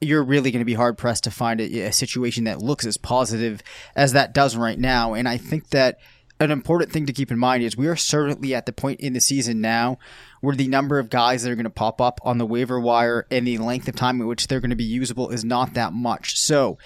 you're 0.00 0.24
really 0.24 0.50
going 0.50 0.60
to 0.60 0.66
be 0.66 0.74
hard 0.74 0.98
pressed 0.98 1.24
to 1.24 1.30
find 1.30 1.60
a, 1.60 1.80
a 1.82 1.92
situation 1.92 2.44
that 2.44 2.60
looks 2.60 2.84
as 2.84 2.96
positive 2.98 3.62
as 3.96 4.12
that 4.12 4.34
does 4.34 4.56
right 4.56 4.78
now, 4.78 5.14
and 5.14 5.28
I 5.28 5.36
think 5.38 5.70
that 5.70 5.98
an 6.40 6.50
important 6.50 6.92
thing 6.92 7.06
to 7.06 7.12
keep 7.12 7.30
in 7.30 7.38
mind 7.38 7.62
is 7.62 7.76
we 7.76 7.86
are 7.86 7.96
certainly 7.96 8.54
at 8.54 8.66
the 8.66 8.72
point 8.72 9.00
in 9.00 9.12
the 9.12 9.20
season 9.20 9.60
now 9.60 9.98
where 10.40 10.56
the 10.56 10.68
number 10.68 10.98
of 10.98 11.08
guys 11.08 11.42
that 11.42 11.50
are 11.50 11.54
going 11.54 11.64
to 11.64 11.70
pop 11.70 12.00
up 12.00 12.20
on 12.22 12.38
the 12.38 12.46
waiver 12.46 12.78
wire 12.78 13.26
and 13.30 13.46
the 13.46 13.58
length 13.58 13.88
of 13.88 13.94
time 13.94 14.20
in 14.20 14.26
which 14.26 14.46
they're 14.46 14.60
going 14.60 14.70
to 14.70 14.76
be 14.76 14.84
usable 14.84 15.30
is 15.30 15.44
not 15.44 15.74
that 15.74 15.92
much. 15.92 16.38
So 16.38 16.76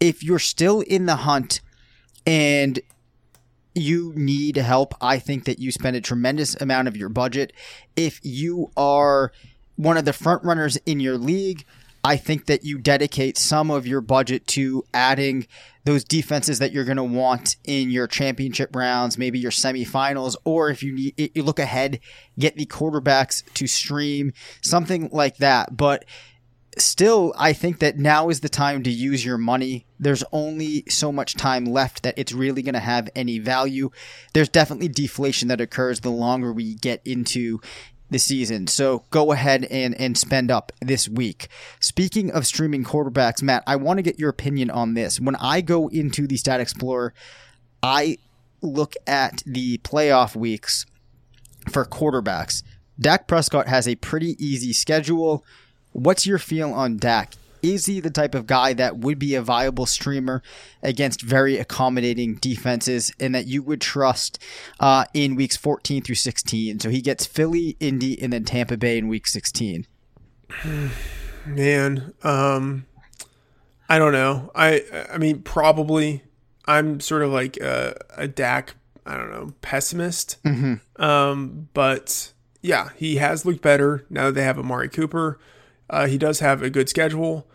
if 0.00 0.22
you're 0.22 0.38
still 0.38 0.80
in 0.80 1.06
the 1.06 1.16
hunt 1.16 1.60
and 2.26 2.80
you 3.74 4.12
need 4.14 4.56
help, 4.56 4.94
I 5.00 5.18
think 5.18 5.44
that 5.44 5.58
you 5.58 5.72
spend 5.72 5.96
a 5.96 6.00
tremendous 6.00 6.54
amount 6.60 6.88
of 6.88 6.96
your 6.96 7.08
budget. 7.08 7.52
If 7.96 8.20
you 8.22 8.70
are 8.76 9.32
one 9.76 9.96
of 9.96 10.04
the 10.04 10.12
front 10.12 10.44
runners 10.44 10.76
in 10.86 11.00
your 11.00 11.18
league, 11.18 11.64
I 12.04 12.16
think 12.16 12.46
that 12.46 12.64
you 12.64 12.78
dedicate 12.78 13.38
some 13.38 13.70
of 13.70 13.86
your 13.86 14.02
budget 14.02 14.46
to 14.48 14.84
adding 14.92 15.46
those 15.84 16.04
defenses 16.04 16.58
that 16.58 16.70
you're 16.70 16.84
going 16.84 16.98
to 16.98 17.04
want 17.04 17.56
in 17.64 17.90
your 17.90 18.06
championship 18.06 18.76
rounds, 18.76 19.16
maybe 19.16 19.38
your 19.38 19.50
semifinals, 19.50 20.36
or 20.44 20.68
if 20.68 20.82
you 20.82 20.92
need, 20.92 21.30
you 21.34 21.42
look 21.42 21.58
ahead, 21.58 22.00
get 22.38 22.56
the 22.56 22.66
quarterbacks 22.66 23.42
to 23.54 23.66
stream, 23.66 24.32
something 24.60 25.08
like 25.12 25.38
that. 25.38 25.76
But 25.76 26.04
still, 26.78 27.34
I 27.36 27.52
think 27.52 27.78
that 27.80 27.98
now 27.98 28.28
is 28.28 28.40
the 28.40 28.48
time 28.48 28.82
to 28.82 28.90
use 28.90 29.24
your 29.24 29.38
money. 29.38 29.86
There's 29.98 30.24
only 30.32 30.84
so 30.88 31.12
much 31.12 31.34
time 31.34 31.64
left 31.64 32.02
that 32.02 32.14
it's 32.16 32.32
really 32.32 32.62
going 32.62 32.74
to 32.74 32.80
have 32.80 33.10
any 33.14 33.38
value. 33.38 33.90
There's 34.32 34.48
definitely 34.48 34.88
deflation 34.88 35.48
that 35.48 35.60
occurs 35.60 36.00
the 36.00 36.10
longer 36.10 36.52
we 36.52 36.74
get 36.74 37.00
into 37.04 37.60
the 38.10 38.18
season. 38.18 38.66
So 38.66 39.04
go 39.10 39.32
ahead 39.32 39.64
and, 39.64 39.94
and 39.94 40.16
spend 40.16 40.50
up 40.50 40.72
this 40.80 41.08
week. 41.08 41.48
Speaking 41.80 42.30
of 42.30 42.46
streaming 42.46 42.84
quarterbacks, 42.84 43.42
Matt, 43.42 43.64
I 43.66 43.76
want 43.76 43.98
to 43.98 44.02
get 44.02 44.18
your 44.18 44.30
opinion 44.30 44.70
on 44.70 44.94
this. 44.94 45.20
When 45.20 45.36
I 45.36 45.60
go 45.60 45.88
into 45.88 46.26
the 46.26 46.36
Stat 46.36 46.60
Explorer, 46.60 47.14
I 47.82 48.18
look 48.62 48.94
at 49.06 49.42
the 49.46 49.78
playoff 49.78 50.36
weeks 50.36 50.86
for 51.70 51.84
quarterbacks. 51.84 52.62
Dak 52.98 53.26
Prescott 53.26 53.66
has 53.68 53.88
a 53.88 53.96
pretty 53.96 54.36
easy 54.44 54.72
schedule. 54.72 55.44
What's 55.94 56.26
your 56.26 56.38
feel 56.38 56.72
on 56.72 56.96
Dak? 56.96 57.34
Is 57.62 57.86
he 57.86 58.00
the 58.00 58.10
type 58.10 58.34
of 58.34 58.48
guy 58.48 58.74
that 58.74 58.98
would 58.98 59.18
be 59.18 59.36
a 59.36 59.42
viable 59.42 59.86
streamer 59.86 60.42
against 60.82 61.22
very 61.22 61.56
accommodating 61.56 62.34
defenses 62.34 63.12
and 63.20 63.32
that 63.34 63.46
you 63.46 63.62
would 63.62 63.80
trust 63.80 64.42
uh, 64.80 65.04
in 65.14 65.36
weeks 65.36 65.56
14 65.56 66.02
through 66.02 66.16
16? 66.16 66.80
So 66.80 66.90
he 66.90 67.00
gets 67.00 67.24
Philly, 67.24 67.76
Indy, 67.78 68.20
and 68.20 68.32
then 68.32 68.44
Tampa 68.44 68.76
Bay 68.76 68.98
in 68.98 69.06
week 69.06 69.28
16. 69.28 69.86
Man, 71.46 72.12
um, 72.24 72.86
I 73.88 73.98
don't 73.98 74.12
know. 74.12 74.50
I 74.54 74.82
I 75.12 75.18
mean, 75.18 75.42
probably. 75.42 76.22
I'm 76.66 76.98
sort 76.98 77.22
of 77.22 77.30
like 77.30 77.56
a, 77.58 77.94
a 78.16 78.26
Dak. 78.26 78.74
I 79.06 79.16
don't 79.16 79.30
know, 79.30 79.52
pessimist. 79.62 80.42
Mm-hmm. 80.44 81.02
Um, 81.02 81.68
but 81.72 82.32
yeah, 82.62 82.88
he 82.96 83.16
has 83.16 83.46
looked 83.46 83.60
better 83.62 84.06
now 84.10 84.26
that 84.26 84.32
they 84.32 84.42
have 84.42 84.58
Amari 84.58 84.88
Cooper. 84.88 85.38
Uh, 85.90 86.06
he 86.06 86.18
does 86.18 86.40
have 86.40 86.62
a 86.62 86.70
good 86.70 86.88
schedule, 86.88 87.46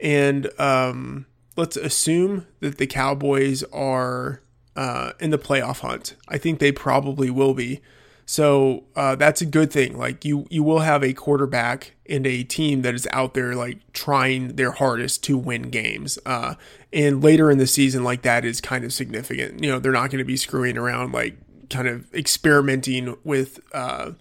and 0.00 0.48
um, 0.58 1.26
let's 1.56 1.76
assume 1.76 2.46
that 2.60 2.78
the 2.78 2.86
Cowboys 2.86 3.62
are 3.64 4.40
uh, 4.76 5.12
in 5.20 5.30
the 5.30 5.38
playoff 5.38 5.80
hunt. 5.80 6.16
I 6.28 6.38
think 6.38 6.58
they 6.58 6.72
probably 6.72 7.30
will 7.30 7.54
be. 7.54 7.80
So 8.26 8.84
uh, 8.96 9.16
that's 9.16 9.42
a 9.42 9.46
good 9.46 9.70
thing. 9.70 9.98
Like 9.98 10.24
you, 10.24 10.46
you 10.50 10.62
will 10.62 10.80
have 10.80 11.04
a 11.04 11.12
quarterback 11.12 11.94
and 12.08 12.26
a 12.26 12.42
team 12.42 12.82
that 12.82 12.94
is 12.94 13.06
out 13.12 13.34
there 13.34 13.54
like 13.54 13.80
trying 13.92 14.56
their 14.56 14.72
hardest 14.72 15.22
to 15.24 15.36
win 15.36 15.62
games. 15.62 16.18
Uh, 16.24 16.54
and 16.92 17.22
later 17.22 17.50
in 17.50 17.58
the 17.58 17.66
season, 17.66 18.02
like 18.02 18.22
that 18.22 18.44
is 18.44 18.60
kind 18.60 18.84
of 18.84 18.92
significant. 18.92 19.62
You 19.62 19.70
know, 19.70 19.78
they're 19.78 19.92
not 19.92 20.10
going 20.10 20.20
to 20.20 20.24
be 20.24 20.36
screwing 20.36 20.78
around, 20.78 21.12
like 21.12 21.36
kind 21.68 21.88
of 21.88 22.12
experimenting 22.14 23.16
with 23.24 23.60
uh, 23.74 24.12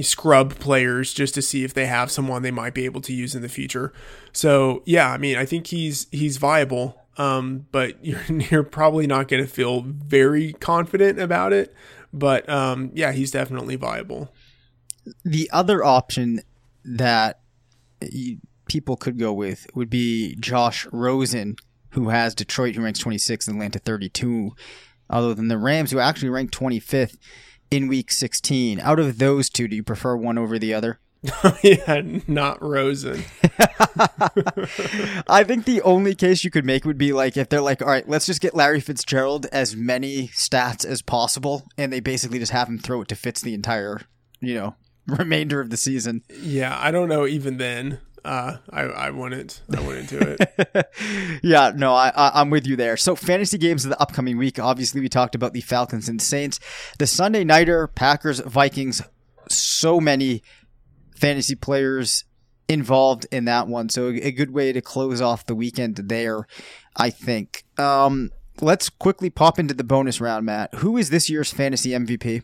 scrub 0.00 0.58
players 0.58 1.12
just 1.12 1.34
to 1.34 1.42
see 1.42 1.64
if 1.64 1.74
they 1.74 1.86
have 1.86 2.10
someone 2.10 2.42
they 2.42 2.50
might 2.50 2.74
be 2.74 2.84
able 2.84 3.00
to 3.02 3.12
use 3.12 3.34
in 3.34 3.42
the 3.42 3.48
future. 3.48 3.92
So 4.32 4.82
yeah, 4.86 5.10
I 5.10 5.18
mean, 5.18 5.36
I 5.36 5.44
think 5.44 5.66
he's 5.66 6.06
he's 6.10 6.38
viable. 6.38 6.98
Um, 7.18 7.66
but 7.72 7.96
you're 8.04 8.24
you're 8.26 8.62
probably 8.62 9.06
not 9.06 9.28
going 9.28 9.42
to 9.42 9.50
feel 9.50 9.82
very 9.82 10.54
confident 10.54 11.20
about 11.20 11.52
it. 11.52 11.74
But 12.12 12.48
um, 12.48 12.90
yeah, 12.94 13.12
he's 13.12 13.30
definitely 13.30 13.76
viable. 13.76 14.32
The 15.24 15.50
other 15.52 15.84
option 15.84 16.42
that 16.84 17.40
people 18.66 18.96
could 18.96 19.18
go 19.18 19.32
with 19.32 19.66
would 19.74 19.90
be 19.90 20.36
Josh 20.38 20.86
Rosen, 20.92 21.56
who 21.90 22.10
has 22.10 22.34
Detroit, 22.34 22.74
who 22.74 22.82
ranks 22.82 23.00
26, 23.00 23.48
and 23.48 23.56
Atlanta 23.56 23.78
32. 23.78 24.54
Other 25.10 25.34
than 25.34 25.48
the 25.48 25.58
Rams, 25.58 25.90
who 25.90 25.98
actually 25.98 26.30
ranked 26.30 26.58
25th 26.58 27.18
in 27.72 27.88
Week 27.88 28.12
16. 28.12 28.80
Out 28.80 29.00
of 29.00 29.18
those 29.18 29.48
two, 29.48 29.66
do 29.66 29.74
you 29.74 29.82
prefer 29.82 30.14
one 30.14 30.36
over 30.36 30.58
the 30.58 30.74
other? 30.74 31.00
yeah, 31.62 32.02
not 32.26 32.62
Rosen. 32.62 33.24
I 35.26 35.44
think 35.46 35.64
the 35.64 35.80
only 35.82 36.14
case 36.14 36.44
you 36.44 36.50
could 36.50 36.66
make 36.66 36.84
would 36.84 36.98
be 36.98 37.12
like 37.12 37.36
if 37.36 37.48
they're 37.48 37.62
like, 37.62 37.80
all 37.80 37.88
right, 37.88 38.06
let's 38.06 38.26
just 38.26 38.42
get 38.42 38.54
Larry 38.54 38.80
Fitzgerald 38.80 39.46
as 39.52 39.74
many 39.74 40.28
stats 40.28 40.84
as 40.84 41.00
possible, 41.00 41.64
and 41.78 41.92
they 41.92 42.00
basically 42.00 42.38
just 42.38 42.52
have 42.52 42.68
him 42.68 42.78
throw 42.78 43.00
it 43.02 43.08
to 43.08 43.16
Fitz 43.16 43.40
the 43.40 43.54
entire, 43.54 44.02
you 44.40 44.54
know, 44.54 44.74
remainder 45.06 45.60
of 45.60 45.70
the 45.70 45.76
season. 45.78 46.22
Yeah, 46.28 46.76
I 46.78 46.90
don't 46.90 47.08
know. 47.08 47.26
Even 47.26 47.56
then, 47.56 48.00
uh, 48.24 48.58
I 48.70 48.82
I 48.82 49.10
wouldn't 49.10 49.62
I 49.74 49.80
wouldn't 49.80 50.08
do 50.08 50.18
it. 50.20 51.40
yeah, 51.42 51.72
no, 51.74 51.94
I, 51.94 52.12
I 52.14 52.40
I'm 52.40 52.50
with 52.50 52.66
you 52.66 52.76
there. 52.76 52.96
So 52.96 53.16
fantasy 53.16 53.58
games 53.58 53.84
of 53.84 53.90
the 53.90 54.00
upcoming 54.00 54.38
week. 54.38 54.58
Obviously, 54.58 55.00
we 55.00 55.08
talked 55.08 55.34
about 55.34 55.52
the 55.52 55.60
Falcons 55.60 56.08
and 56.08 56.22
Saints. 56.22 56.60
The 56.98 57.06
Sunday 57.06 57.44
nighter, 57.44 57.86
Packers 57.86 58.40
Vikings. 58.40 59.02
So 59.48 60.00
many 60.00 60.42
fantasy 61.16 61.54
players 61.54 62.24
involved 62.68 63.26
in 63.32 63.44
that 63.46 63.66
one. 63.66 63.88
So 63.88 64.08
a 64.08 64.30
good 64.30 64.52
way 64.52 64.72
to 64.72 64.80
close 64.80 65.20
off 65.20 65.46
the 65.46 65.54
weekend 65.54 65.96
there, 65.96 66.46
I 66.96 67.10
think. 67.10 67.64
Um, 67.76 68.30
let's 68.60 68.88
quickly 68.88 69.30
pop 69.30 69.58
into 69.58 69.74
the 69.74 69.84
bonus 69.84 70.20
round, 70.20 70.46
Matt. 70.46 70.74
Who 70.76 70.96
is 70.96 71.10
this 71.10 71.28
year's 71.28 71.52
fantasy 71.52 71.90
MVP? 71.90 72.42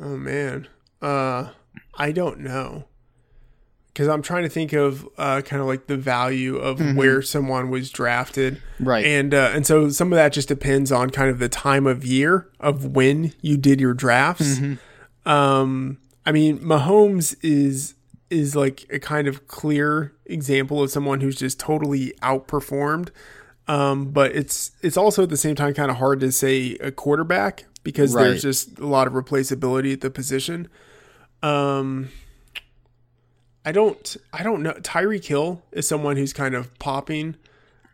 Oh 0.00 0.16
man, 0.16 0.68
uh, 1.02 1.50
I 1.94 2.12
don't 2.12 2.40
know 2.40 2.86
because 3.98 4.06
I'm 4.06 4.22
trying 4.22 4.44
to 4.44 4.48
think 4.48 4.72
of 4.74 5.08
uh, 5.18 5.40
kind 5.40 5.60
of 5.60 5.66
like 5.66 5.88
the 5.88 5.96
value 5.96 6.56
of 6.56 6.78
mm-hmm. 6.78 6.96
where 6.96 7.20
someone 7.20 7.68
was 7.68 7.90
drafted, 7.90 8.62
right? 8.78 9.04
And 9.04 9.34
uh, 9.34 9.50
and 9.52 9.66
so 9.66 9.90
some 9.90 10.12
of 10.12 10.16
that 10.16 10.32
just 10.32 10.46
depends 10.46 10.92
on 10.92 11.10
kind 11.10 11.28
of 11.28 11.40
the 11.40 11.48
time 11.48 11.84
of 11.84 12.04
year 12.04 12.48
of 12.60 12.94
when 12.94 13.32
you 13.42 13.56
did 13.56 13.80
your 13.80 13.94
drafts. 13.94 14.60
Mm-hmm. 14.60 15.28
Um, 15.28 15.98
I 16.24 16.30
mean, 16.30 16.60
Mahomes 16.60 17.34
is 17.42 17.96
is 18.30 18.54
like 18.54 18.86
a 18.88 19.00
kind 19.00 19.26
of 19.26 19.48
clear 19.48 20.12
example 20.26 20.80
of 20.80 20.92
someone 20.92 21.20
who's 21.20 21.34
just 21.34 21.58
totally 21.58 22.12
outperformed. 22.22 23.08
Um, 23.66 24.12
but 24.12 24.30
it's 24.30 24.70
it's 24.80 24.96
also 24.96 25.24
at 25.24 25.28
the 25.28 25.36
same 25.36 25.56
time 25.56 25.74
kind 25.74 25.90
of 25.90 25.96
hard 25.96 26.20
to 26.20 26.30
say 26.30 26.74
a 26.74 26.92
quarterback 26.92 27.64
because 27.82 28.14
right. 28.14 28.22
there's 28.22 28.42
just 28.42 28.78
a 28.78 28.86
lot 28.86 29.08
of 29.08 29.12
replaceability 29.12 29.92
at 29.92 30.02
the 30.02 30.10
position. 30.10 30.68
Um, 31.42 32.10
I 33.68 33.72
don't 33.72 34.16
I 34.32 34.42
don't 34.42 34.62
know. 34.62 34.72
Tyreek 34.72 35.26
Hill 35.26 35.62
is 35.72 35.86
someone 35.86 36.16
who's 36.16 36.32
kind 36.32 36.54
of 36.54 36.76
popping 36.78 37.36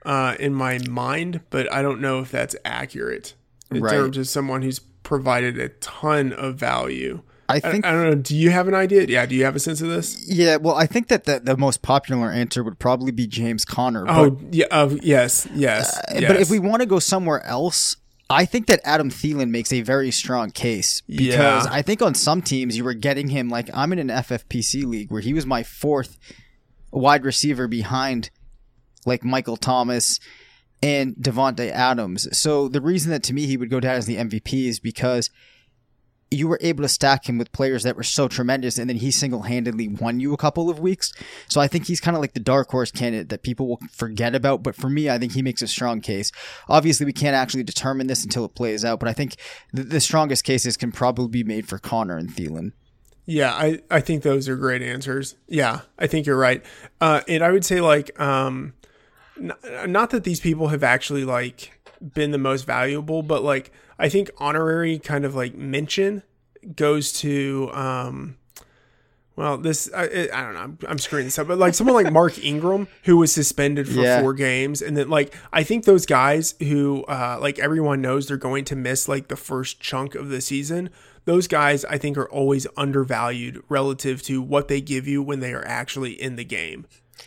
uh, 0.07 0.37
in 0.39 0.55
my 0.55 0.79
mind, 0.89 1.41
but 1.51 1.71
I 1.73 1.83
don't 1.83 2.01
know 2.01 2.21
if 2.21 2.31
that's 2.31 2.55
accurate 2.65 3.35
in 3.73 3.83
right. 3.83 3.91
terms 3.91 4.17
of 4.17 4.29
someone 4.29 4.63
who's 4.63 4.79
provided 4.79 5.59
a 5.59 5.71
ton 5.71 6.33
of 6.33 6.55
value. 6.55 7.23
I 7.49 7.59
think 7.59 7.85
I, 7.85 7.89
I, 7.89 7.93
don't 7.93 8.05
know. 8.05 8.15
Do 8.15 8.37
you 8.37 8.51
have 8.51 8.69
an 8.69 8.75
idea? 8.75 9.05
Yeah. 9.09 9.27
Do 9.27 9.35
you 9.35 9.45
have 9.47 9.57
a 9.57 9.59
sense 9.59 9.81
of 9.81 9.89
this? 9.89 10.25
Yeah. 10.29 10.59
Well, 10.59 10.77
I 10.77 10.87
think 10.87 11.09
that 11.09 11.25
the, 11.25 11.41
the 11.41 11.57
most 11.57 11.83
popular 11.83 12.31
answer 12.31 12.63
would 12.63 12.79
probably 12.79 13.11
be 13.11 13.27
James 13.27 13.65
Conner. 13.65 14.05
Oh, 14.09 14.31
but, 14.31 14.55
yeah. 14.55 14.67
Uh, 14.71 14.95
yes. 15.03 15.49
Yes, 15.53 15.99
uh, 15.99 16.03
yes. 16.15 16.31
But 16.31 16.41
if 16.41 16.51
we 16.51 16.61
want 16.61 16.83
to 16.83 16.87
go 16.87 17.01
somewhere 17.01 17.45
else, 17.45 17.97
I 18.31 18.47
think 18.47 18.67
that 18.67 18.81
Adam 18.85 19.11
Thielen 19.11 19.51
makes 19.51 19.73
a 19.73 19.83
very 19.83 20.11
strong 20.11 20.51
case 20.51 21.03
because 21.03 21.67
yeah. 21.67 21.69
I 21.71 21.83
think 21.83 22.01
on 22.01 22.15
some 22.15 22.41
teams 22.41 22.77
you 22.77 22.85
were 22.85 22.95
getting 22.95 23.29
him 23.29 23.51
like 23.51 23.69
I'm 23.75 23.93
in 23.93 23.99
an 23.99 24.09
FFPC 24.09 24.85
league 24.85 25.11
where 25.11 25.21
he 25.21 25.35
was 25.35 25.45
my 25.45 25.63
fourth 25.63 26.17
wide 26.91 27.25
receiver 27.25 27.69
behind 27.69 28.31
like 29.05 29.25
Michael 29.25 29.59
Thomas 29.59 30.21
and 30.83 31.15
Davante 31.17 31.71
Adams. 31.71 32.37
So 32.37 32.69
the 32.69 32.81
reason 32.81 33.11
that 33.11 33.23
to 33.25 33.35
me 33.35 33.47
he 33.47 33.57
would 33.57 33.71
go 33.71 33.81
down 33.81 33.97
as 33.97 34.07
the 34.07 34.17
MVP 34.17 34.67
is 34.67 34.81
because 34.81 35.29
you 36.35 36.49
were 36.49 36.59
able 36.61 36.83
to 36.83 36.89
stack 36.89 37.29
him 37.29 37.39
with 37.39 37.53
players 37.53 37.83
that 37.83 37.97
were 37.97 38.03
so 38.03 38.29
tremendous, 38.29 38.79
and 38.79 38.89
then 38.89 38.97
he 38.97 39.11
single 39.11 39.43
handedly 39.43 39.89
won 39.89 40.21
you 40.21 40.33
a 40.33 40.37
couple 40.37 40.69
of 40.71 40.79
weeks. 40.79 41.13
So 41.49 41.61
I 41.61 41.69
think 41.69 41.87
he's 41.87 42.01
kind 42.01 42.17
of 42.17 42.21
like 42.21 42.35
the 42.35 42.41
dark 42.41 42.71
horse 42.71 42.91
candidate 42.91 43.29
that 43.31 43.43
people 43.43 43.69
will 43.69 43.81
forget 43.91 44.35
about. 44.35 44.63
But 44.63 44.77
for 44.77 44.89
me, 44.89 45.09
I 45.09 45.19
think 45.19 45.33
he 45.33 45.43
makes 45.43 45.63
a 45.63 45.67
strong 45.67 46.01
case. 46.01 46.31
Obviously, 46.69 47.07
we 47.07 47.13
can't 47.13 47.35
actually 47.35 47.63
determine 47.63 48.07
this 48.07 48.25
until 48.25 48.45
it 48.45 48.55
plays 48.55 48.85
out, 48.85 49.01
but 49.01 49.09
I 49.09 49.13
think 49.13 49.37
the, 49.73 50.05
strongest 50.05 50.45
cases 50.45 50.77
can 50.77 50.93
probably 50.93 51.29
be 51.29 51.45
made 51.45 51.67
for 51.67 51.79
Conner 51.79 52.19
and 52.19 52.29
Thielen. 52.29 52.73
Yeah, 53.25 53.53
I, 53.55 53.81
I 53.91 54.01
think 54.01 54.23
those 54.23 54.49
are 54.51 54.57
great 54.57 54.83
answers. 54.83 55.35
Yeah, 55.49 55.81
I 55.99 56.07
think 56.07 56.27
you're 56.27 56.37
right. 56.37 56.63
Uh, 57.01 57.23
and 57.27 57.43
I 57.43 57.53
would 57.53 57.65
say 57.65 57.81
like, 57.81 58.19
um, 58.21 58.75
n- 59.41 59.55
not 59.91 60.11
that 60.11 60.25
these 60.25 60.41
people 60.41 60.69
have 60.69 60.83
actually 60.83 61.25
like 61.25 61.81
been 62.13 62.33
the 62.33 62.39
most 62.39 62.67
valuable, 62.67 63.23
but 63.23 63.43
like 63.43 63.73
I 63.99 64.09
think 64.09 64.31
honorary 64.39 64.99
kind 64.99 65.25
of 65.25 65.35
like 65.35 65.55
mention 65.55 66.23
goes 66.77 67.13
to 67.13 67.71
um 67.73 68.37
well 69.37 69.59
this 69.59 69.91
I, 69.95 70.05
I 70.33 70.43
don't 70.43 70.55
know 70.55 70.61
I'm, 70.61 70.79
I'm 70.89 70.99
screwing 70.99 71.27
this 71.27 71.39
up 71.39 71.47
but 71.47 71.59
like 71.59 71.75
someone 71.75 71.95
like 71.95 72.13
Mark 72.13 72.43
Ingram 72.43 72.89
who 73.05 73.17
was 73.19 73.33
suspended 73.33 73.87
for 73.87 74.01
yeah. 74.01 74.21
four 74.21 74.33
games 74.33 74.81
and 74.81 74.97
then 74.97 75.11
like 75.11 75.35
I 75.53 75.63
think 75.63 75.85
those 75.85 76.07
guys 76.07 76.55
who 76.61 77.05
uh 77.05 77.39
like 77.41 77.59
everyone 77.59 78.01
knows 78.01 78.29
they're 78.29 78.37
going 78.37 78.65
to 78.67 78.77
miss 78.77 79.09
like 79.09 79.29
the 79.29 79.37
first 79.37 79.81
chunk 79.81 80.15
of 80.15 80.29
the 80.31 80.41
season 80.41 80.91
those 81.27 81.47
guys 81.47 81.85
I 81.85 81.99
think 81.99 82.17
are 82.17 82.29
always 82.29 82.67
undervalued 82.77 83.63
relative 83.69 84.23
to 84.23 84.41
what 84.41 84.69
they 84.69 84.81
give 84.81 85.07
you 85.07 85.23
when 85.23 85.41
they 85.41 85.53
are 85.53 85.67
actually 85.67 86.13
in 86.21 86.37
the 86.37 86.45
game 86.45 86.87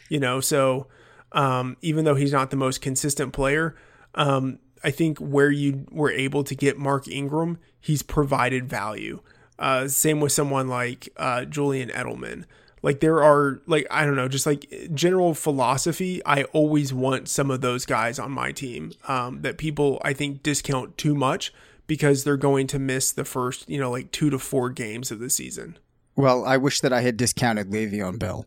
You 0.09 0.19
know, 0.19 0.39
so 0.39 0.87
um, 1.31 1.77
even 1.81 2.05
though 2.05 2.15
he's 2.15 2.31
not 2.31 2.49
the 2.49 2.57
most 2.57 2.81
consistent 2.81 3.33
player, 3.33 3.75
um, 4.15 4.59
I 4.83 4.91
think 4.91 5.19
where 5.19 5.51
you 5.51 5.85
were 5.91 6.11
able 6.11 6.43
to 6.43 6.55
get 6.55 6.77
Mark 6.77 7.07
Ingram, 7.07 7.59
he's 7.79 8.03
provided 8.03 8.69
value. 8.69 9.21
Uh, 9.59 9.87
same 9.87 10.19
with 10.19 10.31
someone 10.31 10.67
like 10.67 11.09
uh, 11.17 11.45
Julian 11.45 11.89
Edelman. 11.89 12.45
Like 12.83 12.99
there 12.99 13.23
are 13.23 13.61
like 13.65 13.87
I 13.89 14.05
don't 14.05 14.15
know, 14.15 14.27
just 14.27 14.45
like 14.45 14.71
general 14.93 15.33
philosophy. 15.33 16.23
I 16.25 16.43
always 16.45 16.93
want 16.93 17.27
some 17.27 17.49
of 17.49 17.61
those 17.61 17.85
guys 17.85 18.19
on 18.19 18.31
my 18.31 18.51
team 18.51 18.93
um, 19.07 19.41
that 19.41 19.57
people 19.57 19.99
I 20.03 20.13
think 20.13 20.43
discount 20.43 20.97
too 20.97 21.15
much 21.15 21.53
because 21.87 22.23
they're 22.23 22.37
going 22.37 22.67
to 22.67 22.79
miss 22.79 23.11
the 23.11 23.25
first 23.25 23.67
you 23.69 23.79
know 23.79 23.89
like 23.89 24.11
two 24.11 24.29
to 24.29 24.37
four 24.37 24.69
games 24.69 25.11
of 25.11 25.19
the 25.19 25.29
season. 25.29 25.77
Well, 26.15 26.45
I 26.45 26.57
wish 26.57 26.81
that 26.81 26.93
I 26.93 27.01
had 27.01 27.17
discounted 27.17 27.69
Le'Veon 27.69 28.17
Bell. 28.17 28.45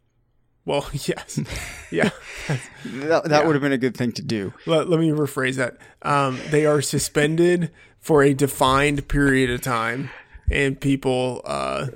Well, 0.64 0.88
yes, 0.92 1.40
yeah, 1.90 2.10
That, 2.84 3.24
that 3.24 3.30
Yeah. 3.30 3.46
would 3.46 3.54
have 3.54 3.62
been 3.62 3.72
a 3.72 3.78
good 3.78 3.96
thing 3.96 4.12
to 4.12 4.22
do. 4.22 4.52
let, 4.66 4.88
let 4.88 5.00
me 5.00 5.08
rephrase 5.10 5.56
that. 5.56 5.78
Um, 6.02 6.38
they 6.50 6.66
are 6.66 6.80
suspended 6.82 7.70
for 7.98 8.22
a 8.22 8.34
defined 8.34 9.08
period 9.08 9.50
of 9.50 9.60
time, 9.62 10.10
and 10.50 10.80
people 10.80 11.40
uh, 11.44 11.88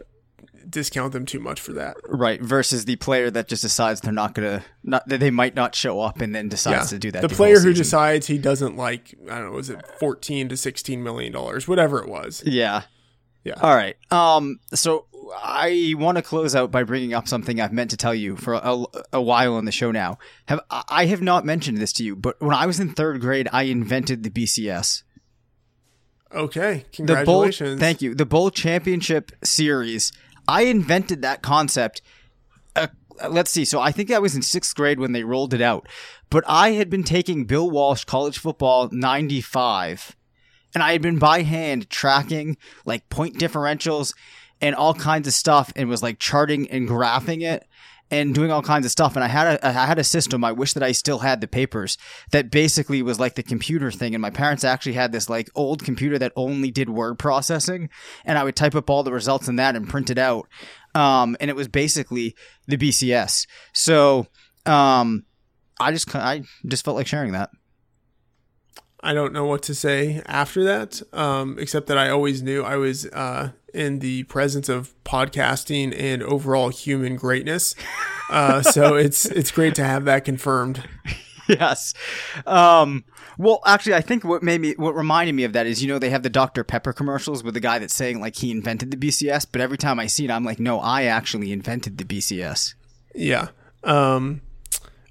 discount 0.69 1.13
them 1.13 1.25
too 1.27 1.41
much 1.41 1.61
for 1.61 1.73
that. 1.75 1.97
Right, 2.09 2.41
versus 2.43 2.85
the 2.85 2.97
player 2.97 3.31
that 3.31 3.49
just 3.49 3.63
decides 3.63 4.01
they're 4.01 4.13
not 4.13 4.35
gonna 4.35 4.65
not 4.83 5.07
that 5.09 5.21
they 5.21 5.31
might 5.31 5.55
not 5.55 5.75
show 5.75 6.01
up 6.01 6.21
and 6.21 6.35
then 6.35 6.49
decides 6.49 6.91
to 6.91 6.99
do 6.99 7.11
that. 7.13 7.23
The 7.23 7.29
player 7.29 7.61
who 7.61 7.73
decides 7.73 8.27
he 8.27 8.39
doesn't 8.39 8.77
like, 8.77 9.15
I 9.31 9.37
don't 9.39 9.51
know, 9.51 9.57
was 9.57 9.71
it 9.71 9.81
fourteen 10.01 10.49
to 10.49 10.57
sixteen 10.57 11.03
million 11.03 11.33
dollars, 11.33 11.69
whatever 11.69 12.03
it 12.03 12.09
was. 12.09 12.43
Yeah. 12.47 12.83
Yeah. 13.45 13.55
All 13.61 13.75
right. 13.75 13.97
Um. 14.11 14.59
So 14.73 15.05
I 15.43 15.95
want 15.97 16.17
to 16.17 16.23
close 16.23 16.55
out 16.55 16.71
by 16.71 16.83
bringing 16.85 17.15
up 17.15 17.29
something 17.29 17.61
I've 17.61 17.73
meant 17.73 17.91
to 17.91 17.97
tell 17.97 18.15
you 18.15 18.37
for 18.37 18.55
a, 18.55 18.85
a 19.13 19.23
while 19.23 19.55
on 19.55 19.65
the 19.65 19.73
show 19.73 19.91
now. 19.91 20.19
Have 20.47 20.61
I 20.71 21.07
have 21.07 21.23
not 21.23 21.45
mentioned 21.45 21.79
this 21.79 21.93
to 21.95 22.05
you, 22.05 22.17
but 22.17 22.41
when 22.41 22.55
I 22.55 22.67
was 22.67 22.81
in 22.81 22.93
third 22.93 23.21
grade, 23.21 23.49
I 23.53 23.65
invented 23.65 24.23
the 24.23 24.31
BCS. 24.31 25.03
Okay, 26.33 26.85
The 26.97 27.05
bowl. 27.07 27.07
congratulations. 27.07 27.81
Thank 27.81 28.03
you. 28.03 28.15
The 28.15 28.27
bowl 28.27 28.51
championship 28.51 29.33
series. 29.45 30.13
I 30.49 30.63
invented 30.63 31.23
that 31.23 31.43
concept. 31.43 32.03
Uh, 32.75 32.89
let's 33.29 33.51
see. 33.51 33.65
So 33.65 33.81
I 33.81 33.93
think 33.93 34.11
I 34.11 34.19
was 34.19 34.35
in 34.35 34.43
sixth 34.43 34.75
grade 34.75 34.99
when 34.99 35.13
they 35.13 35.23
rolled 35.23 35.55
it 35.55 35.61
out, 35.61 35.89
but 36.31 36.43
I 36.49 36.73
had 36.73 36.91
been 36.91 37.05
taking 37.05 37.45
Bill 37.45 37.71
Walsh 37.71 38.05
college 38.05 38.39
football 38.39 38.89
'95, 38.91 40.17
and 40.75 40.83
I 40.83 40.93
had 40.93 41.03
been 41.03 41.19
by 41.21 41.43
hand 41.43 41.89
tracking 41.89 42.57
like 42.85 43.09
point 43.11 43.39
differentials 43.39 44.13
and 44.65 44.75
all 44.75 44.95
kinds 44.95 45.29
of 45.29 45.35
stuff, 45.35 45.71
and 45.77 45.91
was 45.91 46.03
like 46.03 46.19
charting 46.19 46.71
and 46.71 46.89
graphing 46.89 47.43
it 47.43 47.69
and 48.11 48.35
doing 48.35 48.51
all 48.51 48.63
kinds 48.63 48.87
of 48.87 48.93
stuff. 48.93 49.15
And 49.15 49.23
I 49.23 49.29
had 49.29 49.59
a 49.59 49.67
I 49.67 49.87
had 49.87 49.99
a 49.99 50.05
system. 50.05 50.43
I 50.43 50.53
wish 50.53 50.73
that 50.73 50.83
I 50.83 50.93
still 50.93 51.19
had 51.19 51.43
the 51.43 51.47
papers 51.47 51.99
that 52.31 52.51
basically 52.51 53.03
was 53.03 53.21
like 53.21 53.35
the 53.35 53.43
computer 53.43 53.91
thing. 53.91 54.15
And 54.15 54.23
my 54.23 54.31
parents 54.31 54.65
actually 54.65 54.95
had 54.95 55.13
this 55.13 55.29
like 55.29 55.51
old 55.55 55.85
computer 55.85 56.19
that 56.19 56.33
only 56.35 56.71
did 56.71 56.89
word 56.89 57.19
processing, 57.19 57.91
and 58.25 58.39
I 58.39 58.45
would 58.45 58.57
type 58.57 58.75
up 58.75 58.89
all 58.89 59.03
the 59.03 59.13
results 59.13 59.49
in 59.49 59.57
that 59.57 59.77
and 59.77 59.87
print 59.87 60.09
it 60.09 60.19
out. 60.19 60.49
Um, 60.95 61.37
and 61.41 61.51
it 61.51 61.57
was 61.57 61.69
basically 61.69 62.35
the 62.67 62.79
BCS. 62.79 63.47
So, 63.75 64.29
um, 64.65 65.27
I 65.79 65.93
just 65.93 66.15
I 66.15 66.45
just 66.67 66.87
felt 66.87 66.97
like 66.97 67.07
sharing 67.07 67.33
that. 67.33 67.51
I 69.01 69.13
don't 69.13 69.35
know 69.35 69.45
what 69.45 69.63
to 69.65 69.75
say 69.75 70.23
after 70.25 70.65
that, 70.65 71.03
um, 71.13 71.59
except 71.59 71.89
that 71.89 71.99
I 71.99 72.09
always 72.09 72.43
knew 72.43 72.63
I 72.63 72.77
was 72.77 73.05
uh, 73.07 73.51
in 73.75 73.99
the 73.99 74.23
presence 74.25 74.69
of 74.69 74.95
podcasting 75.05 75.95
and 75.99 76.23
overall 76.23 76.69
human 76.69 77.17
greatness. 77.17 77.75
Uh, 78.31 78.63
so 78.63 78.95
it's 78.97 79.27
it's 79.27 79.51
great 79.51 79.75
to 79.75 79.85
have 79.85 80.05
that 80.05 80.25
confirmed. 80.25 80.89
yes. 81.49 81.95
Um, 82.47 83.05
well, 83.37 83.61
actually, 83.67 83.95
I 83.95 84.01
think 84.01 84.25
what 84.25 84.43
made 84.43 84.61
me, 84.61 84.75
what 84.77 84.95
reminded 84.95 85.35
me 85.35 85.45
of 85.45 85.53
that 85.55 85.67
is, 85.67 85.83
you 85.83 85.89
know, 85.89 85.99
they 85.99 86.11
have 86.11 86.23
the 86.23 86.31
Dr. 86.31 86.63
Pepper 86.63 86.93
commercials 86.93 87.43
with 87.43 87.55
the 87.55 87.61
guy 87.61 87.79
that's 87.79 87.95
saying 87.95 88.21
like 88.21 88.37
he 88.37 88.51
invented 88.51 88.91
the 88.91 88.97
BCS, 88.97 89.47
but 89.51 89.61
every 89.61 89.79
time 89.79 89.99
I 89.99 90.07
see 90.07 90.25
it, 90.25 90.31
I'm 90.31 90.45
like, 90.45 90.61
no, 90.61 90.79
I 90.81 91.05
actually 91.05 91.53
invented 91.53 91.99
the 91.99 92.05
BCS. 92.05 92.75
Yeah. 93.15 93.49
Um, 93.83 94.41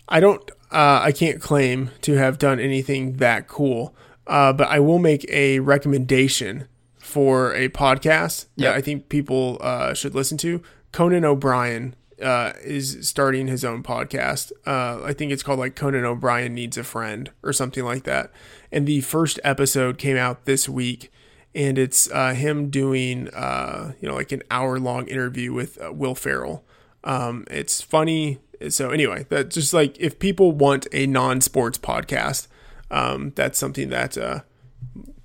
I 0.07 0.19
don't. 0.19 0.49
Uh, 0.71 1.01
I 1.03 1.11
can't 1.11 1.39
claim 1.39 1.91
to 2.01 2.15
have 2.15 2.39
done 2.39 2.59
anything 2.59 3.17
that 3.17 3.47
cool, 3.47 3.95
uh, 4.25 4.53
but 4.53 4.67
I 4.69 4.79
will 4.79 4.97
make 4.97 5.23
a 5.29 5.59
recommendation 5.59 6.67
for 7.03 7.53
a 7.53 7.67
podcast 7.69 8.45
Yep. 8.55 8.71
that 8.71 8.75
I 8.77 8.81
think 8.81 9.09
people 9.09 9.57
uh, 9.61 9.93
should 9.93 10.15
listen 10.15 10.37
to. 10.39 10.61
Conan 10.91 11.25
O'Brien 11.25 11.95
uh, 12.21 12.53
is 12.63 13.07
starting 13.07 13.47
his 13.47 13.65
own 13.65 13.83
podcast. 13.83 14.51
Uh, 14.65 15.03
I 15.03 15.13
think 15.13 15.31
it's 15.31 15.43
called 15.43 15.59
like 15.59 15.75
Conan 15.75 16.05
O'Brien 16.05 16.53
Needs 16.53 16.77
a 16.77 16.83
Friend 16.83 17.29
or 17.43 17.51
something 17.51 17.83
like 17.83 18.03
that. 18.03 18.31
And 18.71 18.87
the 18.87 19.01
first 19.01 19.39
episode 19.43 19.97
came 19.97 20.15
out 20.17 20.45
this 20.45 20.69
week, 20.69 21.11
and 21.53 21.77
it's 21.77 22.09
uh, 22.11 22.33
him 22.33 22.69
doing 22.69 23.27
uh, 23.29 23.93
you 23.99 24.07
know 24.07 24.15
like 24.15 24.31
an 24.31 24.41
hour 24.49 24.79
long 24.79 25.07
interview 25.07 25.51
with 25.53 25.77
uh, 25.83 25.91
Will 25.91 26.15
Ferrell. 26.15 26.63
Um, 27.03 27.43
it's 27.51 27.81
funny. 27.81 28.39
So 28.69 28.91
anyway, 28.91 29.25
that 29.29 29.49
just 29.49 29.73
like 29.73 29.99
if 29.99 30.19
people 30.19 30.51
want 30.53 30.87
a 30.93 31.05
non 31.05 31.41
sports 31.41 31.77
podcast, 31.77 32.47
um, 32.89 33.33
that's 33.35 33.59
something 33.59 33.89
that 33.89 34.17
uh, 34.17 34.39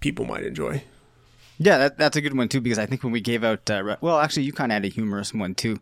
people 0.01 0.25
might 0.25 0.45
enjoy. 0.45 0.83
Yeah, 1.59 1.79
that, 1.79 1.99
that's 1.99 2.17
a 2.17 2.21
good 2.21 2.37
one 2.37 2.49
too, 2.49 2.61
because 2.61 2.79
I 2.79 2.87
think 2.87 3.03
when 3.03 3.13
we 3.13 3.21
gave 3.21 3.43
out, 3.43 3.69
uh, 3.71 3.83
re- 3.83 3.97
well, 4.01 4.19
actually, 4.19 4.45
you 4.45 4.53
kind 4.53 4.71
of 4.71 4.75
had 4.75 4.85
a 4.85 4.89
humorous 4.89 5.35
one 5.35 5.55
too. 5.55 5.79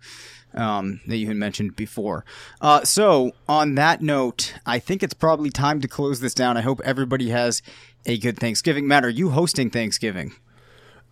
Um, 0.54 1.00
that 1.06 1.18
you 1.18 1.26
had 1.26 1.36
mentioned 1.36 1.76
before. 1.76 2.24
Uh, 2.62 2.82
so 2.82 3.32
on 3.46 3.74
that 3.74 4.00
note, 4.00 4.54
I 4.64 4.78
think 4.78 5.02
it's 5.02 5.12
probably 5.12 5.50
time 5.50 5.82
to 5.82 5.88
close 5.88 6.20
this 6.20 6.32
down. 6.32 6.56
I 6.56 6.62
hope 6.62 6.80
everybody 6.82 7.28
has 7.28 7.60
a 8.06 8.16
good 8.16 8.38
Thanksgiving. 8.38 8.88
Matt, 8.88 9.04
are 9.04 9.10
you 9.10 9.30
hosting 9.30 9.68
Thanksgiving? 9.68 10.32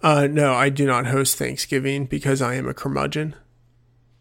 Uh, 0.02 0.28
no, 0.30 0.54
I 0.54 0.70
do 0.70 0.86
not 0.86 1.06
host 1.08 1.36
Thanksgiving 1.36 2.06
because 2.06 2.40
I 2.40 2.54
am 2.54 2.66
a 2.66 2.72
curmudgeon. 2.72 3.34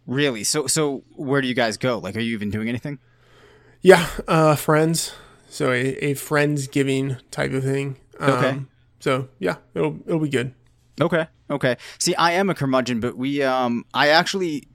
Really? 0.06 0.44
So, 0.44 0.68
so 0.68 1.04
where 1.16 1.40
do 1.40 1.48
you 1.48 1.54
guys 1.54 1.78
go? 1.78 2.00
Like, 2.00 2.18
are 2.18 2.22
you 2.22 2.34
even 2.34 2.50
doing 2.50 2.68
anything? 2.68 3.00
Yeah, 3.82 4.08
uh, 4.28 4.56
friends. 4.56 5.14
So 5.48 5.72
a, 5.72 5.96
a 6.04 6.14
friends 6.16 6.68
giving 6.68 7.16
type 7.32 7.54
of 7.54 7.64
thing. 7.64 7.96
Um, 8.20 8.32
Okay. 8.32 8.60
So 9.04 9.28
yeah, 9.38 9.58
it'll 9.76 10.00
it'll 10.08 10.22
be 10.22 10.30
good. 10.30 10.54
Okay. 11.02 11.28
Okay. 11.50 11.76
See, 12.00 12.16
I 12.16 12.32
am 12.32 12.50
a 12.50 12.56
curmudgeon, 12.56 13.02
but 13.02 13.18
we, 13.18 13.44
um, 13.44 13.84
I 13.94 14.08
actually, 14.08 14.68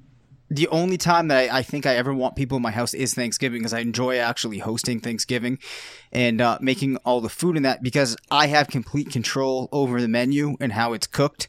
the 0.50 0.68
only 0.68 0.98
time 0.98 1.28
that 1.28 1.50
I, 1.50 1.58
I 1.58 1.62
think 1.62 1.86
I 1.86 1.96
ever 1.96 2.12
want 2.12 2.36
people 2.36 2.56
in 2.56 2.62
my 2.62 2.70
house 2.70 2.92
is 2.92 3.14
Thanksgiving 3.14 3.60
because 3.60 3.72
I 3.72 3.78
enjoy 3.80 4.18
actually 4.18 4.58
hosting 4.58 5.00
Thanksgiving 5.00 5.58
and 6.12 6.42
uh, 6.42 6.58
making 6.60 6.96
all 7.06 7.22
the 7.22 7.30
food 7.30 7.56
in 7.56 7.62
that 7.62 7.82
because 7.82 8.16
I 8.30 8.48
have 8.48 8.68
complete 8.68 9.10
control 9.10 9.70
over 9.72 9.98
the 9.98 10.08
menu 10.08 10.56
and 10.60 10.72
how 10.72 10.92
it's 10.92 11.06
cooked. 11.06 11.48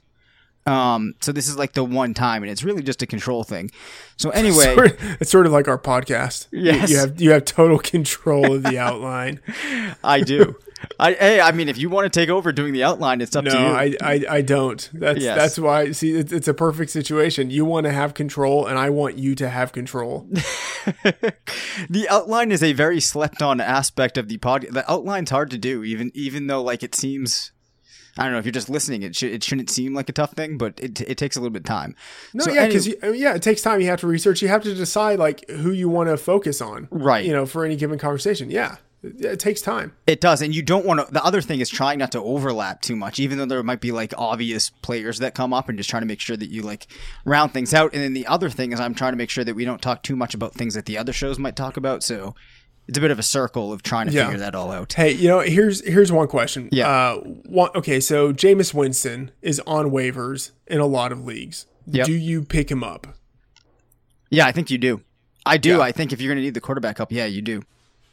Um, 0.65 1.15
so 1.19 1.31
this 1.33 1.49
is 1.49 1.57
like 1.57 1.73
the 1.73 1.83
one 1.83 2.13
time, 2.13 2.43
and 2.43 2.51
it's 2.51 2.63
really 2.63 2.83
just 2.83 3.01
a 3.01 3.07
control 3.07 3.43
thing. 3.43 3.71
So 4.17 4.29
anyway, 4.41 4.75
Sort- 4.75 4.97
it's 5.19 5.31
sort 5.31 5.47
of 5.47 5.51
like 5.51 5.67
our 5.67 5.79
podcast. 5.79 6.47
You- 6.51 6.71
you, 6.91 6.97
have 6.97 7.19
you 7.21 7.31
have 7.31 7.43
total 7.43 7.79
control 7.93 8.53
of 8.53 8.63
the 8.63 8.77
outline. 8.77 9.41
I 10.03 10.21
do. 10.21 10.55
I 10.99 11.13
hey, 11.13 11.41
I 11.41 11.51
mean, 11.51 11.69
if 11.69 11.77
you 11.77 11.89
want 11.89 12.11
to 12.11 12.19
take 12.19 12.29
over 12.29 12.51
doing 12.51 12.73
the 12.73 12.83
outline, 12.83 13.21
it's 13.21 13.35
up 13.35 13.43
No, 13.45 13.51
to 13.51 13.57
you. 13.57 13.65
I, 13.65 13.95
I 14.01 14.25
I 14.29 14.41
don't. 14.41 14.89
That's 14.93 15.19
Yes. 15.19 15.37
that's 15.37 15.59
why. 15.59 15.91
See, 15.91 16.11
it's, 16.11 16.31
it's 16.31 16.47
a 16.47 16.53
perfect 16.53 16.91
situation. 16.91 17.49
You 17.49 17.65
want 17.65 17.85
to 17.85 17.91
have 17.91 18.13
control, 18.13 18.65
and 18.65 18.77
I 18.77 18.89
want 18.89 19.17
you 19.17 19.35
to 19.35 19.49
have 19.49 19.71
control. 19.71 20.27
the 21.89 22.07
outline 22.09 22.51
is 22.51 22.63
a 22.63 22.73
very 22.73 22.99
slept 22.99 23.41
on 23.41 23.59
aspect 23.61 24.17
of 24.17 24.27
the 24.27 24.37
pod. 24.37 24.65
The 24.69 24.89
outline's 24.91 25.29
hard 25.29 25.51
to 25.51 25.57
do, 25.57 25.83
even 25.83 26.11
even 26.13 26.47
though 26.47 26.61
like 26.61 26.83
it 26.83 26.95
seems. 26.95 27.51
I 28.17 28.23
don't 28.23 28.33
know 28.33 28.39
if 28.39 28.45
you're 28.45 28.51
just 28.51 28.69
listening. 28.69 29.03
It 29.03 29.15
should 29.15 29.31
it 29.31 29.43
shouldn't 29.43 29.69
seem 29.69 29.93
like 29.93 30.09
a 30.09 30.13
tough 30.13 30.31
thing, 30.33 30.57
but 30.57 30.77
it 30.79 30.99
it 31.01 31.17
takes 31.17 31.37
a 31.37 31.39
little 31.39 31.53
bit 31.53 31.61
of 31.61 31.65
time. 31.67 31.95
No, 32.33 32.43
So 32.45 32.51
yeah, 32.51 32.67
because 32.67 32.87
yeah, 32.87 33.35
it 33.35 33.41
takes 33.41 33.61
time. 33.61 33.79
You 33.79 33.87
have 33.87 34.01
to 34.01 34.07
research. 34.07 34.41
You 34.41 34.47
have 34.49 34.63
to 34.63 34.73
decide 34.73 35.19
like 35.19 35.47
who 35.49 35.71
you 35.71 35.87
want 35.87 36.09
to 36.09 36.17
focus 36.17 36.59
on. 36.61 36.87
Right. 36.91 37.23
You 37.25 37.31
know, 37.33 37.45
for 37.45 37.63
any 37.63 37.75
given 37.77 37.97
conversation. 37.97 38.49
Yeah, 38.51 38.77
it, 39.03 39.23
it 39.25 39.39
takes 39.39 39.61
time. 39.61 39.93
It 40.07 40.21
does, 40.21 40.41
and 40.41 40.53
you 40.53 40.61
don't 40.61 40.85
want 40.85 41.05
to. 41.05 41.11
The 41.13 41.23
other 41.23 41.41
thing 41.41 41.59
is 41.59 41.69
trying 41.69 41.99
not 41.99 42.11
to 42.13 42.21
overlap 42.21 42.81
too 42.81 42.95
much, 42.95 43.19
even 43.19 43.37
though 43.37 43.45
there 43.45 43.61
might 43.63 43.81
be 43.81 43.91
like 43.91 44.13
obvious 44.17 44.69
players 44.81 45.19
that 45.19 45.35
come 45.35 45.53
up, 45.53 45.69
and 45.69 45.77
just 45.77 45.89
trying 45.89 46.01
to 46.01 46.07
make 46.07 46.19
sure 46.19 46.37
that 46.37 46.49
you 46.49 46.61
like 46.61 46.87
round 47.25 47.53
things 47.53 47.73
out. 47.73 47.93
And 47.93 48.01
then 48.03 48.13
the 48.13 48.27
other 48.27 48.49
thing 48.49 48.71
is, 48.71 48.79
I'm 48.79 48.93
trying 48.95 49.13
to 49.13 49.17
make 49.17 49.29
sure 49.29 49.43
that 49.43 49.55
we 49.55 49.65
don't 49.65 49.81
talk 49.81 50.03
too 50.03 50.15
much 50.15 50.33
about 50.33 50.53
things 50.53 50.73
that 50.73 50.85
the 50.85 50.97
other 50.97 51.13
shows 51.13 51.39
might 51.39 51.55
talk 51.55 51.77
about. 51.77 52.03
So 52.03 52.35
it's 52.87 52.97
a 52.97 53.01
bit 53.01 53.11
of 53.11 53.19
a 53.19 53.23
circle 53.23 53.71
of 53.71 53.83
trying 53.83 54.07
to 54.07 54.13
Yeah. 54.13 54.25
figure 54.25 54.39
that 54.39 54.55
all 54.55 54.71
out. 54.71 54.93
Hey, 54.93 55.11
you 55.11 55.27
know, 55.27 55.39
here's 55.41 55.85
here's 55.85 56.11
one 56.11 56.27
question. 56.27 56.69
Yeah. 56.71 56.89
Uh, 56.89 57.15
one, 57.45 57.69
okay, 57.75 57.99
so 57.99 58.33
Jameis 58.33 58.73
Winston 58.73 59.31
is 59.41 59.61
on 59.67 59.91
waivers 59.91 60.51
in 60.67 60.79
a 60.79 60.85
lot 60.87 61.11
of 61.11 61.25
leagues. 61.25 61.65
Yep. 61.85 62.05
Do 62.07 62.13
you 62.13 62.43
pick 62.43 62.69
him 62.71 62.83
up? 62.83 63.07
Yeah, 64.29 64.45
I 64.45 64.51
think 64.51 64.69
you 64.69 64.77
do. 64.77 65.01
I 65.45 65.57
do. 65.57 65.77
Yeah. 65.77 65.79
I 65.81 65.91
think 65.91 66.13
if 66.13 66.21
you're 66.21 66.29
going 66.29 66.37
to 66.41 66.43
need 66.43 66.53
the 66.53 66.61
quarterback 66.61 66.99
up, 66.99 67.11
yeah, 67.11 67.25
you 67.25 67.41
do. 67.41 67.63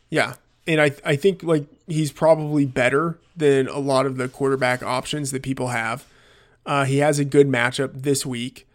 Yeah. 0.09 0.35
And 0.67 0.81
I 0.81 0.93
I 1.05 1.17
think 1.17 1.43
like 1.43 1.67
he's 1.87 2.13
probably 2.13 2.67
better 2.67 3.19
than 3.37 3.69
a 3.69 3.79
lot 3.79 4.07
of 4.07 4.17
the 4.17 4.29
quarterback 4.29 4.83
options 4.83 5.31
that 5.31 5.43
people 5.43 5.69
have. 5.69 6.05
Uh, 6.65 6.85
he 6.85 6.99
has 6.99 7.19
a 7.19 7.25
good 7.25 7.49
matchup 7.49 8.03
this 8.03 8.27
week, 8.27 8.67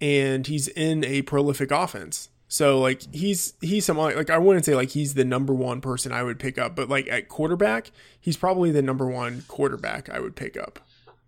and 0.00 0.46
he's 0.46 0.68
in 0.68 1.04
a 1.04 1.22
prolific 1.22 1.70
offense. 1.70 2.28
So 2.52 2.78
like 2.78 3.02
he's 3.14 3.54
he's 3.62 3.86
someone 3.86 4.14
like 4.14 4.28
I 4.28 4.36
wouldn't 4.36 4.66
say 4.66 4.74
like 4.74 4.90
he's 4.90 5.14
the 5.14 5.24
number 5.24 5.54
one 5.54 5.80
person 5.80 6.12
I 6.12 6.22
would 6.22 6.38
pick 6.38 6.58
up, 6.58 6.76
but 6.76 6.88
like 6.88 7.08
at 7.08 7.28
quarterback, 7.28 7.90
he's 8.20 8.36
probably 8.36 8.70
the 8.70 8.82
number 8.82 9.06
one 9.06 9.44
quarterback 9.48 10.10
I 10.10 10.20
would 10.20 10.36
pick 10.36 10.56
up. 10.58 10.78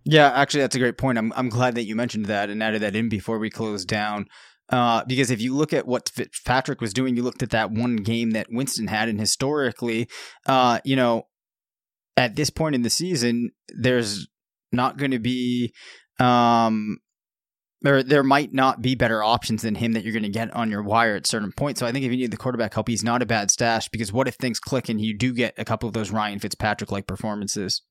Yeah, 0.03 0.29
actually, 0.29 0.61
that's 0.61 0.75
a 0.75 0.79
great 0.79 0.97
point. 0.97 1.17
I'm 1.17 1.33
I'm 1.35 1.49
glad 1.49 1.73
that 1.75 1.85
you 1.85 1.95
mentioned 1.95 2.27
that 2.27 2.51
and 2.51 2.61
added 2.61 2.83
that 2.83 2.95
in 2.95 3.09
before 3.09 3.39
we 3.39 3.49
close 3.49 3.85
down. 3.85 4.27
Uh, 4.69 5.03
because 5.05 5.29
if 5.29 5.41
you 5.41 5.55
look 5.55 5.73
at 5.73 5.87
what 5.87 6.09
Fitzpatrick 6.09 6.81
was 6.81 6.93
doing, 6.93 7.15
you 7.15 7.23
looked 7.23 7.43
at 7.43 7.51
that 7.51 7.71
one 7.71 7.97
game 7.97 8.31
that 8.31 8.47
Winston 8.49 8.87
had, 8.87 9.09
and 9.09 9.19
historically, 9.19 10.09
uh, 10.47 10.79
you 10.83 10.95
know, 10.95 11.27
at 12.17 12.35
this 12.35 12.49
point 12.49 12.75
in 12.75 12.81
the 12.81 12.89
season, 12.89 13.51
there's 13.69 14.27
not 14.71 14.97
going 14.97 15.11
to 15.11 15.19
be, 15.19 15.73
um, 16.19 16.97
there 17.81 18.01
there 18.01 18.23
might 18.23 18.53
not 18.53 18.81
be 18.81 18.95
better 18.95 19.21
options 19.21 19.61
than 19.61 19.75
him 19.75 19.91
that 19.91 20.03
you're 20.03 20.13
going 20.13 20.23
to 20.23 20.29
get 20.29 20.51
on 20.55 20.71
your 20.71 20.81
wire 20.81 21.15
at 21.15 21.27
certain 21.27 21.51
points. 21.51 21.79
So 21.79 21.85
I 21.85 21.91
think 21.91 22.03
if 22.03 22.11
you 22.11 22.17
need 22.17 22.31
the 22.31 22.37
quarterback 22.37 22.73
help, 22.73 22.87
he's 22.87 23.03
not 23.03 23.21
a 23.21 23.27
bad 23.27 23.51
stash 23.51 23.89
because 23.89 24.11
what 24.11 24.27
if 24.27 24.35
things 24.35 24.59
click 24.59 24.89
and 24.89 24.99
you 24.99 25.15
do 25.15 25.33
get 25.33 25.53
a 25.57 25.65
couple 25.65 25.87
of 25.87 25.93
those 25.93 26.09
Ryan 26.09 26.39
Fitzpatrick 26.39 26.91
like 26.91 27.05
performances? 27.05 27.83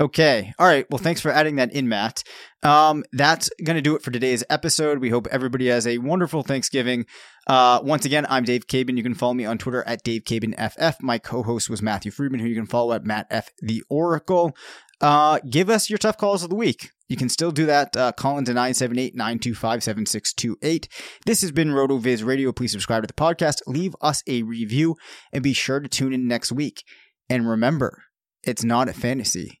Okay. 0.00 0.54
All 0.58 0.66
right. 0.66 0.86
Well, 0.90 0.98
thanks 0.98 1.20
for 1.20 1.30
adding 1.30 1.56
that 1.56 1.74
in, 1.74 1.86
Matt. 1.86 2.22
Um, 2.62 3.04
that's 3.12 3.50
going 3.62 3.76
to 3.76 3.82
do 3.82 3.94
it 3.94 4.00
for 4.02 4.10
today's 4.10 4.42
episode. 4.48 5.00
We 5.00 5.10
hope 5.10 5.26
everybody 5.30 5.68
has 5.68 5.86
a 5.86 5.98
wonderful 5.98 6.42
Thanksgiving. 6.42 7.04
Uh, 7.46 7.78
once 7.82 8.06
again, 8.06 8.24
I'm 8.30 8.44
Dave 8.44 8.66
Caban. 8.66 8.96
You 8.96 9.02
can 9.02 9.14
follow 9.14 9.34
me 9.34 9.44
on 9.44 9.58
Twitter 9.58 9.84
at 9.86 10.02
Dave 10.02 10.24
Caban 10.24 10.54
FF. 10.56 11.02
My 11.02 11.18
co-host 11.18 11.68
was 11.68 11.82
Matthew 11.82 12.10
Freedman, 12.10 12.40
who 12.40 12.46
you 12.46 12.54
can 12.54 12.64
follow 12.64 12.94
at 12.94 13.04
Matt 13.04 13.26
F 13.30 13.50
the 13.60 13.82
Oracle. 13.90 14.56
Uh, 15.02 15.40
give 15.50 15.68
us 15.68 15.90
your 15.90 15.98
tough 15.98 16.16
calls 16.16 16.42
of 16.42 16.48
the 16.48 16.56
week. 16.56 16.90
You 17.08 17.18
can 17.18 17.28
still 17.28 17.50
do 17.50 17.66
that. 17.66 17.94
Uh, 17.94 18.12
call 18.12 18.38
into 18.38 18.52
978-925-7628. 18.52 20.88
This 21.26 21.42
has 21.42 21.52
been 21.52 21.68
RotoViz 21.68 22.24
Radio. 22.24 22.50
Please 22.52 22.72
subscribe 22.72 23.02
to 23.02 23.08
the 23.08 23.12
podcast, 23.12 23.60
leave 23.66 23.94
us 24.00 24.22
a 24.26 24.42
review, 24.42 24.96
and 25.32 25.42
be 25.42 25.52
sure 25.52 25.80
to 25.80 25.88
tune 25.88 26.14
in 26.14 26.26
next 26.26 26.50
week. 26.52 26.82
And 27.28 27.46
remember, 27.46 28.04
it's 28.42 28.64
not 28.64 28.88
a 28.88 28.94
fantasy 28.94 29.60